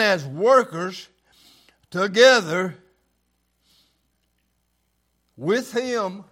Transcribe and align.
as 0.00 0.24
workers 0.26 1.08
together 1.90 2.76
with 5.36 5.72
him. 5.72 6.24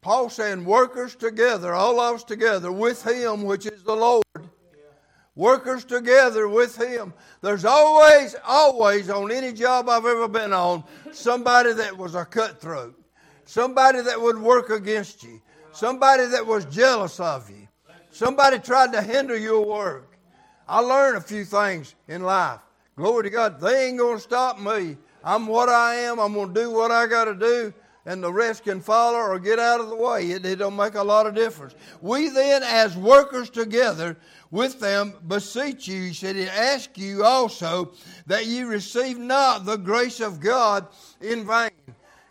Paul 0.00 0.28
saying, 0.28 0.64
workers 0.64 1.16
together, 1.16 1.72
all 1.72 1.98
of 1.98 2.16
us 2.16 2.24
together 2.24 2.70
with 2.70 3.06
him, 3.06 3.44
which 3.44 3.66
is 3.66 3.82
the 3.82 3.96
Lord. 3.96 4.24
Workers 5.36 5.84
together 5.84 6.46
with 6.46 6.76
him. 6.76 7.12
There's 7.40 7.64
always, 7.64 8.36
always 8.46 9.10
on 9.10 9.32
any 9.32 9.52
job 9.52 9.88
I've 9.88 10.04
ever 10.04 10.28
been 10.28 10.52
on, 10.52 10.84
somebody 11.12 11.72
that 11.72 11.96
was 11.96 12.14
a 12.14 12.24
cutthroat, 12.24 12.94
somebody 13.44 14.02
that 14.02 14.20
would 14.20 14.38
work 14.38 14.70
against 14.70 15.22
you, 15.24 15.40
somebody 15.72 16.26
that 16.26 16.46
was 16.46 16.66
jealous 16.66 17.18
of 17.18 17.50
you, 17.50 17.66
somebody 18.10 18.58
tried 18.58 18.92
to 18.92 19.02
hinder 19.02 19.36
your 19.36 19.64
work. 19.64 20.13
I 20.68 20.80
learned 20.80 21.18
a 21.18 21.20
few 21.20 21.44
things 21.44 21.94
in 22.08 22.22
life. 22.22 22.60
Glory 22.96 23.24
to 23.24 23.30
God. 23.30 23.60
They 23.60 23.88
ain't 23.88 23.98
going 23.98 24.16
to 24.16 24.22
stop 24.22 24.58
me. 24.58 24.96
I'm 25.22 25.46
what 25.46 25.68
I 25.68 25.94
am. 25.96 26.18
I'm 26.18 26.32
going 26.34 26.54
to 26.54 26.60
do 26.60 26.70
what 26.70 26.90
I 26.90 27.06
got 27.06 27.24
to 27.24 27.34
do, 27.34 27.74
and 28.06 28.22
the 28.22 28.32
rest 28.32 28.64
can 28.64 28.80
follow 28.80 29.18
or 29.18 29.38
get 29.38 29.58
out 29.58 29.80
of 29.80 29.88
the 29.88 29.96
way. 29.96 30.30
It, 30.30 30.44
it 30.46 30.56
don't 30.56 30.76
make 30.76 30.94
a 30.94 31.02
lot 31.02 31.26
of 31.26 31.34
difference. 31.34 31.74
We 32.00 32.28
then, 32.28 32.62
as 32.62 32.96
workers 32.96 33.50
together 33.50 34.16
with 34.50 34.78
them, 34.80 35.14
beseech 35.26 35.88
you, 35.88 36.02
he 36.04 36.12
said, 36.12 36.36
ask 36.36 36.96
you 36.96 37.24
also 37.24 37.92
that 38.26 38.46
ye 38.46 38.62
receive 38.62 39.18
not 39.18 39.64
the 39.64 39.76
grace 39.76 40.20
of 40.20 40.40
God 40.40 40.86
in 41.20 41.46
vain. 41.46 41.70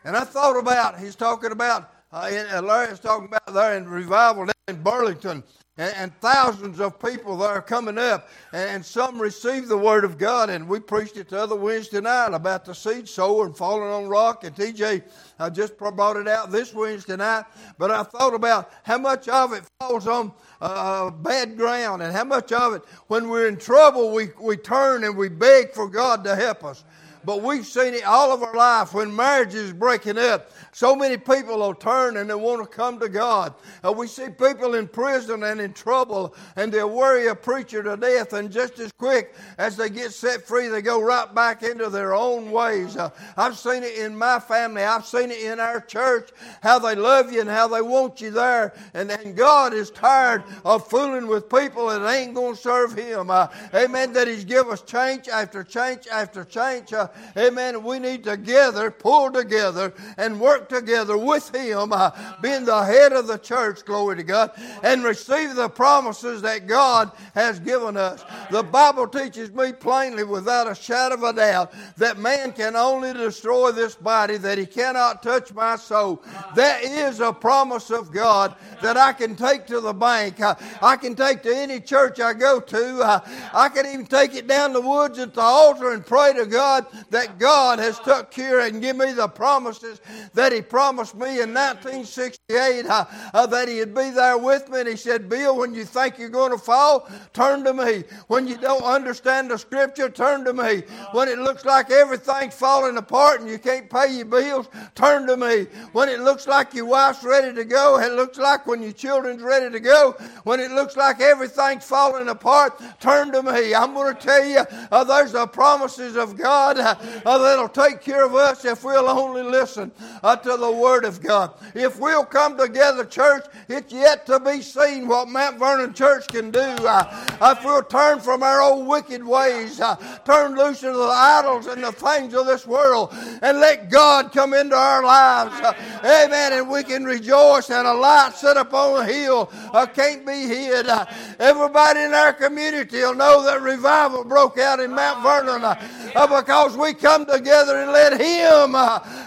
And 0.06 0.16
I 0.16 0.24
thought 0.24 0.58
about, 0.58 1.00
he's 1.00 1.16
talking 1.16 1.52
about, 1.52 1.92
uh, 2.12 2.30
uh, 2.54 2.62
Larry's 2.62 3.00
talking 3.00 3.28
about 3.28 3.54
there 3.54 3.76
in 3.76 3.90
revival 3.90 4.46
down 4.46 4.54
in 4.68 4.82
Burlington 4.82 5.44
and, 5.78 5.94
and, 5.96 6.20
thousands 6.22 6.80
of 6.80 7.00
people 7.00 7.36
that 7.38 7.50
are 7.50 7.62
coming 7.62 7.98
up, 7.98 8.30
and, 8.52 8.86
some 8.86 9.20
receive 9.20 9.68
the 9.68 9.78
Word 9.78 10.04
of 10.04 10.20
God. 10.20 10.52
And 10.52 10.68
we 10.68 10.80
preached 10.80 11.18
it 11.18 11.30
the 11.30 11.42
other 11.42 11.56
Wednesday 11.56 12.00
night 12.00 12.34
about 12.34 12.64
the 12.66 12.76
seed 12.76 13.10
sower 13.10 13.48
and 13.48 13.58
falling 13.58 13.90
on 13.90 14.08
rock. 14.08 14.44
And 14.44 14.56
TJ 14.56 15.02
I 15.40 15.50
just 15.50 15.78
brought 15.78 16.18
it 16.18 16.28
out 16.28 16.52
this 16.52 16.74
Wednesday 16.74 17.18
night. 17.18 17.46
But 17.78 17.92
I 17.92 18.04
thought 18.04 18.34
about 18.36 18.72
how 18.84 19.00
much 19.00 19.28
of 19.28 19.54
it 19.54 19.64
falls 19.80 20.08
on 20.08 20.32
uh, 20.62 21.10
bad 21.10 21.58
ground, 21.58 22.02
and 22.02 22.14
how 22.14 22.24
much 22.24 22.52
of 22.52 22.74
it, 22.76 22.84
when 23.08 23.28
we're 23.28 23.48
in 23.48 23.58
trouble, 23.58 24.14
we, 24.14 24.30
we 24.40 24.56
turn 24.56 25.04
and 25.04 25.18
we 25.18 25.28
beg 25.28 25.74
for 25.74 25.90
God 25.90 26.24
to 26.24 26.36
help 26.36 26.64
us. 26.64 26.86
But 27.26 27.42
we've 27.42 27.66
seen 27.66 27.94
it 27.94 28.04
all 28.04 28.32
of 28.32 28.44
our 28.44 28.56
life 28.56 28.94
when 28.94 29.16
marriage 29.16 29.54
is 29.54 29.74
breaking 29.74 30.18
up. 30.18 30.52
So 30.72 30.96
many 30.96 31.18
people 31.18 31.60
will 31.60 31.76
turn 31.76 32.18
and 32.18 32.30
they 32.30 32.36
want 32.36 32.62
to 32.62 32.68
come 32.68 33.00
to 33.00 33.08
God. 33.08 33.54
Uh, 33.84 33.92
we 33.92 34.08
see 34.08 34.30
people 34.30 34.74
in 34.76 34.88
prison 34.88 35.44
and 35.44 35.62
in 35.62 35.74
trouble, 35.74 36.36
and 36.56 36.72
they'll 36.72 36.90
worry 36.90 37.28
a 37.28 37.36
preacher 37.36 37.84
to 37.84 37.96
death, 37.96 38.34
and 38.34 38.52
just 38.52 38.80
as 38.80 38.92
quick 38.92 39.36
as 39.58 39.78
they 39.78 39.90
get 39.90 40.12
set 40.12 40.42
free, 40.48 40.68
they 40.68 40.82
go 40.82 41.02
right 41.02 41.34
back 41.36 41.64
into 41.64 41.90
their 41.90 42.14
own 42.14 42.52
ways. 42.52 42.98
Uh, 42.98 43.10
I've 43.38 43.58
seen 43.58 43.84
it 43.84 43.98
in 43.98 44.18
my 44.18 44.40
family, 44.40 44.84
I've 44.84 45.06
seen 45.06 45.32
it 45.32 45.42
in 45.42 45.60
our 45.60 45.80
church, 45.80 46.32
how 46.62 46.80
they 46.80 46.96
love 46.96 47.32
you 47.32 47.42
and 47.42 47.50
how 47.50 47.68
they 47.68 47.82
want 47.82 48.20
you 48.20 48.32
there. 48.32 48.74
And, 48.94 49.12
and 49.12 49.36
God 49.36 49.74
is 49.74 49.92
tired 49.92 50.44
of 50.66 50.88
fooling 50.88 51.28
with 51.28 51.50
people 51.50 51.88
that 51.88 52.06
ain't 52.12 52.34
going 52.34 52.56
to 52.56 52.62
serve 52.62 52.98
Him. 52.98 53.30
Uh, 53.30 53.48
amen. 53.74 54.14
That 54.14 54.28
He's 54.28 54.46
give 54.46 54.68
us 54.68 54.82
change 54.82 55.28
after 55.28 55.64
change 55.64 56.08
after 56.08 56.44
change. 56.44 56.94
Uh, 56.94 57.08
amen. 57.38 57.84
We 57.84 58.00
need 58.00 58.24
together, 58.24 58.92
pull 58.92 59.32
together, 59.32 59.94
and 60.18 60.40
work 60.40 60.70
together 60.70 61.18
with 61.18 61.54
Him, 61.56 61.94
uh, 61.94 62.12
being 62.42 62.66
the 62.66 62.84
head 62.84 63.14
of 63.14 63.28
the 63.28 63.38
church, 63.38 63.86
glory 63.86 64.18
to 64.18 64.24
God, 64.24 64.52
and 64.84 65.04
receive 65.04 65.56
the 65.56 65.70
promises 65.70 66.42
that 66.42 66.68
God 66.68 67.12
has 67.36 67.60
given 67.60 67.98
us. 67.98 68.24
The 68.52 68.64
Bible 68.64 69.08
teaches 69.08 69.52
me 69.52 69.72
plainly, 69.72 70.24
without 70.24 70.70
a 70.70 70.76
shadow 70.76 71.16
of 71.16 71.24
a 71.24 71.34
doubt, 71.34 71.74
that 71.98 72.18
man 72.18 72.54
can 72.54 72.76
only 72.76 73.14
destroy 73.14 73.72
this 73.72 73.96
body, 73.96 74.38
that 74.38 74.58
he 74.58 74.66
cannot 74.66 75.24
touch 75.24 75.54
my 75.54 75.76
soul. 75.76 76.22
That 76.56 76.84
is 76.84 77.20
a 77.20 77.34
promise 77.34 77.90
of 77.90 78.12
God 78.12 78.56
that 78.82 78.98
I 78.98 79.14
can 79.14 79.36
take 79.36 79.66
to 79.68 79.80
the 79.80 79.94
bank. 79.94 80.42
I, 80.42 80.56
I 80.82 80.98
can 80.98 81.16
take 81.16 81.44
to 81.44 81.56
any 81.56 81.80
church 81.80 82.20
I 82.20 82.34
go 82.34 82.60
to. 82.60 83.02
I, 83.04 83.22
I 83.54 83.70
can 83.70 83.86
even 83.86 84.06
take 84.06 84.36
it 84.36 84.48
down 84.48 84.74
the 84.74 84.82
woods 84.82 85.20
at 85.20 85.34
the 85.34 85.42
altar 85.42 85.92
and 85.92 86.06
pray 86.06 86.34
to 86.34 86.46
God 86.46 86.86
that 87.10 87.40
God 87.40 87.80
has 87.80 88.00
took 88.00 88.32
care 88.32 88.62
and 88.62 88.82
give 88.82 88.96
me 88.96 89.14
the 89.14 89.28
promises 89.28 90.02
that 90.34 90.52
he 90.52 90.62
promised 90.62 91.16
me 91.16 91.42
in 91.42 91.54
1968 91.54 92.86
uh, 92.88 93.06
uh, 93.34 93.46
that 93.48 93.68
He'd 93.68 93.94
be 93.94 94.10
there 94.12 94.38
with 94.38 94.70
me. 94.70 94.80
And 94.80 94.90
He 94.90 94.96
said, 94.96 95.30
Bill, 95.30 95.58
when 95.58 95.74
you 95.74 95.86
think 95.86 96.18
you're 96.18 96.30
going 96.30 96.52
to 96.52 96.58
fall, 96.58 97.10
turn 97.34 97.64
to 97.64 97.74
me. 97.74 98.04
When 98.28 98.48
you 98.48 98.58
don't 98.58 98.84
understand 98.84 99.52
the 99.52 99.58
Scripture, 99.58 100.10
turn 100.10 100.44
to 100.46 100.54
me. 100.54 100.84
When 101.12 101.28
it 101.28 101.40
looks 101.40 101.66
like 101.66 101.92
everything's 101.92 102.56
falling 102.56 102.98
apart 102.98 103.42
and 103.42 103.50
you 103.50 103.58
can't 103.58 103.90
pay 103.90 104.14
your 104.16 104.26
bills, 104.26 104.68
turn 104.96 105.28
to 105.28 105.38
me. 105.38 105.68
When 105.94 106.10
it 106.10 106.20
looks 106.20 106.48
like 106.48 106.74
your 106.74 106.86
wife's 106.86 107.24
ready 107.24 107.54
to 107.56 107.66
go, 107.66 108.00
it 108.00 108.14
looks 108.14 108.38
like 108.38 108.68
when 108.68 108.82
your 108.82 108.92
children's 108.92 109.42
ready 109.42 109.72
to 109.72 109.80
go, 109.80 110.16
when 110.44 110.60
it 110.60 110.72
looks 110.72 110.98
like 110.98 111.22
everything's 111.22 111.86
falling 111.86 112.30
apart, 112.30 112.82
turn 113.00 113.32
to 113.32 113.44
me. 113.44 113.74
I'm 113.74 113.94
going 113.94 114.16
to 114.16 114.22
tell 114.22 114.46
you, 114.46 114.64
uh, 114.92 115.04
there's 115.04 115.32
the 115.34 115.48
promises 115.48 116.16
of 116.16 116.38
God 116.38 116.78
uh, 117.26 117.38
that'll 117.38 117.70
take 117.70 118.02
care 118.02 118.26
of 118.26 118.36
us 118.36 118.66
if 118.66 118.84
we'll 118.84 119.10
only 119.10 119.44
listen. 119.44 119.92
Uh, 120.22 120.36
to 120.36 120.58
the 120.58 120.72
Word 120.72 121.06
of 121.06 121.22
God. 121.22 121.54
If 121.76 122.00
we'll 122.00 122.26
come 122.26 122.58
together, 122.58 123.06
church, 123.06 123.46
it's 123.68 123.92
yet 123.92 124.26
to 124.28 124.40
be 124.40 124.62
seen 124.62 125.08
what 125.08 125.28
Mount 125.28 125.60
Vernon 125.60 125.94
Church 125.94 126.28
can 126.28 126.52
do. 126.52 126.60
Uh, 126.60 127.36
if 127.42 127.64
we'll 127.64 127.84
turn 127.84 128.20
from 128.20 128.44
our 128.44 128.62
old 128.62 128.88
wicked 128.88 129.24
ways, 129.26 129.80
uh, 129.80 129.96
turn 130.26 130.56
loose 130.56 130.82
to 130.82 130.92
the 130.92 131.14
idols 131.14 131.68
and 131.68 131.84
the 131.84 131.92
things 131.92 132.34
of 132.34 132.46
this 132.46 132.66
world, 132.66 133.14
and 133.42 133.60
let 133.60 133.90
God 133.90 134.32
come 134.32 134.54
into 134.54 134.76
our 134.76 135.04
lives. 135.04 135.60
Uh, 135.62 135.74
amen. 136.04 136.54
And 136.54 136.70
we 136.70 136.84
can 136.84 137.04
rejoice 137.04 137.70
and 137.70 137.88
a 137.88 137.94
light 137.94 138.34
set 138.36 138.58
up 138.58 138.74
on 138.74 139.02
a 139.02 139.06
hill 139.06 139.52
uh, 139.74 139.86
can't 139.86 140.26
be 140.26 140.48
hid. 140.48 140.88
Uh, 140.88 141.06
everybody 141.40 142.02
in 142.02 142.14
our 142.14 142.34
community 142.34 142.98
will 142.98 143.16
know 143.16 143.44
that 143.44 143.62
revival 143.62 144.24
broke 144.24 144.58
out 144.58 144.80
in 144.80 144.92
Mount 144.92 145.24
Vernon 145.24 145.64
uh, 145.64 146.42
because 146.42 146.78
we 146.84 146.94
come 146.94 147.26
together 147.26 147.78
and 147.78 147.92
let 147.92 148.20
Him 148.20 148.74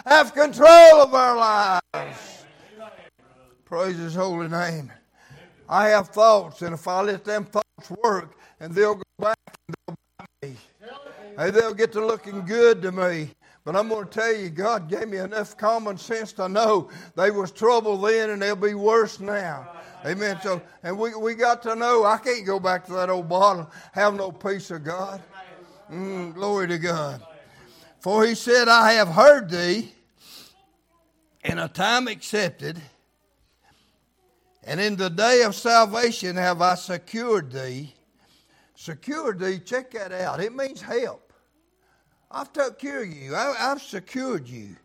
have 0.06 0.34
control 0.34 1.00
of 1.00 1.14
our 1.14 1.80
lives. 1.90 2.44
Praise 3.64 3.96
His 3.96 4.14
holy 4.14 4.48
name. 4.48 4.92
I 5.68 5.88
have 5.88 6.08
thoughts, 6.08 6.60
and 6.62 6.74
if 6.74 6.86
I 6.86 7.00
let 7.00 7.24
them 7.24 7.44
thoughts 7.44 7.90
work, 8.04 8.38
and 8.60 8.74
they'll 8.74 8.96
go 8.96 9.02
back 9.18 9.38
and 9.66 9.74
they'll 9.88 9.96
bite 10.18 10.28
me, 10.42 10.56
and 11.38 11.54
they'll 11.54 11.74
get 11.74 11.92
to 11.92 12.04
looking 12.04 12.44
good 12.44 12.82
to 12.82 12.92
me. 12.92 13.30
But 13.64 13.74
I'm 13.74 13.88
going 13.88 14.06
to 14.06 14.10
tell 14.10 14.32
you, 14.36 14.50
God 14.50 14.88
gave 14.88 15.08
me 15.08 15.16
enough 15.16 15.56
common 15.56 15.96
sense 15.96 16.32
to 16.34 16.48
know 16.48 16.88
they 17.16 17.30
was 17.30 17.50
trouble 17.50 17.96
then, 17.96 18.30
and 18.30 18.40
they'll 18.40 18.54
be 18.54 18.74
worse 18.74 19.18
now. 19.18 19.68
Amen. 20.04 20.38
So, 20.42 20.62
and 20.84 20.96
we, 20.96 21.14
we 21.16 21.34
got 21.34 21.62
to 21.62 21.74
know 21.74 22.04
I 22.04 22.18
can't 22.18 22.46
go 22.46 22.60
back 22.60 22.84
to 22.86 22.92
that 22.92 23.10
old 23.10 23.28
bottle, 23.28 23.68
have 23.92 24.14
no 24.14 24.30
peace 24.30 24.70
of 24.70 24.84
God. 24.84 25.20
Mm, 25.90 26.34
glory 26.34 26.68
to 26.68 26.78
God. 26.78 27.22
For 28.06 28.24
he 28.24 28.36
said, 28.36 28.68
I 28.68 28.92
have 28.92 29.08
heard 29.08 29.50
thee 29.50 29.90
in 31.42 31.58
a 31.58 31.66
time 31.66 32.06
accepted, 32.06 32.80
and 34.62 34.80
in 34.80 34.94
the 34.94 35.10
day 35.10 35.42
of 35.42 35.56
salvation 35.56 36.36
have 36.36 36.62
I 36.62 36.76
secured 36.76 37.50
thee. 37.50 37.96
Secured 38.76 39.40
thee, 39.40 39.58
check 39.58 39.90
that 39.90 40.12
out. 40.12 40.38
It 40.38 40.54
means 40.54 40.80
help. 40.80 41.32
I've 42.30 42.52
took 42.52 42.78
care 42.78 43.02
of 43.02 43.08
you. 43.08 43.34
I, 43.34 43.52
have 43.58 43.82
secured 43.82 44.46
you. 44.46 44.76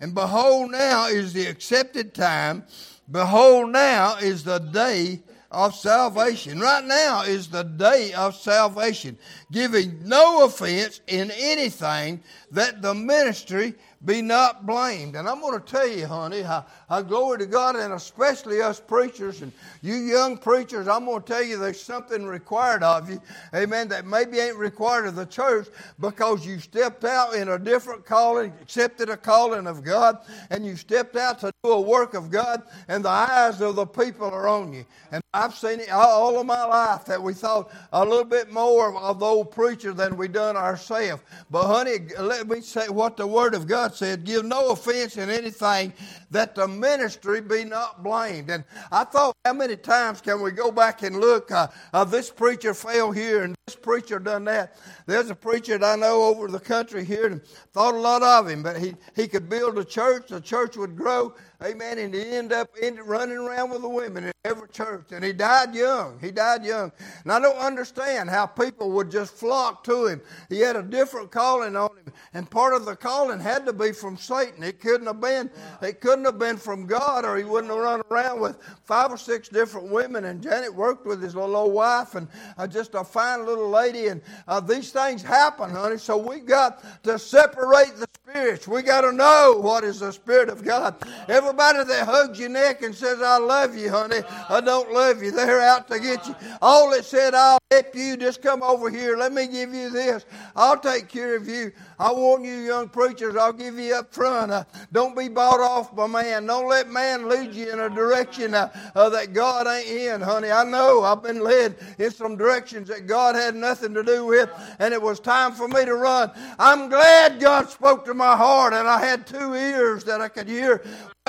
And 0.00 0.12
behold, 0.12 0.72
now 0.72 1.06
is 1.06 1.32
the 1.32 1.46
accepted 1.46 2.12
time. 2.12 2.64
Behold, 3.08 3.70
now 3.70 4.16
is 4.16 4.42
the 4.42 4.58
day 4.58 5.20
of 5.56 5.74
salvation. 5.74 6.60
Right 6.60 6.84
now 6.84 7.22
is 7.22 7.48
the 7.48 7.62
day 7.62 8.12
of 8.12 8.36
salvation, 8.36 9.16
giving 9.50 10.06
no 10.06 10.44
offense 10.44 11.00
in 11.06 11.30
anything 11.30 12.22
that 12.50 12.82
the 12.82 12.94
ministry 12.94 13.74
be 14.04 14.22
not 14.22 14.66
blamed. 14.66 15.16
And 15.16 15.28
I'm 15.28 15.40
going 15.40 15.58
to 15.58 15.64
tell 15.64 15.88
you, 15.88 16.06
honey, 16.06 16.44
I, 16.44 16.62
how 16.88 17.02
glory 17.02 17.38
to 17.38 17.46
God, 17.46 17.76
and 17.76 17.94
especially 17.94 18.60
us 18.60 18.78
preachers 18.78 19.42
and 19.42 19.52
you 19.82 19.94
young 19.94 20.36
preachers, 20.36 20.88
I'm 20.88 21.04
going 21.06 21.22
to 21.22 21.26
tell 21.26 21.42
you 21.42 21.58
there's 21.58 21.80
something 21.80 22.24
required 22.26 22.82
of 22.82 23.08
you, 23.10 23.20
amen, 23.54 23.88
that 23.88 24.06
maybe 24.06 24.38
ain't 24.38 24.56
required 24.56 25.06
of 25.06 25.16
the 25.16 25.26
church 25.26 25.68
because 25.98 26.46
you 26.46 26.58
stepped 26.58 27.04
out 27.04 27.34
in 27.34 27.48
a 27.48 27.58
different 27.58 28.04
calling, 28.04 28.52
accepted 28.60 29.08
a 29.08 29.16
calling 29.16 29.66
of 29.66 29.82
God, 29.82 30.18
and 30.50 30.64
you 30.64 30.76
stepped 30.76 31.16
out 31.16 31.40
to 31.40 31.52
do 31.64 31.70
a 31.70 31.80
work 31.80 32.14
of 32.14 32.30
God, 32.30 32.62
and 32.88 33.04
the 33.04 33.08
eyes 33.08 33.60
of 33.60 33.76
the 33.76 33.86
people 33.86 34.26
are 34.26 34.48
on 34.48 34.72
you. 34.72 34.84
And 35.12 35.22
I've 35.32 35.54
seen 35.54 35.80
it 35.80 35.90
all 35.90 36.38
of 36.38 36.46
my 36.46 36.64
life 36.64 37.04
that 37.06 37.22
we 37.22 37.32
thought 37.32 37.70
a 37.92 38.04
little 38.04 38.24
bit 38.24 38.52
more 38.52 38.96
of 38.96 39.20
the 39.20 39.26
old 39.26 39.50
preacher 39.50 39.92
than 39.92 40.16
we 40.16 40.28
done 40.28 40.56
ourselves. 40.56 41.22
But 41.50 41.66
honey, 41.66 41.98
let 42.18 42.48
me 42.48 42.60
say 42.60 42.88
what 42.88 43.16
the 43.16 43.26
Word 43.26 43.54
of 43.54 43.66
God 43.66 43.85
God 43.86 43.94
said, 43.94 44.24
Give 44.24 44.44
no 44.44 44.70
offense 44.70 45.16
in 45.16 45.30
anything, 45.30 45.92
that 46.32 46.56
the 46.56 46.66
ministry 46.66 47.40
be 47.40 47.64
not 47.64 48.02
blamed. 48.02 48.50
And 48.50 48.64
I 48.90 49.04
thought, 49.04 49.36
how 49.44 49.52
many 49.52 49.76
times 49.76 50.20
can 50.20 50.42
we 50.42 50.50
go 50.50 50.72
back 50.72 51.04
and 51.04 51.20
look? 51.20 51.52
Uh, 51.52 51.68
uh, 51.92 52.02
this 52.02 52.28
preacher 52.28 52.74
failed 52.74 53.14
here 53.14 53.44
and 53.44 53.54
this 53.68 53.76
preacher 53.76 54.18
done 54.18 54.44
that. 54.46 54.76
There's 55.06 55.30
a 55.30 55.36
preacher 55.36 55.78
that 55.78 55.84
I 55.84 55.94
know 55.94 56.24
over 56.24 56.48
the 56.48 56.58
country 56.58 57.04
here 57.04 57.26
and 57.26 57.44
thought 57.72 57.94
a 57.94 57.98
lot 57.98 58.24
of 58.24 58.48
him, 58.48 58.64
but 58.64 58.76
he, 58.76 58.96
he 59.14 59.28
could 59.28 59.48
build 59.48 59.78
a 59.78 59.84
church, 59.84 60.30
the 60.30 60.40
church 60.40 60.76
would 60.76 60.96
grow, 60.96 61.34
Amen. 61.64 61.98
And 61.98 62.12
he 62.12 62.22
ended 62.22 62.58
up 62.58 62.70
running 63.04 63.38
around 63.38 63.70
with 63.70 63.80
the 63.82 63.88
women 63.88 64.24
in 64.24 64.32
every 64.44 64.68
church. 64.68 65.12
And 65.12 65.24
he 65.24 65.32
died 65.32 65.74
young. 65.74 66.18
He 66.20 66.30
died 66.30 66.64
young. 66.64 66.92
And 67.22 67.32
I 67.32 67.40
don't 67.40 67.56
understand 67.56 68.28
how 68.28 68.46
people 68.46 68.90
would 68.92 69.10
just 69.10 69.34
flock 69.34 69.82
to 69.84 70.06
him. 70.06 70.20
He 70.50 70.60
had 70.60 70.76
a 70.76 70.82
different 70.82 71.30
calling 71.30 71.74
on 71.74 71.88
him. 71.96 72.12
And 72.34 72.50
part 72.50 72.74
of 72.74 72.84
the 72.84 72.94
calling 72.94 73.40
had 73.40 73.64
to 73.66 73.72
be 73.72 73.92
from 73.92 74.18
Satan. 74.18 74.62
It 74.62 74.80
couldn't 74.80 75.06
have 75.06 75.20
been, 75.20 75.50
it 75.80 76.00
couldn't 76.00 76.26
have 76.26 76.38
been 76.38 76.58
from 76.58 76.86
God, 76.86 77.24
or 77.24 77.36
he 77.38 77.44
wouldn't 77.44 77.72
have 77.72 77.82
run 77.82 78.02
around 78.10 78.40
with 78.40 78.58
five 78.84 79.10
or 79.10 79.16
six 79.16 79.48
different 79.48 79.90
women. 79.90 80.26
And 80.26 80.42
Janet 80.42 80.74
worked 80.74 81.06
with 81.06 81.22
his 81.22 81.34
little 81.34 81.56
old 81.56 81.72
wife 81.72 82.14
and 82.14 82.28
uh, 82.58 82.66
just 82.66 82.94
a 82.94 83.02
fine 83.02 83.46
little 83.46 83.70
lady. 83.70 84.08
And 84.08 84.20
uh, 84.46 84.60
these 84.60 84.92
things 84.92 85.22
happen, 85.22 85.70
honey. 85.70 85.98
So 85.98 86.18
we've 86.18 86.46
got 86.46 87.02
to 87.04 87.18
separate 87.18 87.96
the 87.96 88.06
spirits. 88.28 88.68
We 88.68 88.82
got 88.82 89.02
to 89.02 89.12
know 89.12 89.58
what 89.60 89.84
is 89.84 90.00
the 90.00 90.12
Spirit 90.12 90.48
of 90.48 90.62
God. 90.62 90.96
Every 91.28 91.45
Everybody 91.46 91.84
that 91.84 92.06
hugs 92.06 92.40
your 92.40 92.48
neck 92.48 92.82
and 92.82 92.92
says, 92.92 93.22
I 93.22 93.38
love 93.38 93.76
you, 93.76 93.88
honey, 93.88 94.18
I 94.48 94.60
don't 94.60 94.92
love 94.92 95.22
you. 95.22 95.30
They're 95.30 95.60
out 95.60 95.86
to 95.88 96.00
get 96.00 96.26
you. 96.26 96.34
All 96.60 96.90
that 96.90 97.04
said, 97.04 97.34
I'll 97.34 97.60
help 97.70 97.94
you, 97.94 98.16
just 98.16 98.42
come 98.42 98.64
over 98.64 98.90
here. 98.90 99.16
Let 99.16 99.32
me 99.32 99.46
give 99.46 99.72
you 99.72 99.88
this. 99.90 100.26
I'll 100.56 100.76
take 100.76 101.08
care 101.08 101.36
of 101.36 101.46
you. 101.46 101.70
I 102.00 102.10
want 102.10 102.44
you 102.44 102.52
young 102.52 102.88
preachers, 102.88 103.36
I'll 103.36 103.52
give 103.52 103.78
you 103.78 103.94
up 103.94 104.12
front. 104.12 104.50
Uh, 104.50 104.64
don't 104.90 105.16
be 105.16 105.28
bought 105.28 105.60
off 105.60 105.94
by 105.94 106.08
man. 106.08 106.46
Don't 106.46 106.68
let 106.68 106.90
man 106.90 107.28
lead 107.28 107.54
you 107.54 107.72
in 107.72 107.78
a 107.78 107.88
direction 107.88 108.52
uh, 108.52 108.68
uh, 108.96 109.08
that 109.10 109.32
God 109.32 109.68
ain't 109.68 109.86
in, 109.86 110.20
honey. 110.20 110.50
I 110.50 110.64
know 110.64 111.04
I've 111.04 111.22
been 111.22 111.40
led 111.40 111.76
in 111.98 112.10
some 112.10 112.36
directions 112.36 112.88
that 112.88 113.06
God 113.06 113.36
had 113.36 113.54
nothing 113.54 113.94
to 113.94 114.02
do 114.02 114.26
with, 114.26 114.50
and 114.80 114.92
it 114.92 115.00
was 115.00 115.20
time 115.20 115.52
for 115.52 115.68
me 115.68 115.84
to 115.84 115.94
run. 115.94 116.32
I'm 116.58 116.88
glad 116.88 117.38
God 117.38 117.70
spoke 117.70 118.04
to 118.06 118.14
my 118.14 118.36
heart, 118.36 118.74
and 118.74 118.88
I 118.88 118.98
had 118.98 119.28
two 119.28 119.54
ears 119.54 120.02
that 120.04 120.20
I 120.20 120.28
could 120.28 120.48
hear 120.48 120.82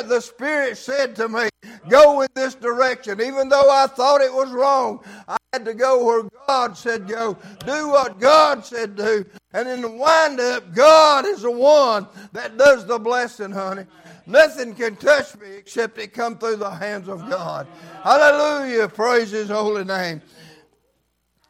the 0.03 0.21
Spirit 0.21 0.77
said 0.77 1.15
to 1.15 1.27
me, 1.27 1.49
Go 1.89 2.21
in 2.21 2.27
this 2.35 2.55
direction. 2.55 3.21
Even 3.21 3.49
though 3.49 3.69
I 3.69 3.87
thought 3.87 4.21
it 4.21 4.33
was 4.33 4.51
wrong, 4.51 5.03
I 5.27 5.37
had 5.53 5.65
to 5.65 5.73
go 5.73 6.03
where 6.03 6.23
God 6.47 6.77
said 6.77 7.07
go. 7.07 7.37
Do 7.65 7.89
what 7.89 8.19
God 8.19 8.65
said 8.65 8.95
do. 8.95 9.25
And 9.53 9.67
in 9.67 9.81
the 9.81 9.89
wind 9.89 10.39
up, 10.39 10.73
God 10.73 11.25
is 11.25 11.41
the 11.41 11.51
one 11.51 12.07
that 12.33 12.57
does 12.57 12.85
the 12.85 12.99
blessing, 12.99 13.51
honey. 13.51 13.85
Nothing 14.25 14.75
can 14.75 14.97
touch 14.97 15.37
me 15.37 15.47
except 15.55 15.97
it 15.97 16.13
come 16.13 16.37
through 16.37 16.57
the 16.57 16.69
hands 16.69 17.07
of 17.07 17.29
God. 17.29 17.67
Hallelujah. 18.03 18.89
Praise 18.89 19.31
his 19.31 19.49
holy 19.49 19.85
name. 19.85 20.21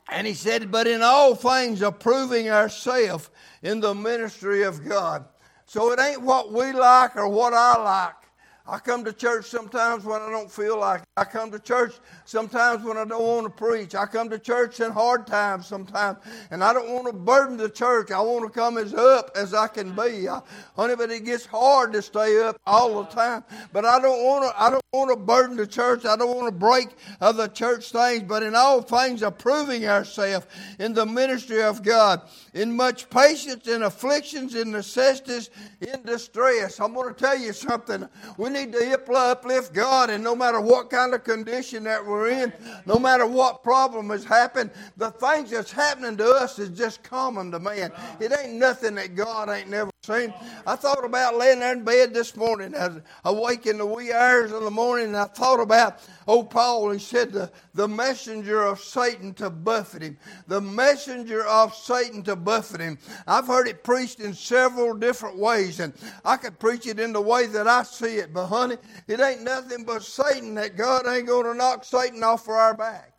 And 0.10 0.26
he 0.26 0.34
said, 0.34 0.72
But 0.72 0.88
in 0.88 1.02
all 1.02 1.36
things 1.36 1.82
approving 1.82 2.50
ourselves 2.50 3.30
in 3.64 3.80
the 3.80 3.94
ministry 3.94 4.64
of 4.64 4.88
God. 4.88 5.26
So 5.66 5.92
it 5.92 6.00
ain't 6.00 6.22
what 6.22 6.54
we 6.54 6.72
like 6.72 7.18
or 7.18 7.28
what 7.28 7.54
I 7.54 7.82
like. 7.84 8.27
I 8.70 8.80
come 8.80 9.06
to 9.06 9.14
church 9.14 9.46
sometimes 9.46 10.04
when 10.04 10.22
I 10.22 10.30
don't 10.30 10.52
feel 10.52 10.80
like 10.80 11.02
it. 11.02 11.08
I 11.16 11.24
come 11.24 11.52
to 11.52 11.60
church 11.60 11.96
sometimes 12.26 12.84
when 12.84 12.98
I 12.98 13.06
don't 13.06 13.24
want 13.24 13.46
to 13.46 13.50
preach. 13.50 13.96
I 13.96 14.06
come 14.06 14.30
to 14.30 14.38
church 14.38 14.82
in 14.82 14.92
hard 14.92 15.26
times 15.26 15.68
sometimes, 15.68 16.20
and 16.52 16.64
I 16.64 16.74
don't 16.74 16.92
want 16.92 17.08
to 17.08 17.14
burden 17.14 17.56
the 17.56 17.70
church. 17.70 18.12
I 18.12 18.20
want 18.20 18.44
to 18.44 18.60
come 18.60 18.78
as 18.78 18.94
up 18.94 19.32
as 19.36 19.54
I 19.54 19.68
can 19.68 19.96
be. 19.96 20.28
I, 20.28 20.42
honey, 20.76 20.96
but 20.96 21.10
it 21.10 21.24
gets 21.24 21.46
hard 21.46 21.94
to 21.94 22.02
stay 22.02 22.44
up 22.44 22.60
all 22.68 23.04
the 23.04 23.10
time. 23.10 23.46
But 23.72 23.86
I 23.86 24.00
don't 24.02 24.24
want 24.24 24.52
to. 24.52 24.62
I 24.62 24.70
don't 24.70 24.84
want 24.92 25.12
to 25.12 25.16
burden 25.16 25.56
the 25.56 25.68
church. 25.68 26.06
I 26.06 26.16
don't 26.18 26.36
want 26.36 26.48
to 26.48 26.60
break 26.60 26.90
other 27.22 27.48
church 27.48 27.92
things. 27.92 28.24
But 28.24 28.44
in 28.44 28.54
all 28.54 28.82
things, 28.82 29.22
approving 29.22 29.88
ourselves 29.88 30.46
in 30.78 30.94
the 30.94 31.06
ministry 31.06 31.64
of 31.64 31.84
God, 31.84 32.22
in 32.54 32.76
much 32.76 33.10
patience, 33.10 33.68
in 33.68 33.84
afflictions, 33.84 34.56
in 34.56 34.72
necessities, 34.72 35.50
in 35.80 36.04
distress. 36.04 36.80
I'm 36.80 36.94
going 36.94 37.14
to 37.14 37.20
tell 37.20 37.38
you 37.38 37.54
something. 37.54 38.08
We 38.38 38.50
need 38.58 38.74
to 38.74 38.88
uplift 39.18 39.74
God, 39.74 40.10
and 40.10 40.24
no 40.24 40.36
matter 40.36 40.60
what 40.60 40.90
kind 40.90 41.14
of 41.14 41.24
condition 41.24 41.84
that 41.84 42.06
we're 42.06 42.30
in, 42.30 42.54
no 42.86 43.00
matter 43.00 43.26
what 43.26 43.64
problem 43.64 44.10
has 44.10 44.24
happened, 44.24 44.72
the 44.98 45.12
things 45.12 45.50
that's 45.50 45.72
happening 45.72 46.18
to 46.18 46.30
us 46.30 46.60
is 46.60 46.70
just 46.70 47.04
common 47.04 47.52
to 47.52 47.60
man. 47.60 47.92
It 48.20 48.34
ain't 48.38 48.54
nothing 48.54 48.96
that 48.96 49.16
God 49.16 49.50
ain't 49.50 49.70
never 49.70 49.92
seen. 50.04 50.34
I 50.66 50.76
thought 50.76 51.04
about 51.04 51.36
laying 51.36 51.60
there 51.60 51.74
in 51.74 51.84
bed 51.84 52.14
this 52.14 52.36
morning. 52.36 52.74
I 52.76 52.88
was 52.88 53.02
awake 53.26 53.66
in 53.66 53.78
the 53.78 53.86
wee 53.86 54.14
hours 54.14 54.52
of 54.52 54.64
the 54.64 54.72
morning, 54.72 55.08
and 55.08 55.18
I 55.18 55.26
thought 55.26 55.60
about 55.60 56.00
old 56.28 56.50
Paul. 56.50 56.92
He 56.92 57.00
said, 57.00 57.32
the, 57.32 57.52
the 57.74 57.88
messenger 57.88 58.64
of 58.64 58.80
Satan 58.80 59.34
to 59.36 59.50
buffet 59.50 60.02
him. 60.02 60.18
The 60.48 60.62
messenger 60.62 61.46
of 61.46 61.76
Satan 61.76 62.24
to 62.24 62.36
buffet 62.36 62.82
him. 62.82 62.98
I've 63.28 63.48
heard 63.48 63.68
it 63.68 63.84
preached 63.84 64.20
in 64.20 64.34
several 64.34 64.94
different 64.94 65.38
ways, 65.38 65.80
and 65.80 65.94
I 66.24 66.38
could 66.38 66.60
preach 66.60 66.88
it 66.88 67.00
in 67.00 67.14
the 67.14 67.22
way 67.22 67.48
that 67.48 67.68
I 67.68 67.84
see 67.84 68.18
it. 68.18 68.34
But, 68.34 68.47
honey, 68.48 68.78
it 69.08 69.20
ain't 69.20 69.44
nothing 69.44 69.84
but 69.84 70.04
Satan 70.04 70.56
that 70.56 70.76
God 70.76 71.06
ain't 71.08 71.28
going 71.28 71.46
to 71.46 71.54
knock 71.54 71.84
Satan 71.84 72.24
off 72.24 72.46
for 72.46 72.56
our 72.56 72.74
back. 72.76 73.14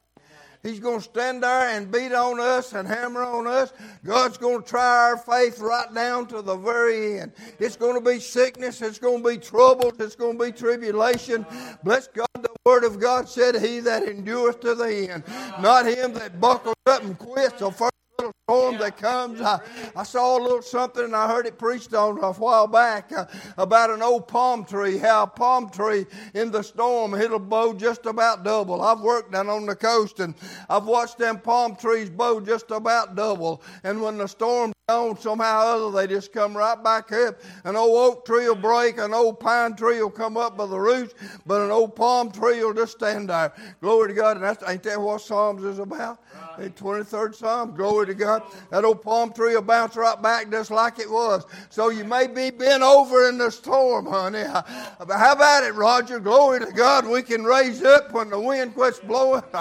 He's 0.62 0.80
going 0.80 0.98
to 0.98 1.04
stand 1.04 1.44
there 1.44 1.69
and 1.69 1.90
beat 1.90 2.12
on 2.12 2.40
us 2.40 2.72
and 2.72 2.86
hammer 2.86 3.22
on 3.22 3.46
us. 3.46 3.72
God's 4.04 4.36
going 4.38 4.62
to 4.62 4.69
try 4.69 5.10
our 5.10 5.16
faith 5.16 5.60
right 5.60 5.92
down 5.94 6.26
to 6.26 6.42
the 6.42 6.56
very 6.56 7.20
end. 7.20 7.32
It's 7.60 7.76
going 7.76 7.94
to 7.94 8.10
be 8.10 8.19
sickness. 8.19 8.82
It's 8.82 8.98
going 8.98 9.22
to 9.22 9.28
be 9.28 9.36
trouble. 9.36 9.92
It's 10.00 10.16
going 10.16 10.36
to 10.36 10.44
be 10.44 10.52
tribulation. 10.52 11.46
Bless 11.84 12.08
God. 12.08 12.26
The 12.34 12.50
Word 12.64 12.84
of 12.84 12.98
God 12.98 13.28
said, 13.28 13.54
He 13.56 13.80
that 13.80 14.02
endureth 14.02 14.60
to 14.60 14.75
the 14.75 15.10
end, 15.10 15.25
not 15.60 15.86
him 15.86 16.12
that 16.14 16.40
buckles 16.40 16.75
up 16.86 17.02
and 17.02 17.16
quits. 17.19 17.62
Little 18.18 18.34
storm 18.48 18.78
that 18.78 18.96
comes. 18.96 19.40
I, 19.40 19.60
I 19.94 20.02
saw 20.02 20.38
a 20.38 20.42
little 20.42 20.60
something 20.62 21.04
and 21.04 21.14
I 21.14 21.28
heard 21.28 21.46
it 21.46 21.56
preached 21.56 21.94
on 21.94 22.18
a 22.18 22.32
while 22.32 22.66
back 22.66 23.12
uh, 23.12 23.26
about 23.56 23.90
an 23.90 24.02
old 24.02 24.26
palm 24.26 24.64
tree, 24.64 24.98
how 24.98 25.22
a 25.22 25.26
palm 25.28 25.70
tree 25.70 26.04
in 26.34 26.50
the 26.50 26.62
storm, 26.62 27.14
it'll 27.14 27.38
bow 27.38 27.72
just 27.72 28.06
about 28.06 28.42
double. 28.42 28.82
I've 28.82 29.00
worked 29.00 29.32
down 29.32 29.48
on 29.48 29.66
the 29.66 29.76
coast 29.76 30.18
and 30.18 30.34
I've 30.68 30.86
watched 30.86 31.18
them 31.18 31.38
palm 31.38 31.76
trees 31.76 32.10
bow 32.10 32.40
just 32.40 32.72
about 32.72 33.14
double. 33.14 33.62
And 33.84 34.02
when 34.02 34.18
the 34.18 34.26
storm 34.26 34.72
on 34.88 35.16
somehow 35.20 35.60
or 35.60 35.86
other, 35.86 35.96
they 35.96 36.12
just 36.12 36.32
come 36.32 36.56
right 36.56 36.82
back 36.82 37.12
up. 37.12 37.38
An 37.64 37.76
old 37.76 37.96
oak 37.98 38.26
tree 38.26 38.48
will 38.48 38.56
break, 38.56 38.98
an 38.98 39.14
old 39.14 39.38
pine 39.38 39.76
tree 39.76 40.00
will 40.02 40.10
come 40.10 40.36
up 40.36 40.56
by 40.56 40.66
the 40.66 40.78
roots, 40.78 41.14
but 41.46 41.60
an 41.60 41.70
old 41.70 41.94
palm 41.94 42.32
tree 42.32 42.64
will 42.64 42.74
just 42.74 42.92
stand 42.92 43.28
there. 43.28 43.52
Glory 43.80 44.08
to 44.08 44.14
God. 44.14 44.38
And 44.38 44.44
that's, 44.44 44.68
ain't 44.68 44.82
that 44.84 45.00
what 45.00 45.20
Psalms 45.20 45.62
is 45.62 45.78
about? 45.78 46.18
The 46.58 46.70
23rd 46.70 47.37
Psalm. 47.37 47.76
Glory 47.76 48.06
to 48.06 48.14
God. 48.14 48.43
That 48.70 48.84
old 48.84 49.00
palm 49.00 49.32
tree 49.32 49.55
will 49.55 49.62
bounce 49.62 49.94
right 49.94 50.20
back 50.20 50.50
just 50.50 50.72
like 50.72 50.99
it 50.99 51.09
was. 51.09 51.47
So 51.71 51.90
you 51.90 52.02
may 52.02 52.26
be 52.26 52.50
bent 52.50 52.82
over 52.82 53.28
in 53.28 53.38
the 53.38 53.50
storm, 53.50 54.06
honey. 54.06 54.42
But 54.99 55.18
how 55.18 55.35
about 55.35 55.62
it, 55.62 55.75
Roger? 55.75 56.18
Glory 56.18 56.59
to 56.59 56.73
God. 56.73 57.06
We 57.06 57.23
can 57.23 57.44
raise 57.44 57.85
up 57.85 58.12
when 58.12 58.30
the 58.30 58.40
wind 58.40 58.75
quits 58.75 58.99
blowing. 58.99 59.44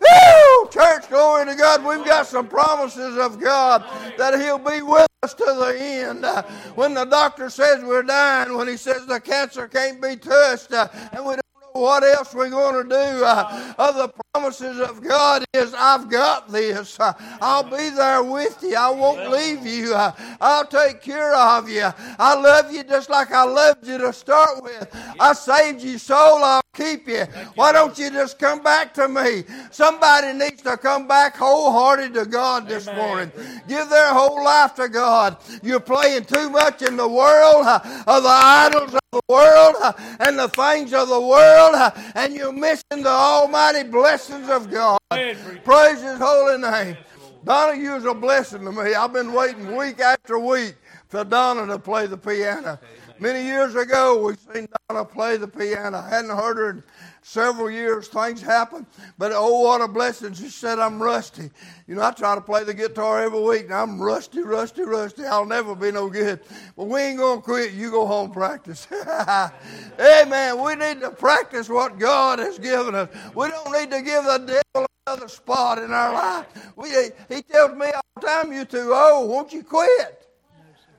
Woo! 0.00 0.68
Church, 0.70 1.08
glory 1.08 1.46
to 1.46 1.54
God. 1.54 1.82
We've 1.82 2.04
got 2.04 2.26
some 2.26 2.48
promises 2.48 3.16
of 3.16 3.40
God 3.40 3.82
that 4.18 4.38
He'll 4.38 4.58
be 4.58 4.82
with 4.82 5.06
us 5.22 5.32
to 5.32 5.44
the 5.44 5.74
end. 5.80 6.26
When 6.74 6.92
the 6.92 7.06
doctor 7.06 7.48
says 7.48 7.82
we're 7.82 8.02
dying, 8.02 8.54
when 8.54 8.68
he 8.68 8.76
says 8.76 9.06
the 9.06 9.20
cancer 9.20 9.68
can't 9.68 10.02
be 10.02 10.16
touched, 10.16 10.72
uh, 10.72 10.88
and 11.12 11.24
we 11.24 11.36
what 11.76 12.02
else 12.02 12.34
we're 12.34 12.50
going 12.50 12.82
to 12.82 12.88
do, 12.88 13.24
uh, 13.24 13.74
other 13.78 14.12
promises 14.32 14.80
of 14.80 15.02
God 15.02 15.44
is, 15.52 15.74
I've 15.74 16.10
got 16.10 16.50
this. 16.50 16.98
Uh, 16.98 17.12
I'll 17.40 17.62
be 17.62 17.90
there 17.90 18.22
with 18.22 18.58
you. 18.62 18.76
I 18.76 18.90
won't 18.90 19.30
leave 19.30 19.66
you. 19.66 19.94
Uh, 19.94 20.12
I'll 20.40 20.66
take 20.66 21.02
care 21.02 21.34
of 21.34 21.68
you. 21.68 21.88
I 22.18 22.34
love 22.34 22.72
you 22.72 22.84
just 22.84 23.10
like 23.10 23.32
I 23.32 23.44
loved 23.44 23.86
you 23.86 23.98
to 23.98 24.12
start 24.12 24.62
with. 24.62 24.88
I 25.18 25.32
saved 25.32 25.82
you 25.82 25.98
soul. 25.98 26.42
I'll 26.42 26.62
keep 26.74 27.08
you. 27.08 27.24
Why 27.54 27.72
don't 27.72 27.98
you 27.98 28.10
just 28.10 28.38
come 28.38 28.62
back 28.62 28.92
to 28.94 29.08
me? 29.08 29.44
Somebody 29.70 30.32
needs 30.32 30.62
to 30.62 30.76
come 30.76 31.08
back 31.08 31.36
wholehearted 31.36 32.14
to 32.14 32.26
God 32.26 32.68
this 32.68 32.86
morning. 32.86 33.32
Give 33.68 33.88
their 33.88 34.12
whole 34.12 34.44
life 34.44 34.74
to 34.76 34.88
God. 34.88 35.38
You're 35.62 35.80
playing 35.80 36.24
too 36.24 36.50
much 36.50 36.82
in 36.82 36.96
the 36.96 37.08
world, 37.08 37.66
uh, 37.66 37.80
of 38.06 38.22
the 38.22 38.28
idols 38.28 38.94
the 39.12 39.20
world, 39.28 39.76
and 40.20 40.38
the 40.38 40.48
things 40.48 40.92
of 40.92 41.08
the 41.08 41.20
world, 41.20 41.92
and 42.14 42.34
you're 42.34 42.52
missing 42.52 43.02
the 43.02 43.08
almighty 43.08 43.88
blessings 43.88 44.48
of 44.48 44.70
God. 44.70 44.98
Praise 45.10 46.02
His 46.02 46.18
holy 46.18 46.58
name. 46.58 46.96
Donna, 47.44 47.80
you're 47.80 48.08
a 48.08 48.14
blessing 48.14 48.64
to 48.64 48.72
me. 48.72 48.94
I've 48.94 49.12
been 49.12 49.32
waiting 49.32 49.76
week 49.76 50.00
after 50.00 50.38
week 50.38 50.74
for 51.08 51.22
Donna 51.24 51.66
to 51.66 51.78
play 51.78 52.06
the 52.06 52.16
piano. 52.16 52.80
Many 53.18 53.44
years 53.44 53.74
ago, 53.74 54.26
we 54.26 54.34
seen 54.52 54.68
Donna 54.88 55.04
play 55.04 55.38
the 55.38 55.48
piano. 55.48 55.98
I 55.98 56.08
hadn't 56.08 56.36
heard 56.36 56.58
her 56.58 56.70
in 56.70 56.82
several 57.22 57.70
years. 57.70 58.08
Things 58.08 58.42
happen, 58.42 58.84
but 59.16 59.32
oh, 59.34 59.60
what 59.60 59.80
a 59.80 59.88
blessing! 59.88 60.34
She 60.34 60.48
said, 60.48 60.78
"I'm 60.78 61.02
rusty." 61.02 61.50
You 61.86 61.94
know, 61.94 62.02
I 62.02 62.10
try 62.10 62.34
to 62.34 62.42
play 62.42 62.64
the 62.64 62.74
guitar 62.74 63.22
every 63.22 63.40
week, 63.40 63.64
and 63.64 63.74
I'm 63.74 64.00
rusty, 64.00 64.42
rusty, 64.42 64.82
rusty. 64.82 65.24
I'll 65.24 65.46
never 65.46 65.74
be 65.74 65.92
no 65.92 66.10
good. 66.10 66.40
But 66.76 66.84
we 66.84 67.00
ain't 67.00 67.18
gonna 67.18 67.40
quit. 67.40 67.72
You 67.72 67.90
go 67.90 68.06
home 68.06 68.32
practice. 68.32 68.86
Amen. 69.98 70.62
We 70.62 70.74
need 70.74 71.00
to 71.00 71.10
practice 71.10 71.70
what 71.70 71.98
God 71.98 72.38
has 72.38 72.58
given 72.58 72.94
us. 72.94 73.08
We 73.34 73.48
don't 73.48 73.72
need 73.72 73.90
to 73.92 74.02
give 74.02 74.24
the 74.24 74.62
devil 74.74 74.86
another 75.06 75.28
spot 75.28 75.78
in 75.78 75.90
our 75.90 76.12
life. 76.12 76.46
We, 76.76 76.90
he 77.34 77.40
tells 77.42 77.74
me 77.76 77.86
all 77.86 78.02
the 78.20 78.26
time, 78.26 78.52
"You 78.52 78.66
too 78.66 78.92
old. 78.92 79.30
Won't 79.30 79.54
you 79.54 79.62
quit?" 79.62 80.22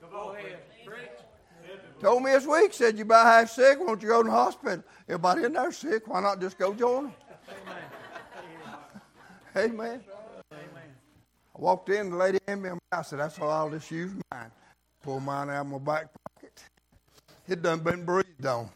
Go 0.10 0.34
ahead. 0.34 0.67
Told 2.00 2.22
me 2.22 2.32
this 2.32 2.46
week, 2.46 2.74
said 2.74 2.96
you 2.98 3.04
about 3.04 3.26
half 3.26 3.50
sick, 3.50 3.80
won't 3.80 4.04
you 4.04 4.10
go 4.10 4.22
to 4.22 4.30
the 4.30 4.36
hospital? 4.36 4.84
Everybody 5.08 5.46
in 5.46 5.54
there 5.54 5.72
sick, 5.72 6.08
why 6.08 6.22
not 6.22 6.40
just 6.40 6.58
go 6.58 6.74
join 6.74 7.06
them? 7.06 7.14
Amen. 9.56 9.72
Amen. 9.72 10.04
I 10.52 11.60
walked 11.60 11.90
in, 11.90 12.12
the 12.12 12.16
lady 12.16 12.38
handed 12.48 12.64
me 12.64 12.70
a. 12.70 12.96
I 12.96 13.02
said, 13.02 13.20
that's 13.20 13.40
all, 13.40 13.50
I'll 13.50 13.72
just 13.72 13.90
use 13.90 14.12
mine. 14.32 14.52
Pull 15.02 15.22
mine 15.22 15.50
out 15.50 15.62
of 15.62 15.68
my 15.68 15.78
back 15.80 16.10
pocket. 16.36 16.64
It 17.48 17.64
done 17.64 17.80
been 17.80 18.06
breathed 18.06 18.46
on. 18.46 18.70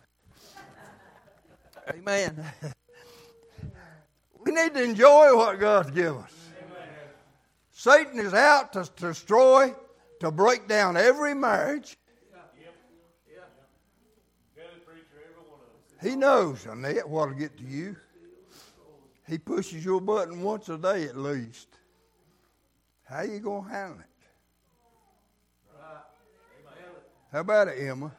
Amen. 1.90 2.44
we 4.44 4.52
need 4.52 4.74
to 4.74 4.84
enjoy 4.84 5.36
what 5.36 5.60
God's 5.60 5.92
given 5.92 6.24
us. 6.24 6.34
Amen. 6.60 6.88
Satan 7.72 8.20
is 8.20 8.34
out 8.34 8.74
to 8.74 8.90
destroy, 8.96 9.76
to 10.22 10.32
break 10.32 10.68
down 10.68 10.98
every 10.98 11.36
marriage, 11.36 11.98
He 16.02 16.16
knows, 16.16 16.66
Annette, 16.66 17.08
what'll 17.08 17.36
get 17.36 17.58
to 17.58 17.64
you. 17.64 17.96
He 19.28 19.38
pushes 19.38 19.86
your 19.86 20.02
button 20.02 20.42
once 20.42 20.68
a 20.70 20.78
day 20.78 21.06
at 21.06 21.16
least. 21.16 21.68
How 23.04 23.22
you 23.22 23.40
gonna 23.40 23.70
handle 23.70 24.00
it? 24.00 24.06
How 27.32 27.40
about 27.40 27.70
it, 27.70 27.80
Emma? 27.80 28.12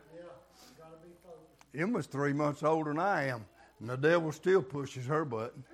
Emma's 1.75 2.07
three 2.07 2.33
months 2.33 2.63
older 2.63 2.91
than 2.91 3.01
I 3.01 3.29
am, 3.29 3.45
and 3.81 3.91
the 3.91 3.97
devil 3.97 4.31
still 4.33 4.63
pushes 4.63 5.07
her 5.07 5.25
button. 5.25 5.65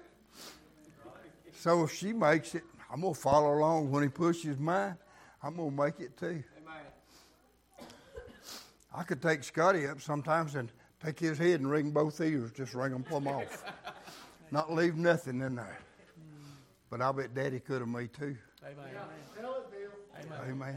So 1.53 1.85
if 1.85 1.93
she 1.93 2.13
makes 2.13 2.55
it, 2.55 2.63
I'm 2.91 3.01
gonna 3.01 3.15
follow 3.15 3.55
along. 3.55 3.91
When 3.91 4.03
he 4.03 4.09
pushes 4.09 4.59
mine, 4.59 4.97
I'm 5.43 5.57
gonna 5.57 5.71
make 5.71 6.01
it 6.01 6.17
too. 6.17 6.43
I 8.95 9.03
could 9.03 9.21
take 9.21 9.45
Scotty 9.45 9.87
up 9.87 10.01
sometimes 10.01 10.55
and 10.55 10.73
Take 11.05 11.21
his 11.21 11.39
head 11.39 11.61
and 11.61 11.71
ring 11.71 11.91
both 11.91 12.21
ears, 12.21 12.51
just 12.53 12.75
ring 12.75 12.93
them 12.93 13.05
plumb 13.05 13.29
off. 13.29 13.65
Not 14.51 14.73
leave 14.73 14.97
nothing 14.97 15.41
in 15.41 15.57
there. 15.57 15.79
But 16.91 17.03
I 17.03 17.13
bet 17.13 17.35
Daddy 17.35 17.61
could 17.61 17.81
have 17.81 17.89
me 17.89 18.09
too. 18.09 18.37
Amen. 18.65 18.87
Amen. 20.49 20.51
Amen. 20.51 20.77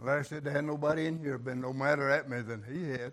Last 0.00 0.28
said 0.28 0.44
there 0.44 0.52
had 0.52 0.64
nobody 0.64 1.06
in 1.06 1.18
here 1.18 1.38
been 1.38 1.60
no 1.60 1.72
matter 1.72 2.08
at 2.08 2.30
me 2.30 2.40
than 2.40 2.62
he 2.62 2.90
had. 2.90 3.12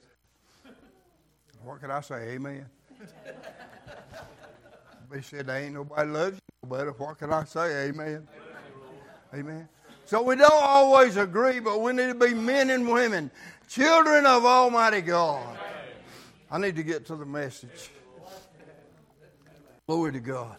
What 1.64 1.82
can 1.82 1.90
I 1.90 2.02
say? 2.02 2.34
Amen. 2.34 2.66
he 5.16 5.22
said 5.22 5.48
there 5.48 5.58
ain't 5.58 5.74
nobody 5.74 6.12
loves 6.12 6.36
you 6.36 6.70
no 6.70 6.78
better. 6.78 6.92
What 6.92 7.18
can 7.18 7.34
I 7.34 7.44
say? 7.46 7.88
Amen. 7.88 8.28
Amen. 9.34 9.68
So 10.06 10.22
we 10.22 10.36
don't 10.36 10.52
always 10.54 11.18
agree, 11.18 11.60
but 11.60 11.82
we 11.82 11.92
need 11.92 12.08
to 12.08 12.14
be 12.14 12.36
men 12.36 12.70
and 12.70 12.88
women 12.88 13.32
Children 13.68 14.26
of 14.26 14.46
Almighty 14.46 15.02
God. 15.02 15.58
I 16.50 16.58
need 16.58 16.76
to 16.76 16.84
get 16.84 17.06
to 17.08 17.16
the 17.16 17.26
message. 17.26 17.90
Glory 19.88 20.14
to 20.14 20.20
God. 20.20 20.58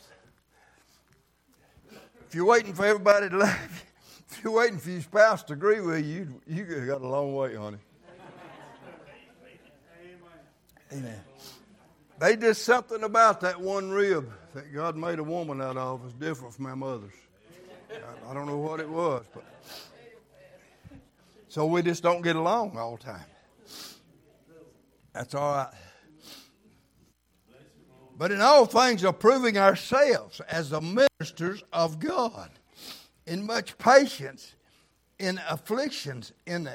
If 2.29 2.35
you're 2.35 2.45
waiting 2.45 2.75
for 2.75 2.85
everybody 2.85 3.29
to 3.29 3.37
love 3.39 3.59
you, 3.61 4.15
if 4.31 4.45
you're 4.45 4.53
waiting 4.53 4.79
for 4.79 4.91
your 4.91 5.01
spouse 5.01 5.43
to 5.45 5.53
agree 5.53 5.81
with 5.81 6.05
you, 6.05 6.41
you 6.47 6.65
got 6.65 7.01
a 7.01 7.07
long 7.07 7.35
way, 7.35 7.55
honey. 7.55 7.79
Amen. 10.93 11.21
They 12.19 12.37
did 12.37 12.55
something 12.55 13.03
about 13.03 13.41
that 13.43 13.61
one 13.61 13.91
rib 13.91 14.31
that 14.55 14.73
God 14.73 14.97
made 14.97 15.19
a 15.19 15.25
woman 15.25 15.61
out 15.61 15.77
of 15.77 16.03
was 16.03 16.13
different 16.15 16.55
from 16.55 16.65
my 16.65 16.75
mother's. 16.75 17.13
I, 17.91 18.31
I 18.31 18.35
don't 18.35 18.47
know 18.47 18.57
what 18.57 18.81
it 18.81 18.89
was, 18.89 19.25
but 19.35 19.45
so 21.57 21.65
we 21.65 21.81
just 21.81 22.03
don't 22.03 22.21
get 22.21 22.37
along 22.37 22.77
all 22.77 22.99
the 22.99 23.03
time. 23.03 23.25
That's 25.15 25.35
all 25.35 25.55
right. 25.55 25.73
But 28.19 28.31
in 28.31 28.43
all 28.43 28.67
things, 28.67 29.03
approving 29.05 29.57
ourselves 29.57 30.43
as 30.51 30.69
the 30.69 30.83
ministers 30.83 31.65
of 31.73 31.99
God, 31.99 32.51
in 33.27 33.47
much 33.47 33.79
patience, 33.79 34.55
in 35.19 35.41
afflictions, 35.49 36.35
in, 36.45 36.69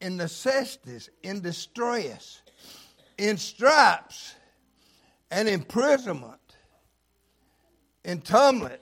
in 0.00 0.16
necessities, 0.16 1.10
in 1.22 1.42
distress, 1.42 2.40
in 3.18 3.36
stripes, 3.36 4.36
and 5.30 5.50
imprisonment, 5.50 6.56
in 8.06 8.22
tumult, 8.22 8.80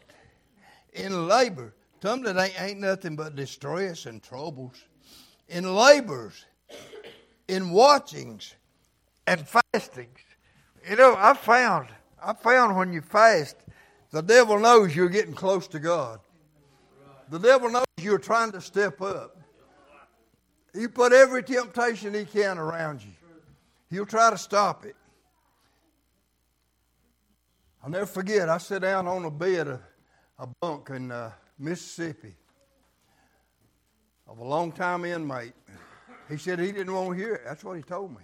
in 0.92 1.26
labor. 1.26 1.74
Tumult 2.00 2.36
ain't, 2.36 2.62
ain't 2.62 2.78
nothing 2.78 3.16
but 3.16 3.34
distress 3.34 4.06
and 4.06 4.22
troubles 4.22 4.84
in 5.52 5.74
labors, 5.74 6.46
in 7.46 7.70
watchings, 7.70 8.54
and 9.26 9.46
fastings. 9.46 10.18
You 10.88 10.96
know, 10.96 11.14
I 11.16 11.34
found, 11.34 11.88
I 12.20 12.32
found 12.32 12.76
when 12.76 12.92
you 12.92 13.02
fast, 13.02 13.56
the 14.10 14.22
devil 14.22 14.58
knows 14.58 14.96
you're 14.96 15.10
getting 15.10 15.34
close 15.34 15.68
to 15.68 15.78
God. 15.78 16.20
The 17.28 17.38
devil 17.38 17.70
knows 17.70 17.84
you're 18.00 18.18
trying 18.18 18.50
to 18.52 18.60
step 18.60 19.00
up. 19.02 19.36
He 20.74 20.88
put 20.88 21.12
every 21.12 21.42
temptation 21.42 22.14
he 22.14 22.24
can 22.24 22.56
around 22.56 23.02
you. 23.02 23.12
He'll 23.90 24.06
try 24.06 24.30
to 24.30 24.38
stop 24.38 24.86
it. 24.86 24.96
I'll 27.84 27.90
never 27.90 28.06
forget, 28.06 28.48
I 28.48 28.56
sat 28.56 28.80
down 28.82 29.06
on 29.06 29.24
a 29.26 29.30
bed, 29.30 29.68
a, 29.68 29.80
a 30.38 30.46
bunk 30.60 30.88
in 30.90 31.10
uh, 31.10 31.32
Mississippi 31.58 32.36
of 34.32 34.38
a 34.38 34.44
long-time 34.44 35.04
inmate. 35.04 35.52
He 36.30 36.38
said 36.38 36.58
he 36.58 36.72
didn't 36.72 36.94
want 36.94 37.10
to 37.10 37.22
hear 37.22 37.34
it. 37.34 37.42
That's 37.44 37.62
what 37.62 37.76
he 37.76 37.82
told 37.82 38.12
me. 38.12 38.22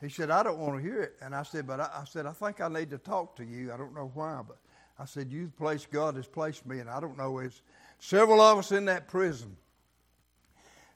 He 0.00 0.08
said, 0.08 0.30
I 0.30 0.42
don't 0.42 0.58
want 0.58 0.82
to 0.82 0.82
hear 0.82 1.02
it. 1.02 1.16
And 1.20 1.34
I 1.34 1.42
said, 1.42 1.66
but 1.66 1.78
I, 1.78 1.90
I 2.00 2.04
said, 2.04 2.24
I 2.24 2.32
think 2.32 2.62
I 2.62 2.68
need 2.68 2.88
to 2.88 2.96
talk 2.96 3.36
to 3.36 3.44
you. 3.44 3.70
I 3.70 3.76
don't 3.76 3.94
know 3.94 4.10
why, 4.14 4.40
but 4.46 4.56
I 4.98 5.04
said, 5.04 5.30
you 5.30 5.46
the 5.46 5.52
place 5.52 5.86
God 5.86 6.16
has 6.16 6.26
placed 6.26 6.64
me, 6.64 6.78
and 6.78 6.88
I 6.88 7.00
don't 7.00 7.18
know. 7.18 7.38
It's 7.38 7.60
several 7.98 8.40
of 8.40 8.56
us 8.56 8.72
in 8.72 8.86
that 8.86 9.08
prison. 9.08 9.58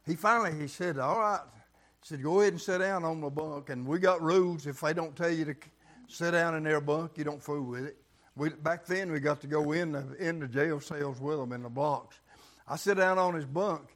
He 0.07 0.17
finally, 0.17 0.59
he 0.59 0.69
said, 0.69 0.99
all 0.99 1.21
right. 1.21 1.41
He 2.01 2.09
said, 2.09 2.23
go 2.23 2.41
ahead 2.41 2.55
and 2.55 2.63
sit 2.63 2.79
down 2.79 3.05
on 3.05 3.21
the 3.21 3.29
bunk. 3.29 3.69
And 3.69 3.87
we 3.87 3.99
got 3.99 4.23
rules. 4.23 4.67
If 4.67 4.81
they 4.81 4.95
don't 4.95 5.15
tell 5.15 5.31
you 5.31 5.45
to 5.45 5.55
sit 6.09 6.31
down 6.31 6.55
in 6.55 6.63
their 6.63 6.81
bunk, 6.81 7.13
you 7.17 7.25
don't 7.25 7.43
fool 7.43 7.63
with 7.63 7.85
it. 7.85 7.97
We, 8.37 8.49
back 8.49 8.87
then, 8.87 9.13
we 9.13 9.21
got 9.21 9.43
to 9.43 9.47
go 9.47 9.73
in 9.73 9.93
the, 9.93 10.17
in 10.19 10.41
the 10.41 10.49
jail 10.49 10.81
cells 10.81 11.21
with 11.21 11.39
them 11.39 11.53
in 11.53 11.63
the 11.63 11.69
blocks. 11.69 12.21
I 12.67 12.77
sit 12.77 12.97
down 12.97 13.19
on 13.19 13.35
his 13.35 13.45
bunk, 13.45 13.94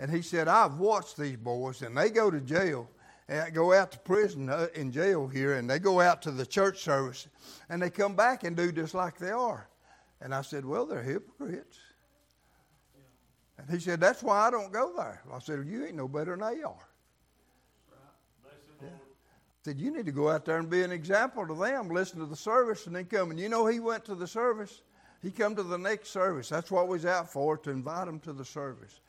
and 0.00 0.10
he 0.10 0.22
said, 0.22 0.48
I've 0.48 0.78
watched 0.78 1.18
these 1.18 1.36
boys, 1.36 1.82
and 1.82 1.94
they 1.94 2.08
go 2.08 2.30
to 2.30 2.40
jail, 2.40 2.88
and 3.28 3.52
go 3.52 3.74
out 3.74 3.92
to 3.92 3.98
prison 3.98 4.48
uh, 4.48 4.68
in 4.74 4.90
jail 4.90 5.28
here, 5.28 5.56
and 5.56 5.68
they 5.68 5.78
go 5.78 6.00
out 6.00 6.22
to 6.22 6.30
the 6.30 6.46
church 6.46 6.80
service, 6.80 7.28
and 7.68 7.82
they 7.82 7.90
come 7.90 8.16
back 8.16 8.42
and 8.42 8.56
do 8.56 8.72
just 8.72 8.94
like 8.94 9.18
they 9.18 9.30
are. 9.30 9.68
And 10.22 10.34
I 10.34 10.40
said, 10.40 10.64
Well, 10.64 10.86
they're 10.86 11.02
hypocrites. 11.02 11.78
And 13.58 13.68
he 13.68 13.78
said, 13.78 14.00
That's 14.00 14.22
why 14.22 14.38
I 14.38 14.50
don't 14.50 14.72
go 14.72 14.94
there. 14.96 15.22
I 15.30 15.38
said, 15.38 15.66
You 15.66 15.84
ain't 15.84 15.96
no 15.96 16.08
better 16.08 16.34
than 16.34 16.40
they 16.40 16.62
are. 16.62 16.88
I 18.82 18.86
said, 19.62 19.78
You 19.78 19.94
need 19.94 20.06
to 20.06 20.12
go 20.12 20.30
out 20.30 20.46
there 20.46 20.56
and 20.56 20.70
be 20.70 20.82
an 20.82 20.92
example 20.92 21.46
to 21.46 21.54
them, 21.54 21.90
listen 21.90 22.20
to 22.20 22.26
the 22.26 22.36
service, 22.36 22.86
and 22.86 22.96
then 22.96 23.04
come. 23.04 23.30
And 23.30 23.38
you 23.38 23.50
know, 23.50 23.66
he 23.66 23.80
went 23.80 24.06
to 24.06 24.14
the 24.14 24.26
service. 24.26 24.80
He 25.22 25.30
come 25.30 25.54
to 25.56 25.62
the 25.62 25.76
next 25.76 26.08
service. 26.08 26.48
That's 26.48 26.70
what 26.70 26.88
we 26.88 26.92
was 26.92 27.04
out 27.04 27.30
for, 27.30 27.58
to 27.58 27.70
invite 27.70 28.06
them 28.06 28.18
to 28.20 28.32
the 28.32 28.46
service. 28.46 29.00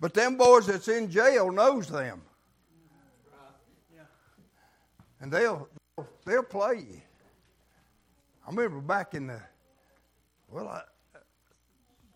But 0.00 0.14
them 0.14 0.36
boys 0.36 0.66
that's 0.66 0.88
in 0.88 1.10
jail 1.10 1.50
knows 1.50 1.88
them. 1.88 2.20
And 5.20 5.32
they'll, 5.32 5.68
they'll 6.24 6.42
play 6.42 6.76
you. 6.76 7.00
I 8.46 8.50
remember 8.50 8.80
back 8.80 9.14
in 9.14 9.26
the, 9.28 9.40
well, 10.50 10.68
I, 10.68 10.82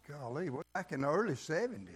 golly, 0.07 0.51
back 0.75 0.93
in 0.93 1.01
the 1.01 1.09
early 1.09 1.35
70s, 1.35 1.89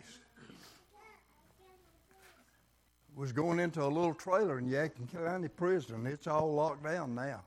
was 3.14 3.32
going 3.32 3.60
into 3.60 3.82
a 3.82 3.86
little 3.86 4.14
trailer 4.14 4.58
in 4.58 4.68
Yadkin 4.68 5.12
County 5.12 5.48
Prison. 5.48 6.06
It's 6.06 6.26
all 6.26 6.52
locked 6.52 6.82
down 6.82 7.14
now. 7.14 7.42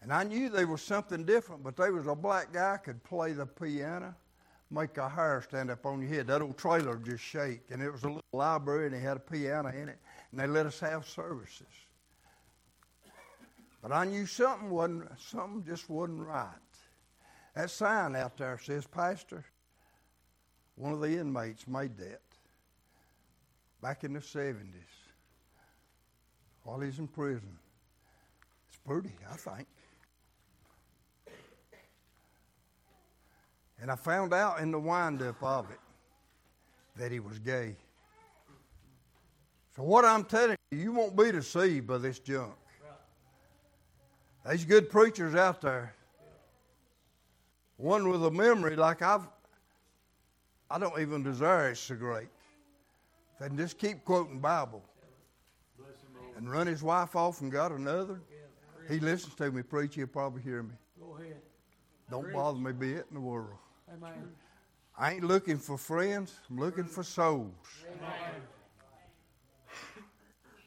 And 0.00 0.12
I 0.12 0.22
knew 0.22 0.48
there 0.48 0.66
was 0.66 0.80
something 0.80 1.24
different, 1.24 1.62
but 1.62 1.76
there 1.76 1.92
was 1.92 2.06
a 2.06 2.14
black 2.14 2.52
guy 2.52 2.78
could 2.78 3.02
play 3.04 3.32
the 3.32 3.46
piano 3.46 4.14
make 4.74 4.98
a 4.98 5.08
hair 5.08 5.42
stand 5.48 5.70
up 5.70 5.86
on 5.86 6.00
your 6.00 6.10
head. 6.10 6.26
That 6.26 6.42
old 6.42 6.58
trailer 6.58 6.96
just 6.96 7.22
shake. 7.22 7.62
And 7.70 7.80
it 7.80 7.90
was 7.90 8.02
a 8.02 8.08
little 8.08 8.22
library, 8.32 8.86
and 8.86 8.94
they 8.94 9.00
had 9.00 9.16
a 9.16 9.20
piano 9.20 9.68
in 9.68 9.88
it, 9.88 9.98
and 10.30 10.40
they 10.40 10.46
let 10.46 10.66
us 10.66 10.80
have 10.80 11.06
services. 11.06 11.66
But 13.80 13.92
I 13.92 14.04
knew 14.04 14.26
something 14.26 14.70
wasn't 14.70 15.08
something 15.20 15.62
just 15.64 15.88
wasn't 15.88 16.26
right. 16.26 16.48
That 17.54 17.70
sign 17.70 18.16
out 18.16 18.36
there 18.36 18.58
says, 18.58 18.86
Pastor, 18.86 19.44
one 20.76 20.92
of 20.92 21.00
the 21.00 21.18
inmates 21.18 21.68
made 21.68 21.96
that 21.98 22.22
back 23.80 24.02
in 24.02 24.14
the 24.14 24.20
70s 24.20 24.56
while 26.64 26.80
he's 26.80 26.98
in 26.98 27.06
prison. 27.06 27.58
It's 28.68 28.78
pretty, 28.86 29.14
I 29.30 29.36
think. 29.36 29.68
And 33.84 33.90
I 33.90 33.96
found 33.96 34.32
out 34.32 34.60
in 34.60 34.70
the 34.70 34.78
windup 34.78 35.42
of 35.42 35.70
it 35.70 35.78
that 36.96 37.12
he 37.12 37.20
was 37.20 37.38
gay. 37.38 37.76
So, 39.76 39.82
what 39.82 40.06
I'm 40.06 40.24
telling 40.24 40.56
you, 40.70 40.78
you 40.78 40.92
won't 40.92 41.14
be 41.14 41.30
deceived 41.30 41.86
by 41.86 41.98
this 41.98 42.18
junk. 42.18 42.54
There's 44.42 44.64
good 44.64 44.88
preachers 44.88 45.34
out 45.34 45.60
there. 45.60 45.92
One 47.76 48.08
with 48.08 48.24
a 48.24 48.30
memory 48.30 48.74
like 48.74 49.02
I've, 49.02 49.26
I 50.70 50.78
don't 50.78 50.98
even 50.98 51.22
desire 51.22 51.72
it 51.72 51.76
so 51.76 51.94
great. 51.94 52.28
They 53.38 53.48
can 53.48 53.58
just 53.58 53.76
keep 53.76 54.02
quoting 54.06 54.38
Bible 54.38 54.82
and 56.38 56.50
run 56.50 56.66
his 56.66 56.82
wife 56.82 57.14
off 57.16 57.42
and 57.42 57.52
got 57.52 57.70
another. 57.70 58.22
He 58.88 58.98
listens 58.98 59.34
to 59.34 59.52
me 59.52 59.60
preach, 59.60 59.94
he'll 59.94 60.06
probably 60.06 60.40
hear 60.40 60.62
me. 60.62 60.72
Go 60.98 61.18
ahead. 61.18 61.36
Don't 62.10 62.32
bother 62.32 62.58
me 62.58 62.70
a 62.70 62.72
bit 62.72 63.06
in 63.10 63.16
the 63.16 63.20
world. 63.20 63.58
Amen. 63.94 64.28
I 64.96 65.12
ain't 65.12 65.24
looking 65.24 65.58
for 65.58 65.78
friends, 65.78 66.34
I'm 66.50 66.58
looking 66.58 66.84
for 66.84 67.02
souls. 67.02 67.52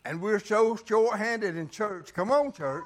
And 0.06 0.22
we're 0.22 0.40
so 0.40 0.78
short 0.86 1.18
handed 1.18 1.58
in 1.58 1.70
church. 1.70 2.14
Come 2.14 2.32
on, 2.32 2.54
church. 2.54 2.86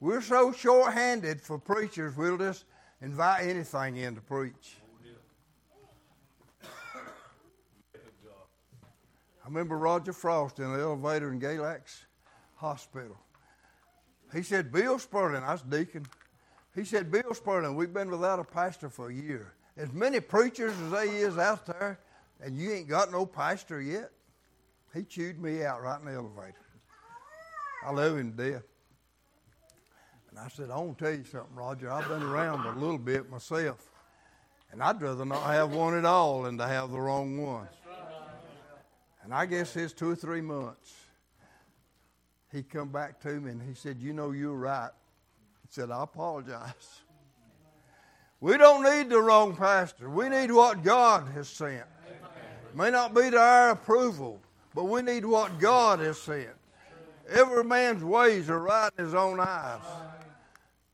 We're 0.00 0.20
so 0.20 0.52
short 0.52 0.94
handed 0.94 1.40
for 1.40 1.58
preachers, 1.58 2.16
we'll 2.16 2.38
just 2.38 2.64
invite 3.00 3.46
anything 3.46 3.98
in 3.98 4.16
to 4.16 4.20
preach. 4.20 4.76
I 9.44 9.48
remember 9.48 9.76
Roger 9.76 10.12
Frost 10.12 10.58
in 10.58 10.72
the 10.72 10.80
elevator 10.80 11.32
in 11.32 11.40
Galax 11.40 12.04
Hospital. 12.56 13.16
He 14.32 14.42
said, 14.42 14.72
Bill 14.72 14.98
Sperling, 14.98 15.42
I 15.42 15.52
was 15.52 15.62
deacon. 15.62 16.06
He 16.74 16.84
said, 16.84 17.10
Bill 17.10 17.34
Sperling, 17.34 17.74
we've 17.76 17.92
been 17.92 18.10
without 18.10 18.38
a 18.38 18.44
pastor 18.44 18.88
for 18.88 19.10
a 19.10 19.14
year. 19.14 19.52
As 19.76 19.92
many 19.92 20.20
preachers 20.20 20.72
as 20.80 20.90
they 20.90 21.08
is 21.16 21.38
out 21.38 21.66
there, 21.66 21.98
and 22.40 22.56
you 22.56 22.72
ain't 22.72 22.88
got 22.88 23.12
no 23.12 23.26
pastor 23.26 23.80
yet. 23.80 24.10
He 24.94 25.04
chewed 25.04 25.40
me 25.40 25.64
out 25.64 25.82
right 25.82 25.98
in 26.00 26.06
the 26.06 26.12
elevator. 26.12 26.54
I 27.84 27.90
love 27.92 28.16
him 28.16 28.36
to 28.36 28.50
death. 28.52 28.62
And 30.30 30.38
I 30.38 30.48
said, 30.48 30.70
I 30.70 30.78
want 30.78 30.98
to 30.98 31.04
tell 31.04 31.14
you 31.14 31.24
something, 31.24 31.54
Roger. 31.54 31.90
I've 31.90 32.08
been 32.08 32.22
around 32.22 32.66
a 32.66 32.78
little 32.78 32.98
bit 32.98 33.30
myself. 33.30 33.90
And 34.70 34.82
I'd 34.82 35.00
rather 35.00 35.26
not 35.26 35.42
have 35.42 35.74
one 35.74 35.96
at 35.96 36.06
all 36.06 36.42
than 36.42 36.56
to 36.56 36.66
have 36.66 36.90
the 36.90 37.00
wrong 37.00 37.42
one. 37.42 37.68
And 39.22 39.34
I 39.34 39.44
guess 39.46 39.76
it's 39.76 39.92
two 39.92 40.10
or 40.10 40.16
three 40.16 40.40
months. 40.40 40.94
He 42.50 42.62
come 42.62 42.88
back 42.88 43.20
to 43.20 43.40
me 43.40 43.50
and 43.50 43.62
he 43.62 43.74
said, 43.74 44.00
You 44.00 44.12
know, 44.12 44.32
you're 44.32 44.54
right. 44.54 44.90
Said, 45.72 45.90
I 45.90 46.02
apologize. 46.02 47.00
We 48.40 48.58
don't 48.58 48.84
need 48.84 49.08
the 49.08 49.18
wrong 49.18 49.56
pastor. 49.56 50.10
We 50.10 50.28
need 50.28 50.50
what 50.50 50.82
God 50.82 51.26
has 51.32 51.48
sent. 51.48 51.86
It 52.10 52.76
may 52.76 52.90
not 52.90 53.14
be 53.14 53.30
to 53.30 53.38
our 53.38 53.70
approval, 53.70 54.38
but 54.74 54.84
we 54.84 55.00
need 55.00 55.24
what 55.24 55.58
God 55.58 56.00
has 56.00 56.20
sent. 56.20 56.50
Every 57.26 57.64
man's 57.64 58.04
ways 58.04 58.50
are 58.50 58.58
right 58.58 58.90
in 58.98 59.06
his 59.06 59.14
own 59.14 59.40
eyes. 59.40 59.80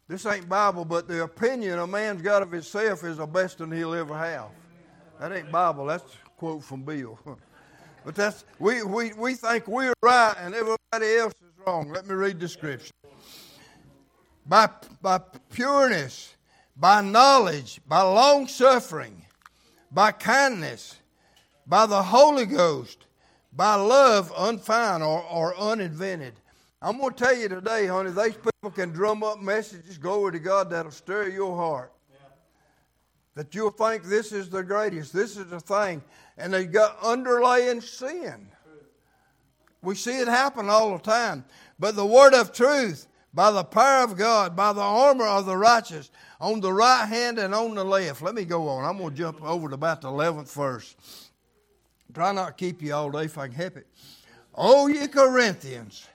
This 0.06 0.24
ain't 0.26 0.48
Bible, 0.48 0.84
but 0.84 1.08
the 1.08 1.24
opinion 1.24 1.80
a 1.80 1.86
man's 1.86 2.22
got 2.22 2.42
of 2.42 2.52
himself 2.52 3.02
is 3.02 3.16
the 3.16 3.26
best 3.26 3.58
one 3.58 3.72
he'll 3.72 3.94
ever 3.94 4.16
have. 4.16 4.46
That 5.18 5.32
ain't 5.32 5.50
Bible. 5.50 5.86
That's 5.86 6.04
a 6.04 6.28
quote 6.38 6.62
from 6.62 6.84
Bill. 6.84 7.18
but 8.04 8.14
that's 8.14 8.44
we, 8.60 8.84
we, 8.84 9.12
we 9.14 9.34
think 9.34 9.66
we're 9.66 9.92
right 10.02 10.36
and 10.38 10.54
everybody 10.54 11.16
else 11.16 11.34
is 11.34 11.66
wrong. 11.66 11.90
Let 11.90 12.06
me 12.06 12.14
read 12.14 12.38
the 12.38 12.46
scripture. 12.46 12.92
By, 14.48 14.70
by 15.02 15.20
pureness, 15.50 16.34
by 16.74 17.02
knowledge, 17.02 17.80
by 17.86 18.00
long 18.00 18.48
suffering, 18.48 19.26
by 19.92 20.12
kindness, 20.12 20.96
by 21.66 21.84
the 21.84 22.02
Holy 22.02 22.46
Ghost, 22.46 23.04
by 23.52 23.74
love 23.74 24.32
unfound 24.38 25.02
or, 25.02 25.22
or 25.24 25.54
uninvented. 25.58 26.32
I'm 26.80 26.98
going 26.98 27.12
to 27.12 27.24
tell 27.24 27.36
you 27.36 27.48
today, 27.48 27.86
honey, 27.86 28.10
these 28.10 28.36
people 28.36 28.70
can 28.72 28.90
drum 28.90 29.22
up 29.22 29.40
messages, 29.42 29.98
glory 29.98 30.32
to 30.32 30.38
God, 30.38 30.70
that'll 30.70 30.92
stir 30.92 31.28
your 31.28 31.54
heart. 31.54 31.92
That 33.34 33.54
you'll 33.54 33.70
think 33.70 34.04
this 34.04 34.32
is 34.32 34.48
the 34.48 34.62
greatest, 34.62 35.12
this 35.12 35.36
is 35.36 35.46
the 35.46 35.60
thing. 35.60 36.02
And 36.38 36.54
they've 36.54 36.70
got 36.70 36.98
underlying 37.02 37.80
sin. 37.80 38.48
We 39.82 39.94
see 39.94 40.20
it 40.20 40.28
happen 40.28 40.68
all 40.68 40.96
the 40.96 41.02
time. 41.02 41.44
But 41.78 41.96
the 41.96 42.06
word 42.06 42.32
of 42.34 42.52
truth, 42.52 43.07
by 43.32 43.50
the 43.50 43.64
power 43.64 44.04
of 44.04 44.16
God, 44.16 44.56
by 44.56 44.72
the 44.72 44.80
armor 44.80 45.26
of 45.26 45.46
the 45.46 45.56
righteous, 45.56 46.10
on 46.40 46.60
the 46.60 46.72
right 46.72 47.06
hand 47.06 47.38
and 47.38 47.54
on 47.54 47.74
the 47.74 47.84
left. 47.84 48.22
Let 48.22 48.34
me 48.34 48.44
go 48.44 48.68
on. 48.68 48.84
I'm 48.84 48.98
going 48.98 49.10
to 49.10 49.16
jump 49.16 49.42
over 49.42 49.68
to 49.68 49.74
about 49.74 50.00
the 50.00 50.08
11th 50.08 50.52
verse. 50.52 50.96
Try 52.14 52.32
not 52.32 52.46
to 52.58 52.64
keep 52.64 52.82
you 52.82 52.94
all 52.94 53.10
day 53.10 53.24
if 53.24 53.36
I 53.36 53.48
can 53.48 53.56
help 53.56 53.76
it. 53.76 53.86
Oh, 54.54 54.86
ye 54.86 55.06
Corinthians. 55.08 56.08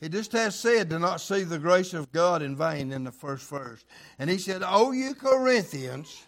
He 0.00 0.08
just 0.08 0.32
has 0.32 0.54
said 0.54 0.90
to 0.90 0.98
not 0.98 1.20
see 1.20 1.42
the 1.42 1.58
grace 1.58 1.92
of 1.92 2.12
God 2.12 2.40
in 2.40 2.54
vain 2.54 2.92
in 2.92 3.04
the 3.04 3.10
first 3.10 3.48
verse. 3.48 3.84
And 4.18 4.30
he 4.30 4.38
said, 4.38 4.62
Oh, 4.64 4.92
you 4.92 5.14
Corinthians, 5.14 6.24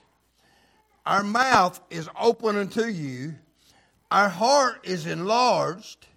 our 1.06 1.22
mouth 1.22 1.80
is 1.88 2.08
open 2.18 2.56
unto 2.56 2.84
you, 2.84 3.36
our 4.10 4.28
heart 4.28 4.80
is 4.84 5.06
enlarged. 5.06 6.07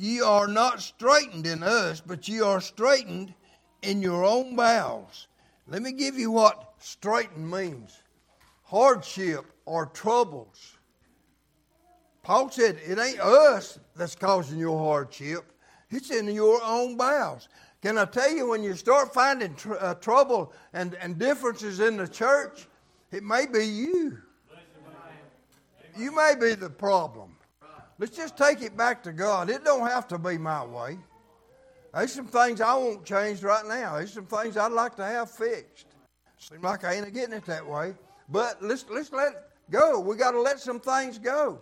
Ye 0.00 0.22
are 0.22 0.48
not 0.48 0.80
straitened 0.80 1.46
in 1.46 1.62
us, 1.62 2.00
but 2.00 2.26
ye 2.26 2.40
are 2.40 2.62
straitened 2.62 3.34
in 3.82 4.00
your 4.00 4.24
own 4.24 4.56
bowels. 4.56 5.28
Let 5.68 5.82
me 5.82 5.92
give 5.92 6.18
you 6.18 6.30
what 6.30 6.72
straitened 6.78 7.50
means 7.50 8.00
hardship 8.62 9.44
or 9.66 9.84
troubles. 9.84 10.78
Paul 12.22 12.48
said, 12.50 12.78
It 12.82 12.98
ain't 12.98 13.20
us 13.20 13.78
that's 13.94 14.14
causing 14.14 14.58
your 14.58 14.78
hardship, 14.78 15.52
it's 15.90 16.10
in 16.10 16.28
your 16.28 16.62
own 16.64 16.96
bowels. 16.96 17.50
Can 17.82 17.98
I 17.98 18.06
tell 18.06 18.32
you, 18.32 18.48
when 18.48 18.62
you 18.62 18.76
start 18.76 19.12
finding 19.12 19.54
tr- 19.54 19.74
uh, 19.74 19.94
trouble 19.96 20.54
and, 20.72 20.94
and 20.94 21.18
differences 21.18 21.78
in 21.78 21.98
the 21.98 22.08
church, 22.08 22.68
it 23.12 23.22
may 23.22 23.44
be 23.44 23.66
you. 23.66 24.16
You 25.94 26.16
may 26.16 26.36
be 26.40 26.54
the 26.54 26.70
problem. 26.70 27.36
Let's 28.00 28.16
just 28.16 28.34
take 28.34 28.62
it 28.62 28.78
back 28.78 29.02
to 29.02 29.12
God. 29.12 29.50
It 29.50 29.62
don't 29.62 29.86
have 29.86 30.08
to 30.08 30.18
be 30.18 30.38
my 30.38 30.64
way. 30.64 30.98
There's 31.92 32.14
some 32.14 32.28
things 32.28 32.62
I 32.62 32.74
won't 32.74 33.04
change 33.04 33.42
right 33.42 33.66
now. 33.66 33.96
There's 33.96 34.14
some 34.14 34.24
things 34.24 34.56
I'd 34.56 34.72
like 34.72 34.96
to 34.96 35.04
have 35.04 35.30
fixed. 35.30 35.84
Seems 36.38 36.64
like 36.64 36.82
I 36.82 36.94
ain't 36.94 37.12
getting 37.12 37.34
it 37.34 37.44
that 37.44 37.66
way. 37.66 37.92
But 38.30 38.62
let's 38.62 38.86
let's 38.88 39.12
let 39.12 39.50
go. 39.70 40.00
We 40.00 40.16
got 40.16 40.30
to 40.30 40.40
let 40.40 40.60
some 40.60 40.80
things 40.80 41.18
go. 41.18 41.60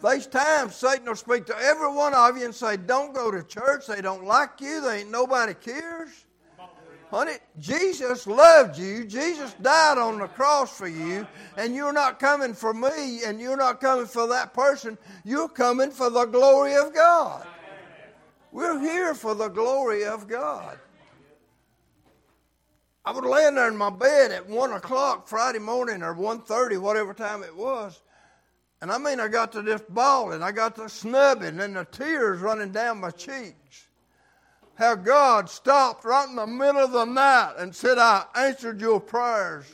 There's 0.00 0.28
times 0.28 0.76
Satan 0.76 1.06
will 1.06 1.16
speak 1.16 1.44
to 1.46 1.56
every 1.58 1.92
one 1.92 2.14
of 2.14 2.38
you 2.38 2.44
and 2.44 2.54
say, 2.54 2.76
Don't 2.76 3.12
go 3.12 3.32
to 3.32 3.42
church. 3.42 3.88
They 3.88 4.00
don't 4.00 4.24
like 4.24 4.60
you. 4.60 4.80
They 4.80 5.00
ain't 5.00 5.10
nobody 5.10 5.54
cares. 5.54 6.23
Honey, 7.14 7.36
Jesus 7.60 8.26
loved 8.26 8.76
you. 8.76 9.04
Jesus 9.04 9.54
died 9.62 9.98
on 9.98 10.18
the 10.18 10.26
cross 10.26 10.76
for 10.76 10.88
you. 10.88 11.24
And 11.56 11.72
you're 11.72 11.92
not 11.92 12.18
coming 12.18 12.54
for 12.54 12.74
me 12.74 13.22
and 13.24 13.40
you're 13.40 13.56
not 13.56 13.80
coming 13.80 14.06
for 14.06 14.26
that 14.26 14.52
person. 14.52 14.98
You're 15.24 15.48
coming 15.48 15.92
for 15.92 16.10
the 16.10 16.24
glory 16.24 16.74
of 16.74 16.92
God. 16.92 17.46
We're 18.50 18.80
here 18.80 19.14
for 19.14 19.36
the 19.36 19.46
glory 19.46 20.04
of 20.04 20.26
God. 20.26 20.76
I 23.04 23.12
was 23.12 23.22
laying 23.22 23.54
there 23.54 23.68
in 23.68 23.76
my 23.76 23.90
bed 23.90 24.32
at 24.32 24.48
one 24.48 24.72
o'clock 24.72 25.28
Friday 25.28 25.60
morning 25.60 26.02
or 26.02 26.16
1.30, 26.16 26.80
whatever 26.80 27.14
time 27.14 27.44
it 27.44 27.54
was. 27.54 28.02
And 28.82 28.90
I 28.90 28.98
mean, 28.98 29.20
I 29.20 29.28
got 29.28 29.52
to 29.52 29.62
just 29.62 29.88
bawling. 29.88 30.42
I 30.42 30.50
got 30.50 30.74
to 30.76 30.88
snubbing 30.88 31.60
and 31.60 31.76
the 31.76 31.84
tears 31.84 32.40
running 32.40 32.72
down 32.72 32.98
my 32.98 33.10
cheeks. 33.12 33.86
How 34.76 34.94
God 34.96 35.48
stopped 35.48 36.04
right 36.04 36.28
in 36.28 36.36
the 36.36 36.46
middle 36.46 36.82
of 36.82 36.92
the 36.92 37.04
night 37.04 37.54
and 37.58 37.74
said, 37.74 37.98
I 37.98 38.24
answered 38.34 38.80
your 38.80 39.00
prayers. 39.00 39.66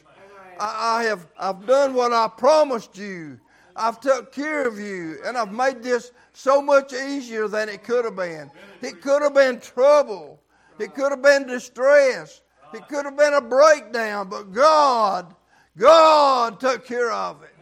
I, 0.58 0.98
I 0.98 1.04
have 1.04 1.26
I've 1.38 1.66
done 1.66 1.94
what 1.94 2.12
I 2.12 2.28
promised 2.28 2.98
you. 2.98 3.40
I've 3.74 4.00
took 4.00 4.32
care 4.32 4.68
of 4.68 4.78
you, 4.78 5.18
and 5.24 5.38
I've 5.38 5.52
made 5.52 5.82
this 5.82 6.12
so 6.34 6.60
much 6.60 6.92
easier 6.92 7.48
than 7.48 7.68
it 7.68 7.82
could 7.82 8.04
have 8.04 8.16
been. 8.16 8.50
It 8.82 9.00
could 9.00 9.22
have 9.22 9.34
been 9.34 9.58
trouble. 9.60 10.38
It 10.78 10.94
could 10.94 11.10
have 11.10 11.22
been 11.22 11.46
distress. 11.46 12.42
It 12.74 12.86
could 12.88 13.06
have 13.06 13.16
been 13.16 13.34
a 13.34 13.40
breakdown, 13.40 14.28
but 14.28 14.52
God 14.52 15.34
God 15.76 16.60
took 16.60 16.84
care 16.84 17.10
of 17.10 17.42
it. 17.42 17.54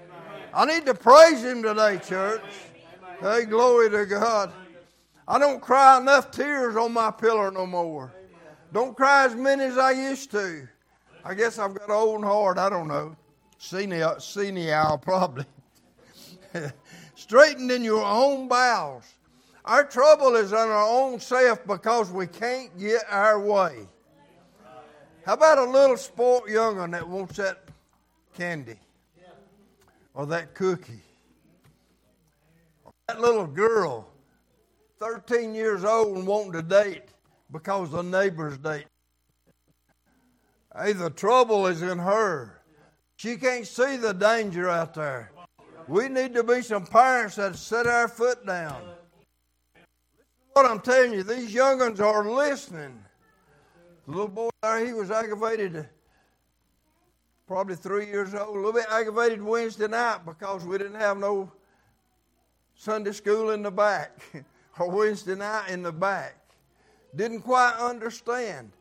I 0.53 0.65
need 0.65 0.87
to 0.87 0.95
praise 0.95 1.45
Him 1.45 1.63
today, 1.63 2.01
church. 2.05 2.43
Hey, 3.21 3.45
glory 3.45 3.91
to 3.91 4.07
God. 4.07 4.53
I 5.31 5.39
don't 5.39 5.61
cry 5.61 6.01
enough 6.01 6.31
tears 6.31 6.75
on 6.75 6.95
my 6.95 7.11
pillow 7.11 7.51
no 7.51 7.67
more. 7.67 8.11
Don't 8.73 8.97
cry 8.97 9.27
as 9.27 9.35
many 9.35 9.65
as 9.65 9.77
I 9.77 9.91
used 9.91 10.31
to. 10.31 10.67
I 11.23 11.35
guess 11.35 11.59
I've 11.59 11.75
got 11.75 11.89
an 11.89 11.95
old 11.95 12.25
heart. 12.25 12.57
I 12.57 12.71
don't 12.71 12.89
know. 12.89 13.15
Senile, 13.59 14.19
senile 14.21 14.97
probably. 15.03 15.45
Straightened 17.15 17.71
in 17.71 17.85
your 17.85 18.05
own 18.05 18.49
bowels. 18.49 19.05
Our 19.67 19.85
trouble 19.85 20.35
is 20.37 20.55
on 20.55 20.71
our 20.71 20.89
own 20.89 21.21
self 21.21 21.67
because 21.67 22.11
we 22.11 22.27
can't 22.27 22.77
get 22.79 23.03
our 23.11 23.39
way. 23.39 23.87
How 25.27 25.35
about 25.35 25.59
a 25.59 25.65
little 25.65 25.99
sport 25.99 26.49
young'un 26.49 26.93
that 26.93 27.07
wants 27.07 27.37
that 27.37 27.65
candy 28.35 28.79
or 30.15 30.25
that 30.25 30.55
cookie? 30.55 31.03
Or 32.87 32.93
that 33.09 33.21
little 33.21 33.47
girl, 33.47 34.09
13 35.01 35.55
years 35.55 35.85
old 35.85 36.17
and 36.17 36.27
wanting 36.27 36.53
to 36.53 36.63
date 36.63 37.05
because 37.51 37.91
the 37.91 38.03
neighbor's 38.03 38.59
date. 38.59 38.87
Hey, 40.77 40.93
the 40.93 41.11
trouble 41.11 41.67
is 41.67 41.83
in 41.83 41.99
her. 41.99 42.61
She 43.17 43.37
can't 43.37 43.67
see 43.67 43.97
the 43.97 44.13
danger 44.13 44.69
out 44.69 44.95
there. 44.95 45.33
We 45.89 46.09
need 46.09 46.35
to 46.35 46.45
be 46.45 46.63
some 46.63 46.87
parents 46.87 47.37
that 47.37 47.57
set 47.57 47.87
our 47.87 48.09
foot 48.09 48.47
down. 48.47 48.83
What 50.53 50.67
I'm 50.67 50.81
telling 50.81 51.13
you, 51.13 51.23
these 51.23 51.55
young 51.55 51.79
ones 51.79 52.01
are 52.01 52.29
listening. 52.29 53.03
The 54.07 54.11
little 54.13 54.29
boy 54.29 54.51
there, 54.63 54.85
he 54.85 54.93
was 54.93 55.11
aggravated, 55.11 55.89
probably 57.47 57.77
three 57.77 58.07
years 58.07 58.35
old, 58.35 58.49
a 58.49 58.59
little 58.59 58.73
bit 58.73 58.87
aggravated 58.91 59.43
Wednesday 59.43 59.89
night 59.89 60.21
because 60.25 60.65
we 60.65 60.79
didn't 60.79 61.01
have 61.01 61.19
no 61.19 61.51
Sunday 62.75 63.13
school 63.13 63.51
in 63.51 63.63
the 63.63 63.71
back 63.71 64.21
or 64.79 64.91
Wednesday 64.91 65.35
night 65.35 65.71
in 65.71 65.83
the 65.83 65.93
back. 65.93 66.37
Didn't 67.15 67.43
quite 67.43 67.75
understand. 67.79 68.73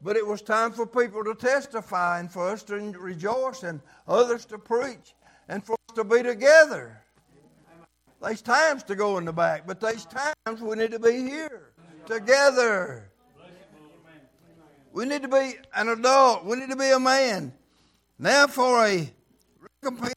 But 0.00 0.16
it 0.16 0.26
was 0.26 0.42
time 0.42 0.72
for 0.72 0.86
people 0.86 1.24
to 1.24 1.34
testify 1.34 2.20
and 2.20 2.30
for 2.30 2.48
us 2.48 2.62
to 2.64 2.74
rejoice 2.76 3.64
and 3.64 3.80
others 4.06 4.44
to 4.46 4.58
preach 4.58 5.14
and 5.48 5.64
for 5.64 5.72
us 5.72 5.94
to 5.96 6.04
be 6.04 6.22
together. 6.22 7.02
There's 8.20 8.42
times 8.42 8.82
to 8.84 8.96
go 8.96 9.18
in 9.18 9.24
the 9.24 9.32
back, 9.32 9.66
but 9.66 9.80
there's 9.80 10.06
times 10.06 10.60
we 10.60 10.76
need 10.76 10.92
to 10.92 10.98
be 10.98 11.12
here 11.12 11.72
together. 12.06 13.10
We 14.92 15.04
need 15.04 15.22
to 15.22 15.28
be 15.28 15.54
an 15.74 15.88
adult. 15.88 16.44
We 16.44 16.56
need 16.56 16.70
to 16.70 16.76
be 16.76 16.90
a 16.90 16.98
man. 16.98 17.52
Now, 18.18 18.46
for 18.48 18.84
a 18.84 19.12
recompense 19.82 20.14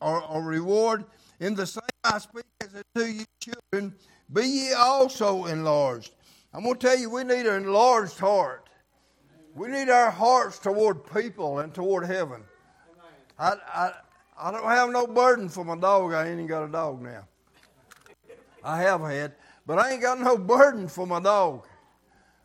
or, 0.00 0.22
or 0.24 0.42
reward, 0.42 1.04
in 1.38 1.54
the 1.54 1.66
same 1.66 1.82
I 2.02 2.18
speak 2.18 2.44
as 2.60 2.82
to 2.96 3.10
you 3.10 3.24
children, 3.40 3.94
be 4.32 4.42
ye 4.42 4.72
also 4.72 5.46
enlarged. 5.46 6.12
I'm 6.52 6.62
going 6.62 6.76
to 6.76 6.86
tell 6.86 6.98
you, 6.98 7.10
we 7.10 7.24
need 7.24 7.46
an 7.46 7.64
enlarged 7.64 8.18
heart. 8.18 8.68
We 9.54 9.68
need 9.68 9.88
our 9.88 10.10
hearts 10.10 10.58
toward 10.58 11.04
people 11.12 11.60
and 11.60 11.72
toward 11.74 12.06
heaven. 12.06 12.42
I, 13.38 13.54
I, 13.72 13.92
I 14.38 14.50
don't 14.50 14.64
have 14.64 14.90
no 14.90 15.06
burden 15.06 15.48
for 15.48 15.64
my 15.64 15.76
dog. 15.76 16.12
I 16.12 16.26
ain't 16.26 16.34
even 16.34 16.46
got 16.46 16.64
a 16.64 16.68
dog 16.68 17.02
now. 17.02 17.26
I 18.62 18.78
have 18.78 19.02
had, 19.02 19.32
but 19.66 19.78
I 19.78 19.92
ain't 19.92 20.02
got 20.02 20.20
no 20.20 20.36
burden 20.36 20.88
for 20.88 21.06
my 21.06 21.20
dog. 21.20 21.66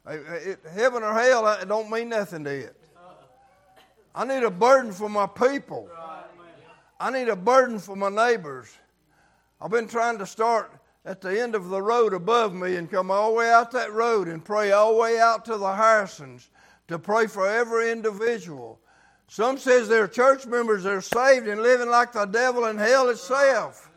Heaven 0.05 1.03
or 1.03 1.13
hell, 1.13 1.47
it 1.47 1.67
don't 1.67 1.89
mean 1.89 2.09
nothing 2.09 2.43
to 2.43 2.51
it. 2.51 2.75
I 4.13 4.25
need 4.25 4.43
a 4.43 4.51
burden 4.51 4.91
for 4.91 5.07
my 5.07 5.27
people. 5.27 5.89
I 6.99 7.11
need 7.11 7.29
a 7.29 7.35
burden 7.35 7.79
for 7.79 7.95
my 7.95 8.09
neighbors. 8.09 8.75
I've 9.61 9.71
been 9.71 9.87
trying 9.87 10.17
to 10.17 10.25
start 10.25 10.78
at 11.05 11.21
the 11.21 11.39
end 11.39 11.55
of 11.55 11.69
the 11.69 11.81
road 11.81 12.13
above 12.13 12.53
me 12.53 12.75
and 12.75 12.91
come 12.91 13.09
all 13.09 13.31
the 13.31 13.37
way 13.37 13.51
out 13.51 13.71
that 13.71 13.93
road 13.93 14.27
and 14.27 14.43
pray 14.43 14.71
all 14.71 14.93
the 14.93 14.99
way 14.99 15.19
out 15.19 15.45
to 15.45 15.57
the 15.57 15.73
Harrisons 15.73 16.49
to 16.87 16.99
pray 16.99 17.27
for 17.27 17.47
every 17.47 17.91
individual. 17.91 18.79
Some 19.27 19.57
says 19.57 19.87
they're 19.87 20.07
church 20.07 20.45
members, 20.45 20.83
they're 20.83 21.01
saved 21.01 21.47
and 21.47 21.61
living 21.61 21.89
like 21.89 22.11
the 22.11 22.25
devil 22.25 22.65
in 22.65 22.77
hell 22.77 23.09
itself. 23.09 23.89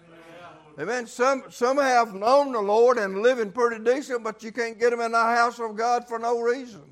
Amen. 0.78 1.06
Some 1.06 1.44
some 1.50 1.76
have 1.76 2.14
known 2.14 2.52
the 2.52 2.60
Lord 2.60 2.96
and 2.96 3.20
living 3.20 3.52
pretty 3.52 3.82
decent, 3.84 4.24
but 4.24 4.42
you 4.42 4.52
can't 4.52 4.78
get 4.78 4.90
them 4.90 5.00
in 5.00 5.12
the 5.12 5.22
house 5.22 5.58
of 5.58 5.76
God 5.76 6.08
for 6.08 6.18
no 6.18 6.40
reason. 6.40 6.82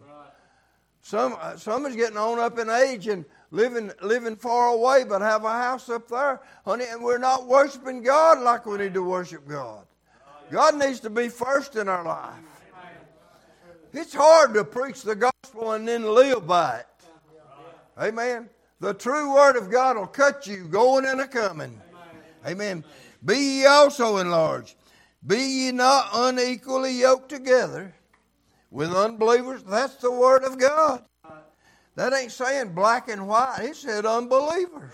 Some 1.02 1.36
some 1.56 1.86
is 1.86 1.96
getting 1.96 2.18
on 2.18 2.38
up 2.38 2.58
in 2.58 2.68
age 2.68 3.06
and 3.08 3.24
living 3.50 3.90
living 4.02 4.36
far 4.36 4.68
away, 4.68 5.04
but 5.04 5.22
have 5.22 5.44
a 5.44 5.50
house 5.50 5.88
up 5.88 6.08
there, 6.08 6.40
honey. 6.64 6.84
And 6.90 7.02
we're 7.02 7.18
not 7.18 7.46
worshiping 7.46 8.02
God 8.02 8.40
like 8.40 8.66
we 8.66 8.76
need 8.76 8.94
to 8.94 9.02
worship 9.02 9.48
God. 9.48 9.86
God 10.50 10.76
needs 10.76 11.00
to 11.00 11.10
be 11.10 11.28
first 11.28 11.76
in 11.76 11.88
our 11.88 12.04
life. 12.04 12.34
It's 13.92 14.14
hard 14.14 14.54
to 14.54 14.64
preach 14.64 15.02
the 15.02 15.16
gospel 15.16 15.72
and 15.72 15.86
then 15.86 16.04
live 16.04 16.46
by 16.46 16.78
it. 16.78 16.86
Amen. 17.98 18.48
The 18.78 18.94
true 18.94 19.34
word 19.34 19.56
of 19.56 19.70
God 19.70 19.96
will 19.96 20.06
cut 20.06 20.46
you 20.46 20.64
going 20.64 21.04
and 21.04 21.20
a 21.20 21.28
coming. 21.28 21.80
Amen. 22.46 22.84
Be 23.24 23.36
ye 23.36 23.66
also 23.66 24.16
enlarged. 24.18 24.76
Be 25.26 25.38
ye 25.38 25.72
not 25.72 26.08
unequally 26.14 26.92
yoked 26.92 27.28
together 27.28 27.94
with 28.70 28.94
unbelievers. 28.94 29.62
That's 29.64 29.96
the 29.96 30.10
word 30.10 30.44
of 30.44 30.58
God. 30.58 31.04
That 31.96 32.14
ain't 32.14 32.32
saying 32.32 32.72
black 32.72 33.08
and 33.08 33.28
white. 33.28 33.58
It 33.60 33.76
said 33.76 34.06
unbelievers. 34.06 34.92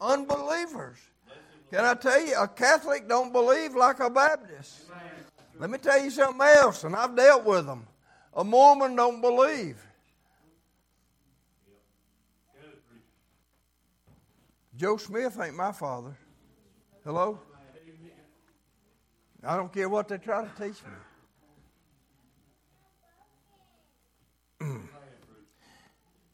Unbelievers. 0.00 0.98
Can 1.70 1.84
I 1.84 1.94
tell 1.94 2.24
you, 2.24 2.36
a 2.38 2.46
Catholic 2.46 3.08
don't 3.08 3.32
believe 3.32 3.74
like 3.74 4.00
a 4.00 4.08
Baptist. 4.08 4.82
Let 5.58 5.70
me 5.70 5.78
tell 5.78 6.02
you 6.02 6.10
something 6.10 6.46
else, 6.46 6.84
and 6.84 6.94
I've 6.94 7.16
dealt 7.16 7.44
with 7.44 7.66
them. 7.66 7.86
A 8.34 8.44
Mormon 8.44 8.94
don't 8.94 9.20
believe. 9.20 9.82
Joe 14.76 14.98
Smith 14.98 15.40
ain't 15.40 15.56
my 15.56 15.72
father. 15.72 16.14
Hello? 17.04 17.40
I 19.42 19.56
don't 19.56 19.72
care 19.72 19.88
what 19.88 20.08
they 20.08 20.18
try 20.18 20.44
to 20.44 20.50
teach 20.62 20.82
me. 20.82 20.90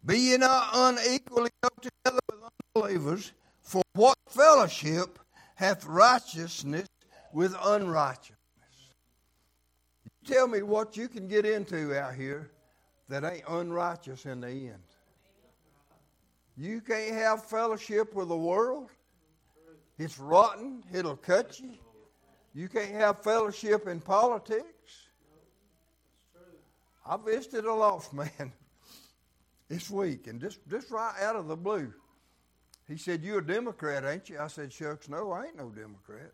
Be 0.05 0.19
ye 0.19 0.37
not 0.37 0.71
unequally 0.75 1.51
yoked 1.63 1.83
together 1.83 2.21
with 2.29 2.41
unbelievers, 2.75 3.33
for 3.61 3.83
what 3.93 4.17
fellowship 4.29 5.21
hath 5.63 5.87
righteousness 5.87 6.89
with 7.33 7.55
unrighteousness? 7.63 8.37
Tell 10.27 10.49
me 10.49 10.63
what 10.63 10.97
you 10.97 11.07
can 11.09 11.29
get 11.29 11.47
into 11.47 11.97
out 11.97 12.15
here 12.15 12.51
that 13.09 13.25
ain't 13.25 13.45
unrighteous 13.49 14.27
in 14.27 14.41
the 14.41 14.49
end. 14.49 14.83
You 16.57 16.81
can't 16.81 17.15
have 17.15 17.45
fellowship 17.45 18.13
with 18.13 18.29
the 18.29 18.37
world. 18.37 18.91
It's 19.99 20.19
rotten. 20.19 20.83
It'll 20.93 21.17
cut 21.17 21.61
you. 21.61 21.75
You 22.55 22.69
can't 22.69 22.91
have 22.91 23.23
fellowship 23.23 23.87
in 23.87 24.01
politics. 24.01 24.67
I 27.07 27.17
visited 27.17 27.67
a 27.67 27.75
lost 27.75 28.13
man 28.13 28.53
this 29.69 29.91
week, 29.91 30.27
and 30.27 30.41
just, 30.41 30.59
just 30.69 30.91
right 30.91 31.15
out 31.21 31.37
of 31.37 31.47
the 31.47 31.57
blue, 31.57 31.93
he 32.93 32.99
said, 32.99 33.23
You're 33.23 33.39
a 33.39 33.47
Democrat, 33.47 34.05
ain't 34.05 34.29
you? 34.29 34.39
I 34.39 34.49
said, 34.49 34.71
Shucks, 34.71 35.09
no, 35.09 35.33
I 35.33 35.47
ain't 35.47 35.57
no 35.57 35.71
Democrat. 35.71 36.31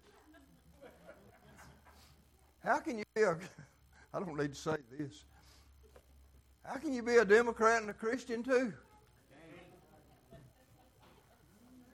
How 2.64 2.80
can 2.80 2.98
you 2.98 3.04
be 3.14 3.22
a, 3.22 3.38
I 4.12 4.18
don't 4.18 4.36
need 4.36 4.54
to 4.54 4.58
say 4.58 4.76
this. 4.98 5.24
How 6.64 6.78
can 6.78 6.92
you 6.92 7.02
be 7.02 7.16
a 7.16 7.24
Democrat 7.24 7.80
and 7.80 7.90
a 7.90 7.94
Christian 7.94 8.42
too? 8.42 8.72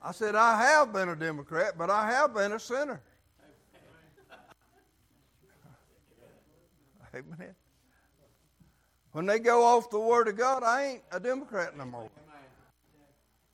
I 0.02 0.12
said, 0.12 0.34
I 0.34 0.58
have 0.62 0.92
been 0.92 1.10
a 1.10 1.16
Democrat, 1.16 1.74
but 1.76 1.90
I 1.90 2.10
have 2.10 2.34
been 2.34 2.52
a 2.52 2.58
sinner. 2.58 3.02
Amen. 7.14 7.54
When 9.12 9.26
they 9.26 9.38
go 9.38 9.62
off 9.62 9.90
the 9.90 10.00
Word 10.00 10.28
of 10.28 10.38
God, 10.38 10.62
I 10.62 10.84
ain't 10.84 11.02
a 11.12 11.20
Democrat 11.20 11.76
no 11.76 11.84
more. 11.84 12.10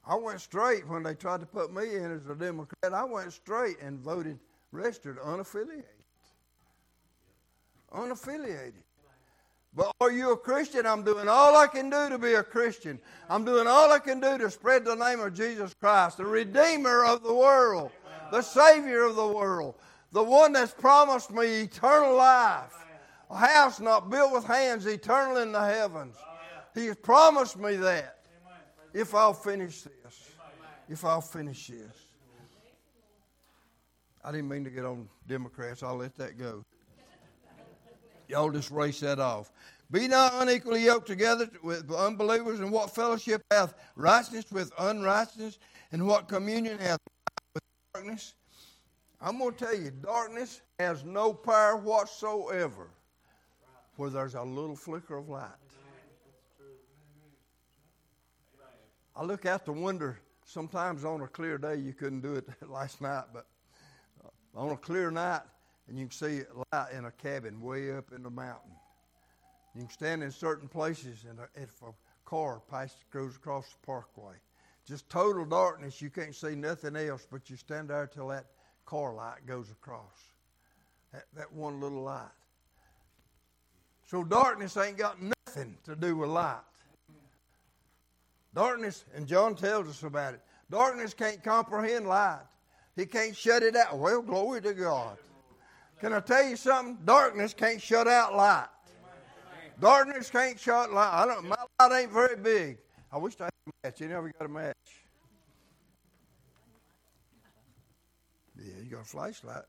I 0.06 0.14
went 0.16 0.40
straight 0.40 0.86
when 0.88 1.02
they 1.02 1.14
tried 1.14 1.40
to 1.40 1.46
put 1.46 1.72
me 1.72 1.96
in 1.96 2.12
as 2.12 2.26
a 2.28 2.34
Democrat. 2.34 2.94
I 2.94 3.04
went 3.04 3.32
straight 3.32 3.80
and 3.80 3.98
voted 4.00 4.38
registered 4.72 5.18
unaffiliated. 5.18 5.84
Unaffiliated. 7.92 8.82
But 9.74 9.92
are 10.00 10.10
you 10.10 10.32
a 10.32 10.36
Christian? 10.36 10.84
I'm 10.84 11.04
doing 11.04 11.28
all 11.28 11.56
I 11.56 11.66
can 11.66 11.90
do 11.90 12.08
to 12.08 12.18
be 12.18 12.34
a 12.34 12.42
Christian. 12.42 12.98
I'm 13.28 13.44
doing 13.44 13.66
all 13.68 13.92
I 13.92 14.00
can 14.00 14.20
do 14.20 14.36
to 14.38 14.50
spread 14.50 14.84
the 14.84 14.96
name 14.96 15.20
of 15.20 15.34
Jesus 15.34 15.74
Christ, 15.74 16.16
the 16.16 16.24
Redeemer 16.24 17.04
of 17.04 17.22
the 17.22 17.34
world, 17.34 17.92
the 18.32 18.42
Savior 18.42 19.04
of 19.04 19.14
the 19.14 19.26
world, 19.26 19.76
the 20.12 20.22
one 20.22 20.52
that's 20.52 20.72
promised 20.72 21.30
me 21.30 21.62
eternal 21.62 22.16
life, 22.16 22.74
a 23.30 23.36
house 23.36 23.78
not 23.78 24.10
built 24.10 24.32
with 24.32 24.44
hands, 24.44 24.86
eternal 24.86 25.36
in 25.36 25.52
the 25.52 25.64
heavens. 25.64 26.16
He 26.74 26.86
has 26.86 26.96
promised 26.96 27.56
me 27.56 27.76
that 27.76 28.19
if 28.92 29.14
I'll 29.14 29.34
finish 29.34 29.82
this. 29.82 30.30
if 30.88 31.04
I'll 31.04 31.20
finish 31.20 31.68
this. 31.68 31.96
I 34.22 34.32
didn't 34.32 34.48
mean 34.48 34.64
to 34.64 34.70
get 34.70 34.84
on 34.84 35.08
Democrats. 35.26 35.82
I'll 35.82 35.96
let 35.96 36.14
that 36.16 36.38
go. 36.38 36.62
Y'all 38.28 38.50
just 38.50 38.70
race 38.70 39.00
that 39.00 39.18
off. 39.18 39.50
Be 39.90 40.06
not 40.06 40.32
unequally 40.34 40.84
yoked 40.84 41.08
together 41.08 41.50
with 41.64 41.90
unbelievers, 41.90 42.60
and 42.60 42.70
what 42.70 42.94
fellowship 42.94 43.42
hath 43.50 43.74
righteousness 43.96 44.44
with 44.52 44.72
unrighteousness, 44.78 45.58
and 45.90 46.06
what 46.06 46.28
communion 46.28 46.78
hath 46.78 46.98
with 47.54 47.62
darkness? 47.92 48.34
I'm 49.20 49.38
going 49.38 49.54
to 49.54 49.64
tell 49.64 49.74
you, 49.74 49.90
darkness 49.90 50.60
has 50.78 51.04
no 51.04 51.32
power 51.32 51.76
whatsoever 51.76 52.88
where 53.96 54.10
there's 54.10 54.34
a 54.34 54.42
little 54.42 54.76
flicker 54.76 55.16
of 55.16 55.28
light. 55.28 55.48
I 59.20 59.22
look 59.22 59.44
out 59.44 59.66
the 59.66 59.72
window 59.72 60.14
sometimes 60.46 61.04
on 61.04 61.20
a 61.20 61.28
clear 61.28 61.58
day. 61.58 61.76
You 61.76 61.92
couldn't 61.92 62.22
do 62.22 62.36
it 62.36 62.48
last 62.66 63.02
night, 63.02 63.24
but 63.34 63.44
uh, 64.24 64.58
on 64.58 64.70
a 64.70 64.78
clear 64.78 65.10
night, 65.10 65.42
and 65.88 65.98
you 65.98 66.06
can 66.06 66.10
see 66.10 66.40
light 66.72 66.92
in 66.96 67.04
a 67.04 67.10
cabin 67.10 67.60
way 67.60 67.94
up 67.94 68.12
in 68.16 68.22
the 68.22 68.30
mountain. 68.30 68.70
You 69.74 69.82
can 69.82 69.90
stand 69.90 70.22
in 70.22 70.30
certain 70.30 70.68
places, 70.68 71.26
and 71.28 71.38
uh, 71.38 71.42
if 71.54 71.82
a 71.82 71.92
car 72.24 72.62
passes, 72.70 72.96
goes 73.12 73.36
across 73.36 73.66
the 73.68 73.86
parkway, 73.86 74.36
just 74.86 75.06
total 75.10 75.44
darkness. 75.44 76.00
You 76.00 76.08
can't 76.08 76.34
see 76.34 76.54
nothing 76.54 76.96
else, 76.96 77.26
but 77.30 77.50
you 77.50 77.56
stand 77.56 77.90
there 77.90 78.06
till 78.06 78.28
that 78.28 78.46
car 78.86 79.12
light 79.12 79.44
goes 79.46 79.70
across. 79.70 80.30
That, 81.12 81.24
that 81.36 81.52
one 81.52 81.78
little 81.78 82.04
light. 82.04 82.24
So 84.06 84.24
darkness 84.24 84.78
ain't 84.78 84.96
got 84.96 85.18
nothing 85.20 85.76
to 85.84 85.94
do 85.94 86.16
with 86.16 86.30
light. 86.30 86.62
Darkness, 88.54 89.04
and 89.14 89.26
John 89.26 89.54
tells 89.54 89.88
us 89.88 90.02
about 90.02 90.34
it. 90.34 90.40
Darkness 90.70 91.14
can't 91.14 91.42
comprehend 91.42 92.06
light. 92.06 92.42
He 92.96 93.06
can't 93.06 93.36
shut 93.36 93.62
it 93.62 93.76
out. 93.76 93.98
Well, 93.98 94.22
glory 94.22 94.60
to 94.62 94.74
God. 94.74 95.16
Can 96.00 96.12
I 96.12 96.20
tell 96.20 96.44
you 96.44 96.56
something? 96.56 96.98
Darkness 97.04 97.54
can't 97.54 97.80
shut 97.80 98.08
out 98.08 98.34
light. 98.34 98.68
Darkness 99.80 100.30
can't 100.30 100.58
shut 100.58 100.92
light. 100.92 101.10
I 101.12 101.26
don't. 101.26 101.48
My 101.48 101.56
light 101.80 102.02
ain't 102.02 102.12
very 102.12 102.36
big. 102.36 102.78
I 103.12 103.18
wish 103.18 103.34
I 103.40 103.44
had 103.44 103.50
a 103.66 103.86
match. 103.86 104.00
You 104.00 104.08
never 104.08 104.32
got 104.38 104.44
a 104.44 104.48
match. 104.48 104.76
Yeah, 108.58 108.82
you 108.82 108.90
got 108.90 109.02
a 109.02 109.04
flashlight. 109.04 109.64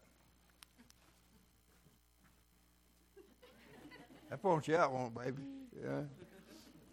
That 4.30 4.42
points 4.42 4.68
you 4.68 4.78
out, 4.78 4.94
won't 4.94 5.14
it, 5.16 5.24
baby? 5.24 5.44
Yeah. 5.84 6.02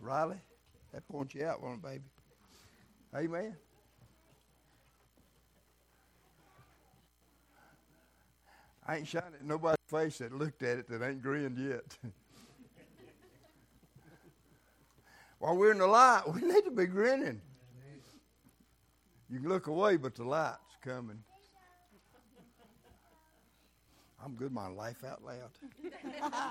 Riley, 0.01 0.37
that 0.99 1.07
points 1.07 1.33
you 1.35 1.47
out, 1.47 1.61
it, 1.63 1.83
baby? 1.83 2.03
Amen. 3.15 3.55
I 8.85 8.97
ain't 8.97 9.07
shining 9.07 9.35
at 9.35 9.45
nobody's 9.45 9.77
face 9.89 10.19
that 10.19 10.33
looked 10.33 10.65
at 10.65 10.79
it 10.79 10.89
that 10.89 11.07
ain't 11.07 11.23
grinned 11.23 11.57
yet. 11.57 11.97
While 15.39 15.57
we're 15.57 15.71
in 15.71 15.79
the 15.79 15.87
light, 15.87 16.23
we 16.35 16.41
need 16.41 16.65
to 16.65 16.73
be 16.73 16.87
grinning. 16.87 17.41
You 19.31 19.39
can 19.39 19.49
look 19.49 19.69
away, 19.69 19.99
but 19.99 20.17
the 20.17 20.25
light's 20.25 20.59
coming. 20.83 21.23
I'm 24.25 24.35
good 24.35 24.53
my 24.53 24.67
life 24.67 25.05
out 25.05 25.23
loud. 25.23 25.51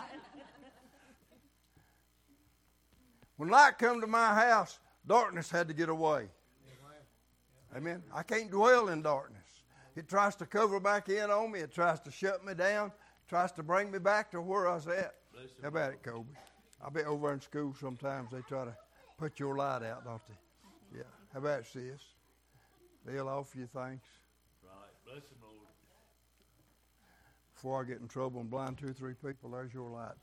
when 3.38 3.50
light 3.50 3.78
come 3.78 4.02
to 4.02 4.08
my 4.08 4.34
house, 4.34 4.80
darkness 5.06 5.50
had 5.50 5.68
to 5.68 5.74
get 5.74 5.90
away. 5.90 6.28
Amen. 7.76 8.02
I 8.14 8.24
can't 8.24 8.50
dwell 8.50 8.90
in 8.90 9.02
darkness. 9.02 9.42
It 9.96 10.08
tries 10.08 10.36
to 10.38 10.46
cover 10.46 10.80
back 10.80 11.10
in 11.10 11.30
on 11.30 11.52
me. 11.52 11.60
It 11.60 11.72
tries 11.72 12.00
to 12.02 12.12
shut 12.12 12.46
me 12.46 12.54
down. 12.54 12.88
It 12.88 13.30
tries 13.30 13.52
to 13.54 13.64
bring 13.64 13.92
me 13.92 14.00
back 14.00 14.32
to 14.32 14.42
where 14.42 14.68
I 14.68 14.76
was 14.76 14.88
at. 14.88 15.16
How 15.62 15.68
about 15.68 15.92
it, 15.92 16.04
Kobe? 16.04 16.30
I 16.86 16.90
bet 16.90 17.06
over 17.06 17.34
in 17.34 17.42
school 17.42 17.76
sometimes 17.80 18.32
they 18.32 18.42
try 18.42 18.66
to 18.66 18.76
put 19.18 19.40
your 19.40 19.56
light 19.56 19.84
out, 19.84 20.06
don't 20.06 20.22
they? 20.28 21.00
Yeah. 21.00 21.04
How 21.34 21.40
about 21.40 21.60
it, 21.60 21.66
sis? 21.66 22.02
They'll 23.06 23.28
offer 23.28 23.58
you 23.58 23.68
things. 23.68 24.02
Right. 24.64 24.94
Bless 25.06 25.24
the 25.24 25.36
Lord. 25.42 25.54
Before 27.56 27.82
I 27.82 27.88
get 27.88 28.00
in 28.00 28.08
trouble 28.08 28.42
and 28.42 28.50
blind 28.50 28.78
two 28.78 28.90
or 28.90 28.94
three 28.94 29.14
people, 29.14 29.50
there's 29.52 29.74
your 29.74 29.90
light. 29.90 30.14